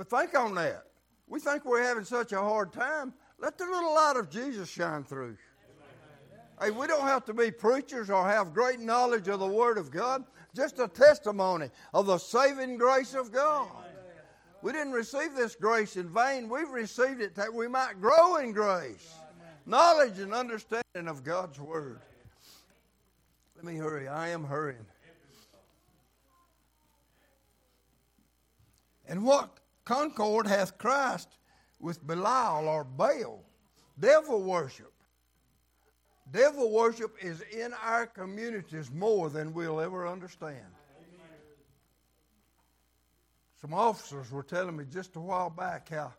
But 0.00 0.08
think 0.08 0.34
on 0.34 0.54
that. 0.54 0.84
We 1.28 1.40
think 1.40 1.66
we're 1.66 1.82
having 1.82 2.04
such 2.04 2.32
a 2.32 2.38
hard 2.38 2.72
time. 2.72 3.12
Let 3.38 3.58
the 3.58 3.66
little 3.66 3.94
light 3.94 4.14
of 4.16 4.30
Jesus 4.30 4.66
shine 4.66 5.04
through. 5.04 5.36
Hey, 6.58 6.70
we 6.70 6.86
don't 6.86 7.06
have 7.06 7.26
to 7.26 7.34
be 7.34 7.50
preachers 7.50 8.08
or 8.08 8.26
have 8.26 8.54
great 8.54 8.80
knowledge 8.80 9.28
of 9.28 9.40
the 9.40 9.46
Word 9.46 9.76
of 9.76 9.90
God, 9.90 10.24
just 10.56 10.78
a 10.78 10.88
testimony 10.88 11.68
of 11.92 12.06
the 12.06 12.16
saving 12.16 12.78
grace 12.78 13.12
of 13.12 13.30
God. 13.30 13.68
We 14.62 14.72
didn't 14.72 14.94
receive 14.94 15.34
this 15.34 15.54
grace 15.54 15.96
in 15.96 16.08
vain. 16.08 16.48
We've 16.48 16.70
received 16.70 17.20
it 17.20 17.34
that 17.34 17.52
we 17.52 17.68
might 17.68 18.00
grow 18.00 18.36
in 18.36 18.52
grace, 18.52 19.16
knowledge, 19.66 20.18
and 20.18 20.32
understanding 20.32 21.08
of 21.08 21.24
God's 21.24 21.60
Word. 21.60 22.00
Let 23.54 23.66
me 23.66 23.76
hurry. 23.76 24.08
I 24.08 24.28
am 24.28 24.44
hurrying. 24.44 24.86
And 29.06 29.24
what 29.24 29.60
concord 29.84 30.46
hath 30.46 30.78
Christ 30.78 31.28
with 31.78 32.06
Belial 32.06 32.68
or 32.68 32.84
Baal? 32.84 33.44
Devil 33.98 34.42
worship. 34.42 34.92
Devil 36.30 36.70
worship 36.70 37.16
is 37.20 37.42
in 37.52 37.72
our 37.82 38.06
communities 38.06 38.90
more 38.90 39.30
than 39.30 39.52
we'll 39.52 39.80
ever 39.80 40.06
understand. 40.06 40.64
Some 43.60 43.74
officers 43.74 44.30
were 44.30 44.42
telling 44.42 44.76
me 44.76 44.84
just 44.90 45.16
a 45.16 45.20
while 45.20 45.50
back 45.50 45.90
how, 45.90 46.12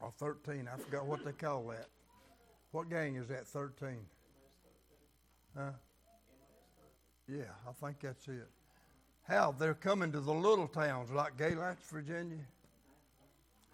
or 0.00 0.10
13, 0.18 0.68
I 0.72 0.78
forgot 0.78 1.04
what 1.04 1.24
they 1.24 1.32
call 1.32 1.66
that. 1.68 1.88
What 2.70 2.88
gang 2.88 3.16
is 3.16 3.28
that, 3.28 3.46
13? 3.46 3.96
Huh? 5.56 5.70
Yeah, 7.28 7.42
I 7.68 7.72
think 7.72 8.00
that's 8.00 8.26
it. 8.28 8.48
How 9.28 9.54
they're 9.58 9.74
coming 9.74 10.10
to 10.12 10.20
the 10.20 10.32
little 10.32 10.66
towns 10.66 11.10
like 11.10 11.36
Gaylord, 11.36 11.76
Virginia, 11.90 12.38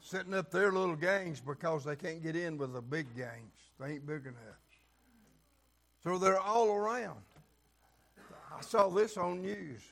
setting 0.01 0.35
up 0.35 0.51
their 0.51 0.73
little 0.73 0.97
gangs 0.97 1.41
because 1.41 1.85
they 1.85 1.95
can't 1.95 2.21
get 2.23 2.35
in 2.35 2.59
with 2.59 2.73
the 2.73 2.83
big 2.83 3.07
gangs. 3.17 3.53
They 3.79 3.93
ain't 3.93 4.07
big 4.07 4.23
enough. 4.23 4.59
So 6.03 6.19
they're 6.19 6.41
all 6.41 6.73
around. 6.73 7.21
I 8.57 8.63
saw 8.63 8.89
this 8.89 9.17
on 9.17 9.43
news 9.43 9.83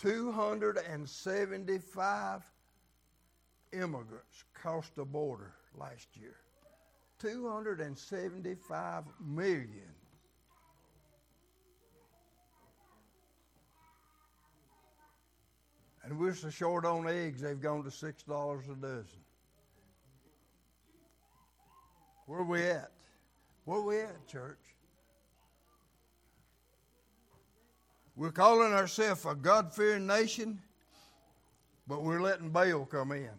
275 0.00 2.42
immigrants 3.72 4.44
crossed 4.54 4.96
the 4.96 5.04
border 5.04 5.52
last 5.78 6.08
year. 6.14 6.36
275 7.18 9.04
million. 9.24 9.95
And 16.06 16.20
we're 16.20 16.34
so 16.34 16.50
short 16.50 16.84
on 16.84 17.08
eggs, 17.08 17.40
they've 17.40 17.60
gone 17.60 17.82
to 17.82 17.90
$6 17.90 18.04
a 18.06 18.74
dozen. 18.76 19.06
Where 22.26 22.44
we 22.44 22.62
at? 22.62 22.92
Where 23.64 23.80
we 23.80 23.98
at, 23.98 24.28
church? 24.28 24.60
We're 28.14 28.30
calling 28.30 28.72
ourselves 28.72 29.26
a 29.26 29.34
God 29.34 29.74
fearing 29.74 30.06
nation, 30.06 30.60
but 31.88 32.04
we're 32.04 32.22
letting 32.22 32.50
Baal 32.50 32.86
come 32.86 33.10
in. 33.10 33.30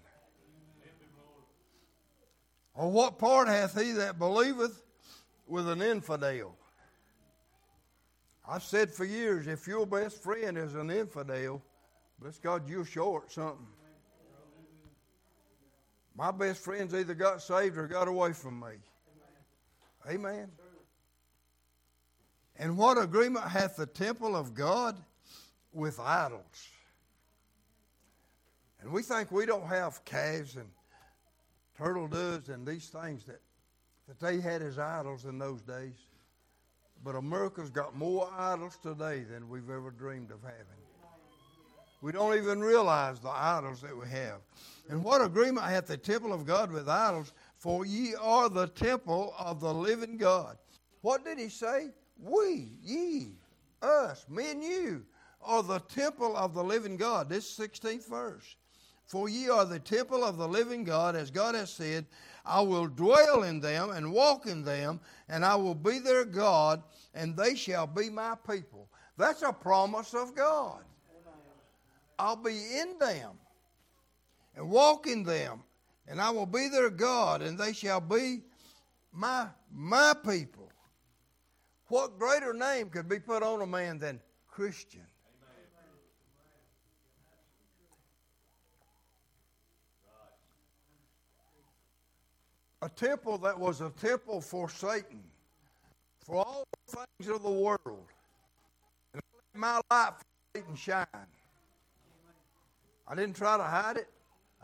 Or 2.76 2.92
what 2.92 3.18
part 3.18 3.48
hath 3.48 3.80
he 3.80 3.94
that 3.94 4.20
believeth 4.20 4.84
with 5.48 5.70
an 5.70 5.82
infidel? 5.82 6.54
I've 8.48 8.64
said 8.64 8.92
for 8.92 9.06
years 9.06 9.48
if 9.48 9.68
your 9.68 9.88
best 9.88 10.22
friend 10.22 10.58
is 10.58 10.76
an 10.76 10.92
infidel, 10.92 11.62
bless 12.20 12.38
God, 12.40 12.70
you're 12.70 12.86
short 12.86 13.32
something. 13.32 13.68
My 16.16 16.32
best 16.32 16.64
friends 16.64 16.96
either 16.96 17.14
got 17.14 17.42
saved 17.42 17.78
or 17.78 17.88
got 17.88 18.08
away 18.08 18.34
from 18.34 18.60
me. 18.60 18.78
Amen. 20.10 20.50
And 22.58 22.78
what 22.78 22.98
agreement 22.98 23.46
hath 23.46 23.76
the 23.76 23.86
temple 23.86 24.36
of 24.36 24.56
God 24.56 24.98
with 25.74 26.00
idols? 26.00 26.70
And 28.82 28.92
we 28.92 29.04
think 29.04 29.32
we 29.32 29.46
don't 29.46 29.68
have 29.68 30.04
calves 30.06 30.56
and 30.56 30.70
turtle 31.78 32.08
doves 32.08 32.50
and 32.50 32.66
these 32.66 32.88
things 32.88 33.26
that, 33.26 33.42
that 34.08 34.20
they 34.20 34.40
had 34.40 34.64
as 34.64 34.80
idols 34.80 35.26
in 35.26 35.38
those 35.38 35.62
days. 35.62 35.98
But 37.04 37.16
America's 37.16 37.70
got 37.70 37.96
more 37.96 38.28
idols 38.36 38.78
today 38.82 39.24
than 39.24 39.50
we've 39.50 39.70
ever 39.70 39.92
dreamed 39.92 40.32
of 40.32 40.42
having. 40.42 40.87
We 42.02 42.12
don't 42.12 42.38
even 42.38 42.62
realize 42.62 43.20
the 43.20 43.30
idols 43.30 43.82
that 43.82 43.98
we 43.98 44.08
have. 44.08 44.40
And 44.90 45.04
what 45.04 45.22
agreement 45.22 45.66
hath 45.66 45.88
the 45.88 45.98
temple 45.98 46.32
of 46.32 46.46
God 46.46 46.72
with 46.72 46.88
idols? 46.88 47.34
For 47.58 47.86
ye 47.86 48.16
are 48.16 48.50
the 48.50 48.68
temple 48.68 49.34
of 49.38 49.60
the 49.60 49.74
living 49.74 50.18
God. 50.18 50.58
What 51.02 51.26
did 51.26 51.40
he 51.40 51.50
say? 51.50 51.90
We, 52.20 52.72
ye, 52.84 53.32
us, 53.82 54.26
me 54.30 54.52
and 54.52 54.64
you, 54.64 55.06
are 55.44 55.64
the 55.64 55.80
temple 55.80 56.36
of 56.36 56.54
the 56.54 56.64
living 56.64 56.98
God. 56.98 57.30
This 57.30 57.58
16th 57.58 58.08
verse. 58.08 58.56
For 59.06 59.30
ye 59.30 59.50
are 59.50 59.66
the 59.66 59.80
temple 59.80 60.24
of 60.24 60.38
the 60.38 60.48
living 60.48 60.84
God, 60.84 61.16
as 61.16 61.32
God 61.32 61.56
has 61.56 61.72
said, 61.72 62.06
I 62.46 62.62
will 62.62 62.88
dwell 62.88 63.44
in 63.44 63.60
them 63.60 63.92
and 63.92 64.12
walk 64.12 64.46
in 64.46 64.64
them, 64.64 65.00
and 65.30 65.46
I 65.46 65.56
will 65.56 65.76
be 65.76 66.00
their 66.00 66.26
God, 66.26 66.84
and 67.14 67.36
they 67.36 67.56
shall 67.56 67.88
be 67.88 68.10
my 68.10 68.36
people. 68.50 68.90
That's 69.18 69.42
a 69.42 69.54
promise 69.54 70.14
of 70.14 70.36
God. 70.36 70.82
I'll 72.20 72.36
be 72.36 72.58
in 72.80 72.98
them 73.00 73.32
and 74.56 74.70
walk 74.70 75.08
in 75.08 75.24
them, 75.24 75.64
and 76.08 76.20
I 76.20 76.30
will 76.32 76.46
be 76.46 76.68
their 76.68 76.90
God, 76.90 77.42
and 77.42 77.58
they 77.58 77.74
shall 77.74 78.02
be 78.02 78.42
my, 79.12 79.48
my 79.72 80.14
people. 80.26 80.72
What 81.88 82.20
greater 82.20 82.54
name 82.54 82.90
could 82.90 83.08
be 83.08 83.20
put 83.20 83.44
on 83.44 83.62
a 83.62 83.68
man 83.68 84.00
than 84.00 84.20
Christian? 84.48 85.06
A 92.84 92.90
temple 92.90 93.40
that 93.40 93.60
was 93.60 93.82
a 93.82 93.90
temple 93.90 94.40
for 94.40 94.70
Satan, 94.70 95.24
for 96.24 96.46
all 96.46 96.64
things 96.88 97.30
of 97.30 97.42
the 97.42 97.50
world. 97.50 98.06
And 99.14 99.22
let 99.54 99.60
my 99.60 99.82
light 99.90 100.14
for 100.18 100.26
Satan 100.54 100.76
shine. 100.76 101.06
I 103.08 103.16
didn't 103.16 103.36
try 103.36 103.58
to 103.58 103.64
hide 103.64 103.98
it. 103.98 104.10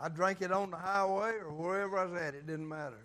I 0.01 0.09
drank 0.09 0.41
it 0.41 0.51
on 0.51 0.71
the 0.71 0.77
highway 0.77 1.33
or 1.39 1.51
wherever 1.53 1.97
I 1.97 2.05
was 2.05 2.21
at. 2.21 2.35
It 2.35 2.45
didn't 2.45 2.67
matter. 2.67 3.03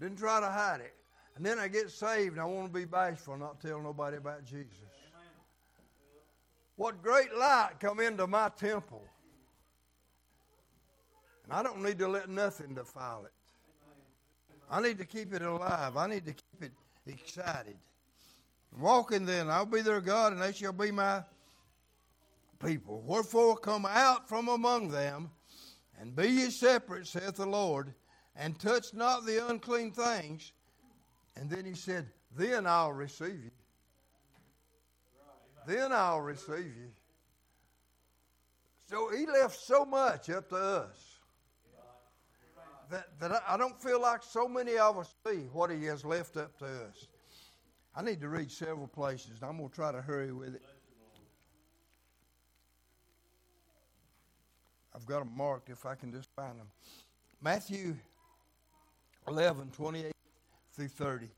Didn't 0.00 0.18
try 0.18 0.40
to 0.40 0.46
hide 0.46 0.80
it. 0.80 0.94
And 1.36 1.44
then 1.44 1.58
I 1.58 1.68
get 1.68 1.90
saved 1.90 2.32
and 2.32 2.40
I 2.40 2.44
want 2.44 2.72
to 2.72 2.78
be 2.78 2.86
bashful, 2.86 3.36
not 3.36 3.60
tell 3.60 3.80
nobody 3.80 4.16
about 4.16 4.44
Jesus. 4.44 4.78
What 6.76 7.02
great 7.02 7.34
light 7.34 7.72
come 7.80 8.00
into 8.00 8.26
my 8.26 8.50
temple. 8.56 9.02
And 11.44 11.52
I 11.52 11.62
don't 11.62 11.82
need 11.82 11.98
to 11.98 12.08
let 12.08 12.28
nothing 12.28 12.74
defile 12.74 13.24
it. 13.24 13.32
I 14.70 14.80
need 14.80 14.98
to 14.98 15.04
keep 15.04 15.32
it 15.32 15.42
alive. 15.42 15.96
I 15.96 16.06
need 16.06 16.24
to 16.26 16.32
keep 16.32 16.62
it 16.62 16.72
excited. 17.06 17.76
Walking 18.78 19.24
then, 19.24 19.48
I'll 19.48 19.64
be 19.64 19.80
their 19.80 20.00
God, 20.00 20.32
and 20.32 20.42
they 20.42 20.52
shall 20.52 20.72
be 20.72 20.90
my 20.90 21.22
people. 22.58 23.02
Wherefore 23.06 23.56
come 23.56 23.86
out 23.86 24.28
from 24.28 24.48
among 24.48 24.88
them, 24.88 25.30
and 25.98 26.14
be 26.14 26.28
ye 26.28 26.50
separate, 26.50 27.06
saith 27.06 27.36
the 27.36 27.46
Lord, 27.46 27.94
and 28.34 28.58
touch 28.58 28.92
not 28.92 29.24
the 29.24 29.46
unclean 29.48 29.92
things. 29.92 30.52
And 31.36 31.48
then 31.50 31.64
he 31.64 31.74
said, 31.74 32.08
Then 32.36 32.66
I'll 32.66 32.92
receive 32.92 33.44
you. 33.44 33.50
Then 35.66 35.92
I'll 35.92 36.20
receive 36.20 36.58
you. 36.76 36.92
So 38.88 39.10
he 39.10 39.26
left 39.26 39.58
so 39.58 39.84
much 39.84 40.30
up 40.30 40.48
to 40.50 40.56
us 40.56 41.16
that, 42.90 43.18
that 43.18 43.42
I 43.48 43.56
don't 43.56 43.80
feel 43.82 44.00
like 44.00 44.22
so 44.22 44.46
many 44.46 44.78
of 44.78 44.98
us 44.98 45.14
see 45.26 45.48
what 45.52 45.70
he 45.70 45.84
has 45.86 46.04
left 46.04 46.36
up 46.36 46.56
to 46.58 46.66
us. 46.66 47.08
I 47.94 48.02
need 48.02 48.20
to 48.20 48.28
read 48.28 48.50
several 48.50 48.86
places, 48.86 49.40
and 49.40 49.50
I'm 49.50 49.56
going 49.56 49.70
to 49.70 49.74
try 49.74 49.90
to 49.90 50.02
hurry 50.02 50.32
with 50.32 50.54
it. 50.54 50.62
I've 54.96 55.04
got 55.04 55.18
them 55.18 55.32
marked 55.36 55.68
if 55.68 55.84
I 55.84 55.94
can 55.94 56.10
just 56.10 56.30
find 56.34 56.58
them. 56.58 56.68
Matthew 57.42 57.94
11, 59.28 59.70
28 59.72 60.12
through 60.72 60.88
30. 60.88 61.28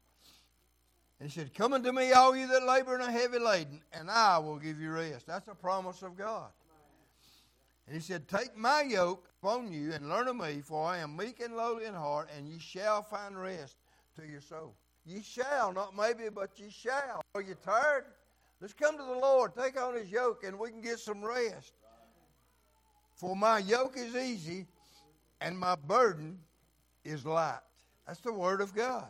And 1.18 1.28
he 1.28 1.40
said, 1.40 1.52
Come 1.52 1.72
unto 1.72 1.90
me, 1.90 2.12
all 2.12 2.36
you 2.36 2.46
that 2.46 2.62
labor 2.62 2.94
and 2.94 3.02
are 3.02 3.10
heavy 3.10 3.40
laden, 3.40 3.80
and 3.92 4.08
I 4.08 4.38
will 4.38 4.58
give 4.58 4.80
you 4.80 4.92
rest. 4.92 5.26
That's 5.26 5.48
a 5.48 5.54
promise 5.56 6.02
of 6.02 6.16
God. 6.16 6.50
And 7.86 7.96
he 7.96 8.00
said, 8.00 8.28
Take 8.28 8.56
my 8.56 8.82
yoke 8.82 9.28
upon 9.42 9.72
you 9.72 9.92
and 9.92 10.08
learn 10.08 10.28
of 10.28 10.36
me, 10.36 10.60
for 10.62 10.86
I 10.86 10.98
am 10.98 11.16
meek 11.16 11.40
and 11.40 11.56
lowly 11.56 11.86
in 11.86 11.94
heart, 11.94 12.28
and 12.36 12.46
ye 12.46 12.60
shall 12.60 13.02
find 13.02 13.36
rest 13.40 13.76
to 14.20 14.26
your 14.26 14.40
soul. 14.40 14.74
Ye 15.04 15.22
shall, 15.22 15.72
not 15.72 15.96
maybe, 15.96 16.28
but 16.32 16.50
ye 16.58 16.70
shall. 16.70 17.22
Are 17.34 17.42
you 17.42 17.56
tired? 17.64 18.04
Let's 18.60 18.74
come 18.74 18.96
to 18.98 19.02
the 19.02 19.18
Lord, 19.18 19.52
take 19.56 19.80
on 19.80 19.96
his 19.96 20.10
yoke, 20.10 20.44
and 20.44 20.56
we 20.58 20.70
can 20.70 20.80
get 20.80 21.00
some 21.00 21.24
rest. 21.24 21.72
For 23.18 23.34
my 23.34 23.58
yoke 23.58 23.96
is 23.96 24.14
easy 24.14 24.66
and 25.40 25.58
my 25.58 25.74
burden 25.74 26.38
is 27.04 27.26
light. 27.26 27.58
That's 28.06 28.20
the 28.20 28.32
word 28.32 28.60
of 28.60 28.74
God. 28.74 29.08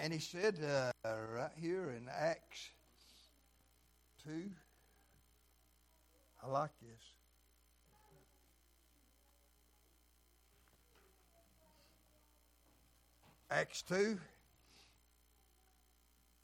And 0.00 0.12
he 0.12 0.18
said 0.18 0.56
uh, 1.04 1.14
right 1.32 1.52
here 1.56 1.94
in 1.96 2.08
Acts 2.08 2.70
2, 4.24 4.50
I 6.42 6.48
like 6.48 6.70
this. 6.82 7.00
Acts 13.52 13.82
2, 13.82 14.18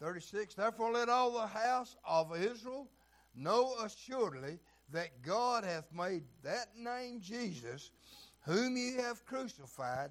36. 0.00 0.54
Therefore, 0.54 0.92
let 0.92 1.08
all 1.08 1.32
the 1.32 1.46
house 1.48 1.96
of 2.06 2.36
Israel 2.36 2.86
Know 3.34 3.74
assuredly 3.84 4.58
that 4.92 5.22
God 5.22 5.64
hath 5.64 5.92
made 5.92 6.24
that 6.42 6.76
name 6.76 7.20
Jesus, 7.20 7.90
whom 8.42 8.76
ye 8.76 8.96
have 8.96 9.24
crucified, 9.24 10.10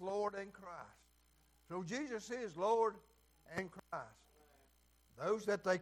Lord 0.00 0.34
and 0.34 0.52
Christ. 0.52 0.76
So 1.68 1.82
Jesus 1.82 2.30
is 2.30 2.56
Lord 2.56 2.94
and 3.56 3.70
Christ. 3.70 4.06
Those 5.18 5.44
that 5.46 5.62
they 5.62 5.80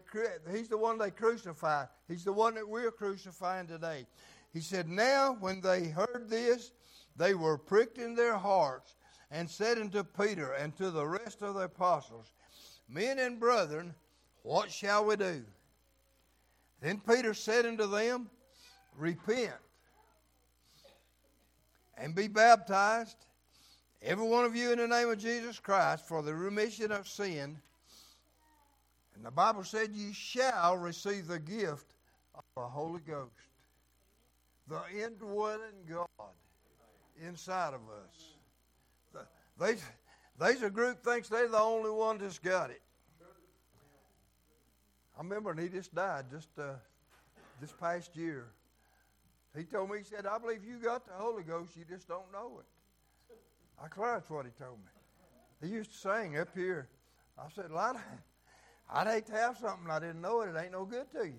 he's 0.50 0.68
the 0.68 0.76
one 0.76 0.98
they 0.98 1.10
crucified. 1.10 1.88
He's 2.08 2.24
the 2.24 2.32
one 2.32 2.54
that 2.56 2.68
we're 2.68 2.90
crucifying 2.90 3.66
today. 3.66 4.06
He 4.52 4.60
said, 4.60 4.88
Now 4.88 5.36
when 5.40 5.60
they 5.60 5.88
heard 5.88 6.26
this, 6.28 6.72
they 7.16 7.34
were 7.34 7.56
pricked 7.56 7.98
in 7.98 8.14
their 8.14 8.36
hearts 8.36 8.96
and 9.30 9.48
said 9.48 9.78
unto 9.78 10.02
Peter 10.02 10.52
and 10.52 10.76
to 10.76 10.90
the 10.90 11.06
rest 11.06 11.42
of 11.42 11.54
the 11.54 11.62
apostles, 11.62 12.32
Men 12.88 13.18
and 13.20 13.38
brethren, 13.38 13.94
what 14.42 14.70
shall 14.70 15.04
we 15.04 15.16
do? 15.16 15.44
Then 16.80 17.00
Peter 17.06 17.34
said 17.34 17.66
unto 17.66 17.86
them, 17.86 18.30
Repent 18.96 19.52
and 21.96 22.14
be 22.14 22.28
baptized, 22.28 23.16
every 24.02 24.26
one 24.26 24.44
of 24.44 24.56
you 24.56 24.72
in 24.72 24.78
the 24.78 24.88
name 24.88 25.10
of 25.10 25.18
Jesus 25.18 25.58
Christ, 25.58 26.06
for 26.06 26.22
the 26.22 26.34
remission 26.34 26.90
of 26.90 27.06
sin. 27.06 27.58
And 29.14 29.24
the 29.24 29.30
Bible 29.30 29.64
said, 29.64 29.90
You 29.92 30.12
shall 30.12 30.76
receive 30.76 31.26
the 31.26 31.38
gift 31.38 31.94
of 32.34 32.44
the 32.56 32.62
Holy 32.62 33.00
Ghost, 33.06 33.30
the 34.66 34.80
indwelling 35.04 35.84
God 35.88 36.08
inside 37.26 37.74
of 37.74 37.80
us. 37.82 39.26
They, 39.58 39.76
there's 40.38 40.62
a 40.62 40.70
group 40.70 41.04
thinks 41.04 41.28
they're 41.28 41.48
the 41.48 41.58
only 41.58 41.90
one 41.90 42.16
that's 42.16 42.38
got 42.38 42.70
it. 42.70 42.80
I 45.20 45.22
remember, 45.22 45.52
when 45.52 45.62
he 45.62 45.68
just 45.68 45.94
died 45.94 46.24
just 46.30 46.48
uh, 46.58 46.72
this 47.60 47.72
past 47.78 48.16
year. 48.16 48.46
He 49.54 49.64
told 49.64 49.90
me, 49.90 49.98
he 49.98 50.04
said, 50.04 50.24
I 50.24 50.38
believe 50.38 50.64
you 50.64 50.78
got 50.78 51.04
the 51.04 51.12
Holy 51.12 51.42
Ghost, 51.42 51.76
you 51.76 51.84
just 51.84 52.08
don't 52.08 52.32
know 52.32 52.58
it. 52.58 52.64
I 53.78 53.88
that's 54.14 54.30
what 54.30 54.46
he 54.46 54.52
told 54.52 54.78
me. 54.78 55.68
He 55.68 55.74
used 55.74 55.92
to 55.92 55.98
sing 55.98 56.38
up 56.38 56.48
here. 56.54 56.88
I 57.38 57.50
said, 57.54 57.70
well, 57.70 58.00
I'd, 58.90 59.06
hate 59.08 59.26
to 59.26 59.32
have 59.32 59.58
something 59.58 59.90
I 59.90 59.98
didn't 59.98 60.22
know 60.22 60.40
it. 60.40 60.54
It 60.54 60.58
ain't 60.58 60.72
no 60.72 60.86
good 60.86 61.10
to 61.12 61.26
you. 61.26 61.34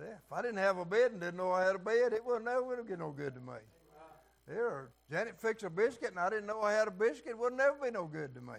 Yeah, 0.00 0.14
if 0.14 0.32
I 0.32 0.40
didn't 0.40 0.56
have 0.56 0.78
a 0.78 0.86
bed 0.86 1.12
and 1.12 1.20
didn't 1.20 1.36
know 1.36 1.52
I 1.52 1.66
had 1.66 1.74
a 1.74 1.78
bed, 1.78 2.14
it 2.14 2.24
would 2.24 2.42
never 2.42 2.62
would 2.62 2.88
get 2.88 2.98
no 2.98 3.10
good 3.10 3.34
to 3.34 3.40
me. 3.40 3.58
There, 4.48 4.88
Janet 5.10 5.38
fixed 5.38 5.64
a 5.64 5.70
biscuit 5.70 6.12
and 6.12 6.18
I 6.18 6.30
didn't 6.30 6.46
know 6.46 6.62
I 6.62 6.72
had 6.72 6.88
a 6.88 6.90
biscuit, 6.90 7.32
it 7.32 7.38
would 7.38 7.52
never 7.52 7.76
be 7.84 7.90
no 7.90 8.06
good 8.06 8.34
to 8.34 8.40
me. 8.40 8.54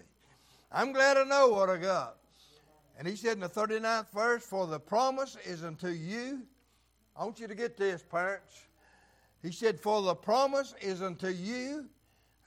I'm 0.72 0.94
glad 0.94 1.18
I 1.18 1.24
know 1.24 1.48
what 1.48 1.72
I 1.72 1.78
got. 1.78 2.18
And 2.98 3.08
he 3.08 3.16
said 3.16 3.34
in 3.34 3.40
the 3.40 3.50
39th 3.50 4.12
verse, 4.14 4.44
For 4.44 4.68
the 4.68 4.80
promise 4.80 5.38
is 5.46 5.64
unto 5.64 5.90
you. 5.90 6.44
I 7.16 7.24
want 7.24 7.40
you 7.40 7.48
to 7.48 7.56
get 7.56 7.78
this, 7.78 8.04
parents. 8.04 8.62
He 9.42 9.52
said, 9.52 9.80
For 9.80 10.02
the 10.02 10.16
promise 10.16 10.74
is 10.82 11.02
unto 11.02 11.28
you 11.28 11.86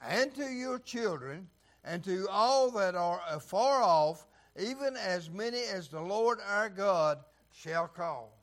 and 0.01 0.33
to 0.35 0.45
your 0.45 0.79
children 0.79 1.47
and 1.83 2.03
to 2.03 2.27
all 2.29 2.71
that 2.71 2.95
are 2.95 3.21
afar 3.29 3.81
off, 3.81 4.25
even 4.59 4.95
as 4.97 5.29
many 5.29 5.61
as 5.63 5.87
the 5.87 6.01
Lord 6.01 6.39
our 6.47 6.69
God 6.69 7.19
shall 7.53 7.87
call. 7.87 8.33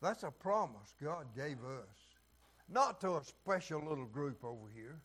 That's 0.00 0.24
a 0.24 0.30
promise 0.30 0.94
God 1.02 1.26
gave 1.36 1.58
us. 1.64 1.88
Not 2.68 3.00
to 3.02 3.16
a 3.16 3.24
special 3.24 3.80
little 3.80 4.06
group 4.06 4.44
over 4.44 4.68
here 4.74 5.00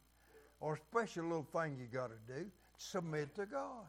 or 0.60 0.74
a 0.74 0.78
special 0.78 1.24
little 1.26 1.48
thing 1.54 1.78
you 1.80 1.86
got 1.86 2.10
to 2.10 2.34
do. 2.34 2.46
Submit 2.78 3.36
to 3.36 3.46
God. 3.46 3.86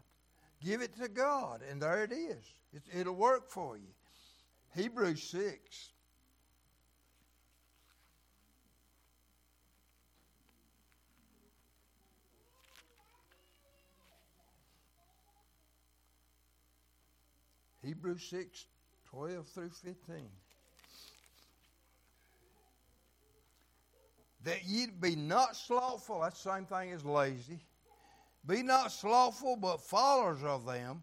Give 0.65 0.83
it 0.83 0.97
to 1.01 1.09
God, 1.09 1.61
and 1.71 1.81
there 1.81 2.03
it 2.03 2.13
is. 2.13 2.53
It, 2.73 2.83
it'll 2.93 3.15
work 3.15 3.49
for 3.49 3.77
you. 3.77 3.89
Hebrews 4.75 5.23
6. 5.23 5.93
Hebrews 17.83 18.23
6, 18.29 18.67
12 19.11 19.47
through 19.49 19.71
15. 19.71 20.29
That 24.45 24.65
ye 24.67 24.87
be 25.01 25.17
not 25.17 25.57
slothful, 25.57 26.21
that's 26.21 26.43
the 26.43 26.55
same 26.55 26.67
thing 26.67 26.91
as 26.93 27.05
lazy. 27.05 27.61
Be 28.49 28.63
not 28.63 28.91
slothful, 28.91 29.57
but 29.57 29.83
followers 29.83 30.43
of 30.43 30.65
them. 30.65 31.03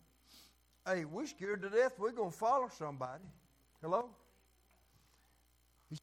Hey, 0.86 1.06
we're 1.06 1.28
scared 1.28 1.62
to 1.62 1.70
death 1.70 1.93
we're 2.00 2.12
going 2.12 2.32
to 2.32 2.38
follow 2.38 2.70
somebody. 2.76 3.24
Hello? 3.84 4.10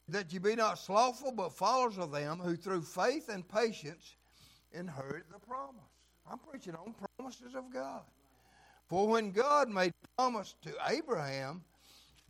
That 0.09 0.33
you 0.33 0.39
be 0.39 0.55
not 0.55 0.79
slothful, 0.79 1.33
but 1.33 1.53
followers 1.53 1.99
of 1.99 2.13
them 2.13 2.39
who 2.39 2.55
through 2.55 2.83
faith 2.83 3.29
and 3.29 3.47
patience 3.47 4.15
inherit 4.73 5.25
the 5.33 5.41
promise. 5.41 5.83
I'm 6.31 6.39
preaching 6.39 6.77
on 6.77 6.95
promises 7.19 7.57
of 7.57 7.73
God. 7.73 8.03
For 8.89 9.09
when 9.09 9.33
God 9.33 9.69
made 9.69 9.93
promise 10.17 10.55
to 10.63 10.73
Abraham, 10.89 11.65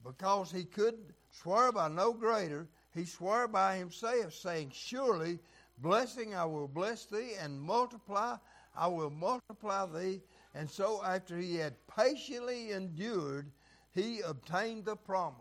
because 0.03 0.51
he 0.51 0.65
could 0.65 0.95
swear 1.31 1.71
by 1.71 1.89
no 1.89 2.15
greater, 2.15 2.67
he 2.95 3.05
swore 3.05 3.47
by 3.47 3.77
himself, 3.77 4.33
saying, 4.33 4.71
Surely 4.75 5.39
blessing 5.79 6.35
I 6.35 6.47
will 6.47 6.69
bless 6.69 7.05
thee, 7.05 7.33
and 7.39 7.61
multiply 7.61 8.37
I 8.75 8.87
will 8.87 9.11
multiply 9.11 9.87
thee. 9.87 10.21
And 10.55 10.71
so 10.71 11.03
after 11.05 11.37
he 11.37 11.57
had 11.57 11.75
patiently 11.87 12.73
endured, 12.73 13.51
he 13.95 14.21
obtained 14.21 14.85
the 14.85 14.97
promise. 14.97 15.37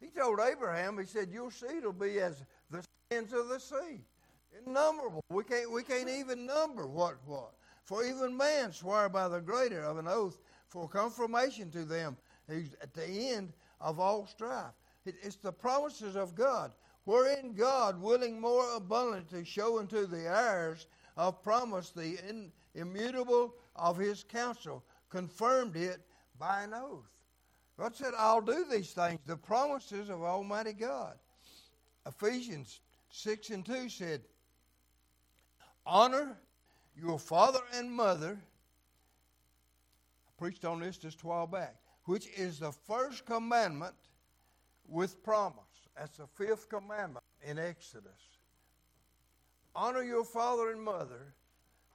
He 0.00 0.08
told 0.08 0.40
Abraham, 0.40 0.98
he 0.98 1.06
said, 1.06 1.30
Your 1.30 1.50
seed 1.50 1.84
will 1.84 1.92
be 1.92 2.20
as 2.20 2.44
the 2.70 2.84
sands 3.10 3.32
of 3.32 3.48
the 3.48 3.58
sea. 3.58 4.04
Innumerable. 4.66 5.22
We 5.30 5.44
can't 5.44 5.70
we 5.70 5.82
can't 5.82 6.08
even 6.08 6.46
number 6.46 6.86
what 6.86 7.16
what. 7.26 7.54
For 7.84 8.04
even 8.04 8.36
man 8.36 8.72
swore 8.72 9.08
by 9.08 9.28
the 9.28 9.40
greater 9.40 9.82
of 9.82 9.98
an 9.98 10.08
oath 10.08 10.38
for 10.68 10.88
confirmation 10.88 11.70
to 11.72 11.84
them 11.84 12.16
who's 12.48 12.74
at 12.80 12.94
the 12.94 13.06
end 13.06 13.52
of 13.80 13.98
all 13.98 14.26
strife. 14.26 14.72
It's 15.04 15.36
the 15.36 15.52
promises 15.52 16.16
of 16.16 16.34
God, 16.34 16.72
wherein 17.04 17.52
God, 17.52 18.00
willing 18.00 18.40
more 18.40 18.74
abundantly 18.74 19.40
to 19.40 19.44
show 19.44 19.78
unto 19.78 20.06
the 20.06 20.26
heirs 20.26 20.86
of 21.16 21.42
promise 21.42 21.90
the 21.90 22.18
immutable 22.74 23.54
of 23.76 23.96
his 23.96 24.24
counsel, 24.24 24.84
confirmed 25.10 25.76
it 25.76 26.00
by 26.38 26.62
an 26.62 26.74
oath. 26.74 27.10
God 27.78 27.94
said, 27.94 28.12
I'll 28.16 28.40
do 28.40 28.64
these 28.70 28.92
things, 28.92 29.20
the 29.26 29.36
promises 29.36 30.08
of 30.08 30.22
Almighty 30.22 30.72
God. 30.72 31.14
Ephesians 32.06 32.80
6 33.10 33.50
and 33.50 33.66
2 33.66 33.88
said, 33.88 34.22
Honor 35.86 36.36
your 36.96 37.18
father 37.18 37.60
and 37.74 37.92
mother, 37.92 38.38
I 40.28 40.30
preached 40.38 40.64
on 40.64 40.80
this 40.80 40.96
just 40.96 41.22
a 41.22 41.26
while 41.26 41.46
back, 41.46 41.76
which 42.04 42.28
is 42.36 42.60
the 42.60 42.72
first 42.72 43.26
commandment 43.26 43.94
with 44.88 45.22
promise. 45.22 45.58
That's 45.96 46.18
the 46.18 46.26
fifth 46.26 46.68
commandment 46.68 47.24
in 47.42 47.58
Exodus. 47.58 48.33
Honor 49.74 50.02
your 50.02 50.24
father 50.24 50.70
and 50.70 50.82
mother 50.82 51.34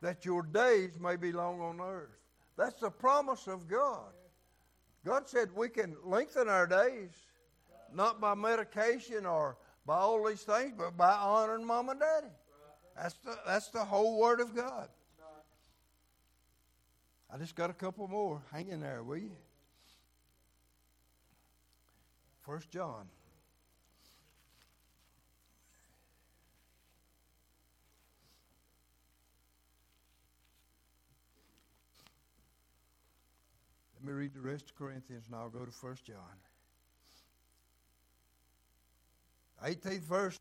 that 0.02 0.26
your 0.26 0.44
days 0.44 0.92
may 1.00 1.16
be 1.16 1.32
long 1.32 1.62
on 1.62 1.80
earth. 1.82 2.18
That's 2.58 2.80
the 2.80 2.90
promise 2.90 3.48
of 3.48 3.68
God. 3.68 4.12
God 5.06 5.28
said 5.28 5.50
we 5.56 5.70
can 5.70 5.96
lengthen 6.04 6.50
our 6.50 6.68
days, 6.68 7.12
not 7.94 8.20
by 8.20 8.36
medication 8.36 9.26
or 9.26 9.58
by 9.86 9.98
all 9.98 10.26
these 10.28 10.42
things, 10.42 10.74
but 10.78 10.98
by 10.98 11.12
honoring 11.12 11.66
mom 11.66 11.90
and 11.90 12.00
daddy. 12.00 12.34
That's 12.96 13.16
the, 13.16 13.38
that's 13.48 13.70
the 13.70 13.84
whole 13.84 14.20
Word 14.20 14.42
of 14.42 14.56
God. 14.56 14.90
I 17.32 17.38
just 17.38 17.56
got 17.56 17.70
a 17.70 17.74
couple 17.74 18.08
more. 18.08 18.42
Hang 18.52 18.70
in 18.70 18.82
there, 18.82 19.04
will 19.04 19.18
you? 19.18 19.32
First 22.42 22.72
John. 22.72 23.08
Me 34.10 34.16
read 34.16 34.34
the 34.34 34.42
rest 34.42 34.72
of 34.72 34.76
Corinthians 34.76 35.26
and 35.28 35.36
I'll 35.36 35.50
go 35.50 35.64
to 35.64 35.72
First 35.72 36.06
John. 36.06 36.16
18th 39.64 40.00
verse 40.02 40.40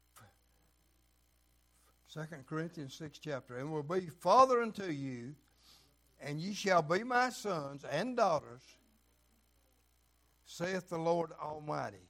2 2.15 2.21
Corinthians 2.49 2.95
6 2.95 3.19
chapter, 3.19 3.59
and 3.59 3.71
will 3.71 3.83
be 3.83 4.07
father 4.07 4.63
unto 4.63 4.85
you, 4.85 5.35
and 6.21 6.41
ye 6.41 6.55
shall 6.55 6.81
be 6.81 7.05
my 7.05 7.29
sons 7.29 7.85
and 7.91 8.17
daughters, 8.17 8.63
saith 10.47 10.89
the 10.89 10.97
Lord 10.97 11.33
Almighty. 11.43 12.09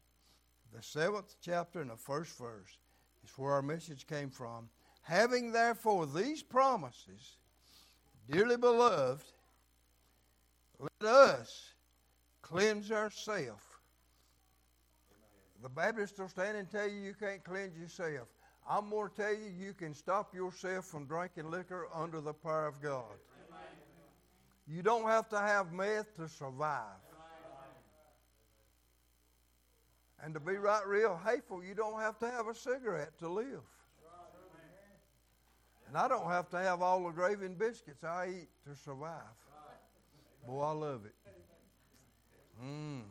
The 0.72 0.82
seventh 0.82 1.34
chapter 1.42 1.80
and 1.80 1.90
the 1.90 1.96
first 1.96 2.38
verse 2.38 2.78
is 3.24 3.36
where 3.36 3.54
our 3.54 3.62
message 3.62 4.06
came 4.06 4.30
from. 4.30 4.68
Having 5.02 5.50
therefore 5.50 6.06
these 6.06 6.42
promises, 6.44 7.36
dearly 8.30 8.56
beloved, 8.56 9.24
let 10.80 11.10
us 11.10 11.72
cleanse 12.42 12.90
ourselves. 12.90 13.64
The 15.62 15.68
Baptists 15.68 16.18
will 16.18 16.28
stand 16.28 16.56
and 16.56 16.70
tell 16.70 16.88
you 16.88 17.00
you 17.00 17.14
can't 17.18 17.42
cleanse 17.42 17.76
yourself. 17.76 18.28
I'm 18.68 18.90
going 18.90 19.08
to 19.08 19.16
tell 19.16 19.32
you, 19.32 19.50
you 19.58 19.72
can 19.72 19.94
stop 19.94 20.34
yourself 20.34 20.84
from 20.84 21.06
drinking 21.06 21.50
liquor 21.50 21.88
under 21.94 22.20
the 22.20 22.34
power 22.34 22.66
of 22.66 22.82
God. 22.82 23.04
You 24.66 24.82
don't 24.82 25.04
have 25.04 25.28
to 25.30 25.38
have 25.38 25.72
meth 25.72 26.14
to 26.16 26.28
survive. 26.28 26.82
And 30.22 30.34
to 30.34 30.40
be 30.40 30.56
right 30.56 30.86
real 30.86 31.18
hateful, 31.24 31.64
you 31.64 31.74
don't 31.74 31.98
have 32.00 32.18
to 32.18 32.30
have 32.30 32.48
a 32.48 32.54
cigarette 32.54 33.18
to 33.20 33.28
live. 33.28 33.62
And 35.86 35.96
I 35.96 36.06
don't 36.06 36.28
have 36.28 36.50
to 36.50 36.58
have 36.58 36.82
all 36.82 37.02
the 37.04 37.10
gravy 37.10 37.46
and 37.46 37.58
biscuits 37.58 38.04
I 38.04 38.28
eat 38.42 38.48
to 38.68 38.76
survive. 38.76 39.14
Boy, 40.49 40.62
I 40.62 40.72
love 40.72 41.03
it. 41.05 41.14
Mm. 42.64 43.03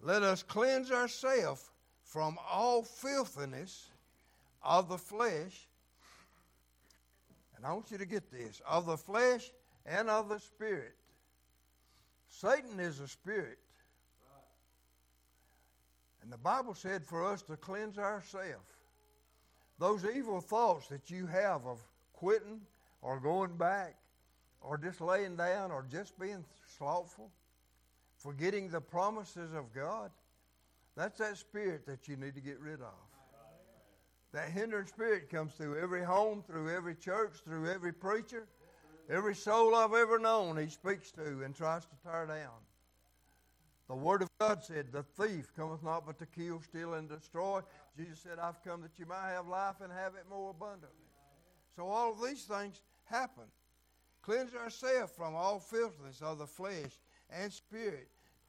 Let 0.00 0.22
us 0.22 0.42
cleanse 0.42 0.90
ourselves 0.90 1.70
from 2.02 2.38
all 2.50 2.82
filthiness 2.82 3.90
of 4.62 4.88
the 4.88 4.96
flesh. 4.96 5.68
And 7.54 7.66
I 7.66 7.74
want 7.74 7.90
you 7.90 7.98
to 7.98 8.06
get 8.06 8.30
this 8.32 8.62
of 8.66 8.86
the 8.86 8.96
flesh 8.96 9.50
and 9.84 10.08
of 10.08 10.30
the 10.30 10.40
spirit. 10.40 10.94
Satan 12.30 12.80
is 12.80 13.00
a 13.00 13.08
spirit. 13.08 13.58
And 16.22 16.32
the 16.32 16.38
Bible 16.38 16.72
said 16.72 17.04
for 17.04 17.22
us 17.22 17.42
to 17.42 17.56
cleanse 17.58 17.98
ourselves. 17.98 18.72
Those 19.78 20.06
evil 20.06 20.40
thoughts 20.40 20.88
that 20.88 21.10
you 21.10 21.26
have 21.26 21.66
of 21.66 21.80
quitting 22.14 22.62
or 23.02 23.20
going 23.20 23.58
back 23.58 23.96
or 24.64 24.78
just 24.78 25.00
laying 25.00 25.36
down 25.36 25.70
or 25.70 25.84
just 25.90 26.18
being 26.18 26.44
slothful, 26.78 27.30
forgetting 28.16 28.68
the 28.70 28.80
promises 28.80 29.52
of 29.52 29.72
God. 29.74 30.10
That's 30.96 31.18
that 31.18 31.36
spirit 31.36 31.86
that 31.86 32.08
you 32.08 32.16
need 32.16 32.34
to 32.34 32.40
get 32.40 32.58
rid 32.58 32.80
of. 32.80 32.94
That 34.32 34.48
hindering 34.48 34.86
spirit 34.86 35.30
comes 35.30 35.52
through 35.52 35.78
every 35.78 36.02
home, 36.02 36.42
through 36.46 36.74
every 36.74 36.94
church, 36.94 37.34
through 37.44 37.70
every 37.70 37.92
preacher, 37.92 38.48
every 39.08 39.34
soul 39.34 39.74
I've 39.74 39.94
ever 39.94 40.18
known, 40.18 40.56
he 40.56 40.68
speaks 40.68 41.12
to 41.12 41.42
and 41.44 41.54
tries 41.54 41.84
to 41.84 41.92
tear 42.02 42.26
down. 42.26 42.58
The 43.86 43.94
Word 43.94 44.22
of 44.22 44.30
God 44.40 44.64
said, 44.64 44.86
The 44.90 45.02
thief 45.02 45.52
cometh 45.54 45.82
not 45.82 46.06
but 46.06 46.18
to 46.18 46.26
kill, 46.26 46.62
steal, 46.62 46.94
and 46.94 47.08
destroy. 47.08 47.60
Jesus 47.96 48.18
said, 48.20 48.38
I've 48.40 48.62
come 48.64 48.80
that 48.82 48.98
you 48.98 49.06
might 49.06 49.28
have 49.28 49.46
life 49.46 49.76
and 49.82 49.92
have 49.92 50.14
it 50.14 50.24
more 50.28 50.50
abundantly. 50.50 50.88
So 51.76 51.86
all 51.86 52.12
of 52.12 52.22
these 52.22 52.44
things 52.44 52.80
happen. 53.04 53.44
Cleanse 54.24 54.54
ourselves 54.54 55.12
from 55.16 55.34
all 55.34 55.58
filthiness 55.58 56.22
of 56.22 56.38
the 56.38 56.46
flesh 56.46 56.98
and 57.30 57.52
spirit, 57.52 58.08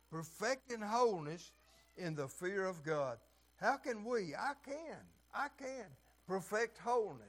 perfecting 0.10 0.82
wholeness 0.82 1.52
in 1.98 2.16
the 2.16 2.28
fear 2.28 2.66
of 2.66 2.84
God. 2.84 3.18
How 3.58 3.78
can 3.78 4.06
we? 4.06 4.34
I 4.36 4.54
can. 4.64 4.98
I 5.34 5.48
can 5.58 5.86
perfect 6.28 6.78
wholeness. 6.78 7.22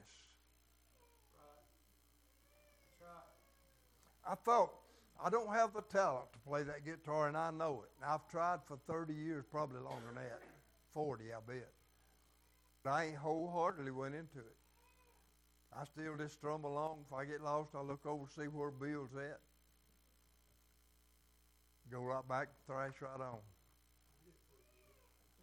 I 4.29 4.35
thought, 4.35 4.73
I 5.23 5.29
don't 5.29 5.49
have 5.53 5.73
the 5.73 5.81
talent 5.81 6.33
to 6.33 6.39
play 6.39 6.63
that 6.63 6.83
guitar, 6.85 7.29
and 7.29 7.37
I 7.37 7.49
know 7.49 7.83
it. 7.85 7.89
And 8.01 8.11
I've 8.11 8.27
tried 8.29 8.59
for 8.65 8.77
30 8.85 9.13
years, 9.13 9.45
probably 9.49 9.79
longer 9.79 10.07
than 10.13 10.15
that 10.15 10.41
40, 10.93 11.23
I 11.31 11.37
bet. 11.47 11.69
But 12.83 12.89
I 12.91 13.05
ain't 13.05 13.15
wholeheartedly 13.15 13.91
went 13.91 14.15
into 14.15 14.39
it. 14.39 14.55
I 15.75 15.85
still 15.85 16.15
just 16.17 16.35
strum 16.35 16.63
along. 16.63 16.99
If 17.07 17.13
I 17.13 17.25
get 17.25 17.41
lost, 17.41 17.69
I 17.75 17.81
look 17.81 18.05
over 18.05 18.25
see 18.35 18.43
where 18.43 18.71
Bill's 18.71 19.15
at. 19.15 19.39
Go 21.91 22.01
right 22.01 22.27
back, 22.27 22.49
thrash 22.65 22.93
right 23.01 23.21
on. 23.21 23.37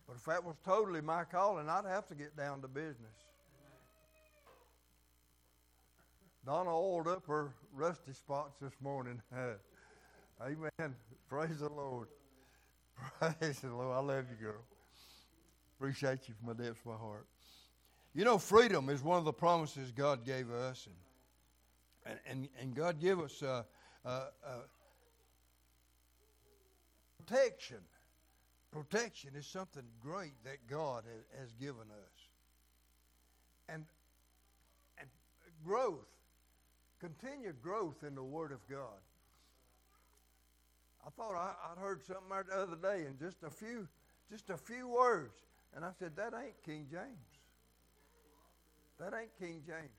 But 0.06 0.16
if 0.16 0.24
that 0.26 0.44
was 0.44 0.56
totally 0.64 1.00
my 1.00 1.24
calling, 1.24 1.68
I'd 1.68 1.86
have 1.86 2.06
to 2.08 2.14
get 2.14 2.36
down 2.36 2.60
to 2.62 2.68
business. 2.68 3.14
Donna 6.44 6.70
oiled 6.70 7.08
up 7.08 7.26
her 7.26 7.54
rusty 7.72 8.12
spots 8.12 8.56
this 8.60 8.74
morning. 8.82 9.22
Amen. 10.42 10.94
Praise 11.28 11.60
the 11.60 11.70
Lord. 11.70 12.08
Praise 13.18 13.60
the 13.60 13.74
Lord. 13.74 13.96
I 13.96 14.00
love 14.00 14.26
you, 14.30 14.46
girl. 14.46 14.62
Appreciate 15.78 16.28
you 16.28 16.34
from 16.38 16.54
the 16.54 16.62
depths 16.62 16.80
of 16.80 16.92
my 16.92 16.96
heart. 16.98 17.26
You 18.14 18.24
know, 18.24 18.38
freedom 18.38 18.90
is 18.90 19.02
one 19.02 19.18
of 19.18 19.24
the 19.24 19.32
promises 19.32 19.90
God 19.90 20.24
gave 20.24 20.50
us, 20.50 20.86
and 22.06 22.18
and, 22.26 22.48
and 22.60 22.74
God 22.74 23.00
gave 23.00 23.18
us 23.18 23.42
uh, 23.42 23.64
uh, 24.04 24.08
uh, 24.46 24.50
protection. 27.18 27.78
Protection 28.70 29.30
is 29.36 29.46
something 29.46 29.82
great 30.00 30.32
that 30.44 30.58
God 30.68 31.04
has, 31.04 31.40
has 31.40 31.52
given 31.54 31.90
us, 31.90 32.28
and 33.68 33.84
and 34.98 35.08
growth, 35.64 36.06
continued 37.00 37.60
growth 37.62 38.04
in 38.06 38.14
the 38.14 38.22
Word 38.22 38.52
of 38.52 38.60
God. 38.68 39.00
I 41.04 41.10
thought 41.10 41.34
I, 41.34 41.74
would 41.74 41.82
heard 41.82 42.04
something 42.04 42.22
the 42.48 42.56
other 42.56 42.76
day 42.76 43.06
in 43.06 43.18
just 43.18 43.42
a 43.42 43.50
few, 43.50 43.88
just 44.30 44.50
a 44.50 44.56
few 44.56 44.86
words, 44.88 45.40
and 45.74 45.84
I 45.84 45.90
said 45.98 46.14
that 46.16 46.32
ain't 46.32 46.62
King 46.64 46.86
James. 46.90 47.33
That 48.98 49.12
ain't 49.18 49.30
King 49.38 49.62
James. 49.66 49.90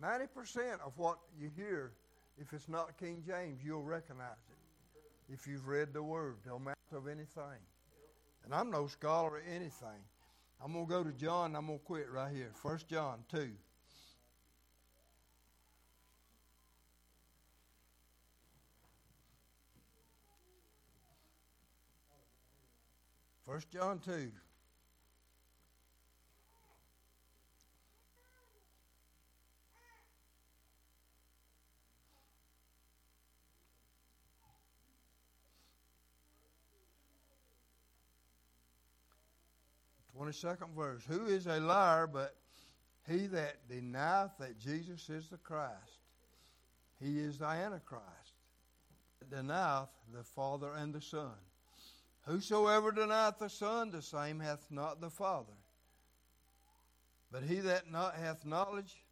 Ninety 0.00 0.26
percent 0.26 0.80
of 0.84 0.92
what 0.96 1.18
you 1.38 1.50
hear, 1.56 1.92
if 2.38 2.52
it's 2.52 2.68
not 2.68 2.98
King 2.98 3.22
James, 3.26 3.60
you'll 3.64 3.82
recognize 3.82 4.36
it. 4.50 5.32
If 5.32 5.46
you've 5.46 5.66
read 5.66 5.92
the 5.92 6.02
Word, 6.02 6.36
no 6.46 6.58
matter 6.58 6.76
of 6.92 7.08
anything. 7.08 7.60
And 8.44 8.54
I'm 8.54 8.70
no 8.70 8.86
scholar 8.86 9.38
of 9.38 9.42
anything. 9.48 10.04
I'm 10.64 10.72
gonna 10.72 10.86
go 10.86 11.02
to 11.02 11.12
John. 11.12 11.56
I'm 11.56 11.66
gonna 11.66 11.78
quit 11.78 12.10
right 12.10 12.32
here. 12.32 12.50
First 12.54 12.88
John 12.88 13.24
two. 13.30 13.50
First 23.46 23.70
John 23.70 24.00
2. 24.00 24.32
Twenty 40.16 40.32
second 40.32 40.74
verse. 40.74 41.02
Who 41.08 41.26
is 41.26 41.46
a 41.46 41.60
liar 41.60 42.06
but 42.06 42.36
he 43.06 43.26
that 43.26 43.68
denieth 43.68 44.30
that 44.38 44.58
Jesus 44.58 45.10
is 45.10 45.28
the 45.28 45.36
Christ? 45.36 46.00
He 46.98 47.20
is 47.20 47.38
the 47.38 47.46
Antichrist. 47.46 48.04
Denieth 49.30 49.90
the 50.14 50.24
Father 50.24 50.72
and 50.74 50.94
the 50.94 51.02
Son. 51.02 51.34
Whosoever 52.22 52.92
denieth 52.92 53.38
the 53.38 53.50
Son, 53.50 53.90
the 53.90 54.00
same 54.00 54.40
hath 54.40 54.66
not 54.70 55.02
the 55.02 55.10
Father. 55.10 55.52
But 57.30 57.42
he 57.42 57.56
that 57.60 57.90
not 57.90 58.14
hath 58.14 58.46
knowledge, 58.46 59.04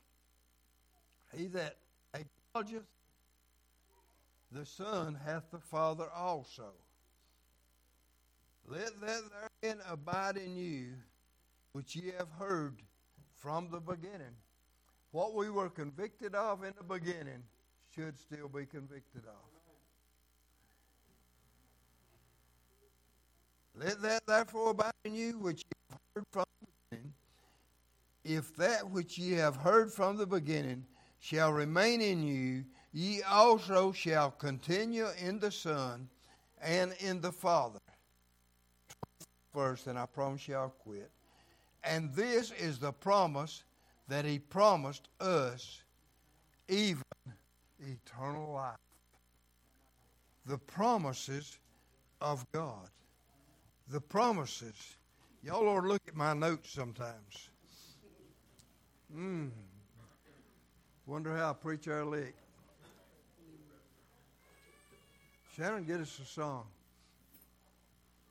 he 1.36 1.48
that 1.48 1.76
acknowledgeth 2.14 2.86
the 4.50 4.64
Son 4.64 5.18
hath 5.26 5.50
the 5.50 5.58
Father 5.58 6.06
also. 6.16 6.72
Let 8.66 9.00
that 9.00 9.22
therein 9.62 9.78
abide 9.88 10.36
in 10.36 10.56
you, 10.56 10.94
which 11.72 11.94
ye 11.94 12.12
have 12.18 12.30
heard 12.38 12.80
from 13.36 13.68
the 13.70 13.80
beginning. 13.80 14.36
What 15.10 15.34
we 15.34 15.50
were 15.50 15.68
convicted 15.68 16.34
of 16.34 16.64
in 16.64 16.72
the 16.76 16.84
beginning 16.84 17.42
should 17.94 18.18
still 18.18 18.48
be 18.48 18.66
convicted 18.66 19.22
of. 19.26 19.54
Let 23.76 24.00
that 24.02 24.26
therefore 24.26 24.70
abide 24.70 24.92
in 25.04 25.14
you 25.14 25.38
which 25.38 25.58
ye 25.58 25.90
have 25.90 26.00
heard 26.14 26.24
from 26.30 26.44
the 26.60 26.68
beginning. 26.90 27.12
If 28.24 28.56
that 28.56 28.88
which 28.88 29.18
ye 29.18 29.32
have 29.32 29.56
heard 29.56 29.92
from 29.92 30.16
the 30.16 30.26
beginning 30.26 30.86
shall 31.20 31.52
remain 31.52 32.00
in 32.00 32.22
you, 32.22 32.64
ye 32.92 33.22
also 33.22 33.92
shall 33.92 34.30
continue 34.30 35.08
in 35.20 35.38
the 35.38 35.50
Son 35.50 36.08
and 36.62 36.94
in 37.00 37.20
the 37.20 37.32
Father. 37.32 37.80
Verse, 39.54 39.86
and 39.86 39.98
I 39.98 40.06
promise 40.06 40.48
you 40.48 40.56
I'll 40.56 40.74
quit. 40.84 41.10
And 41.84 42.12
this 42.14 42.50
is 42.52 42.78
the 42.78 42.92
promise 42.92 43.62
that 44.08 44.24
he 44.24 44.38
promised 44.38 45.08
us, 45.20 45.82
even 46.68 47.02
eternal 47.78 48.52
life. 48.54 48.76
The 50.46 50.58
promises 50.58 51.58
of 52.20 52.44
God 52.52 52.88
the 53.90 54.00
promises. 54.00 54.96
Y'all 55.42 55.68
ought 55.68 55.82
to 55.82 55.88
look 55.88 56.02
at 56.08 56.16
my 56.16 56.32
notes 56.32 56.70
sometimes. 56.70 57.48
Hmm. 59.12 59.48
Wonder 61.06 61.36
how 61.36 61.50
I 61.50 61.52
preach 61.52 61.86
our 61.88 62.04
lick. 62.04 62.34
Shannon, 65.54 65.84
get 65.84 66.00
us 66.00 66.18
a 66.18 66.24
song. 66.24 66.64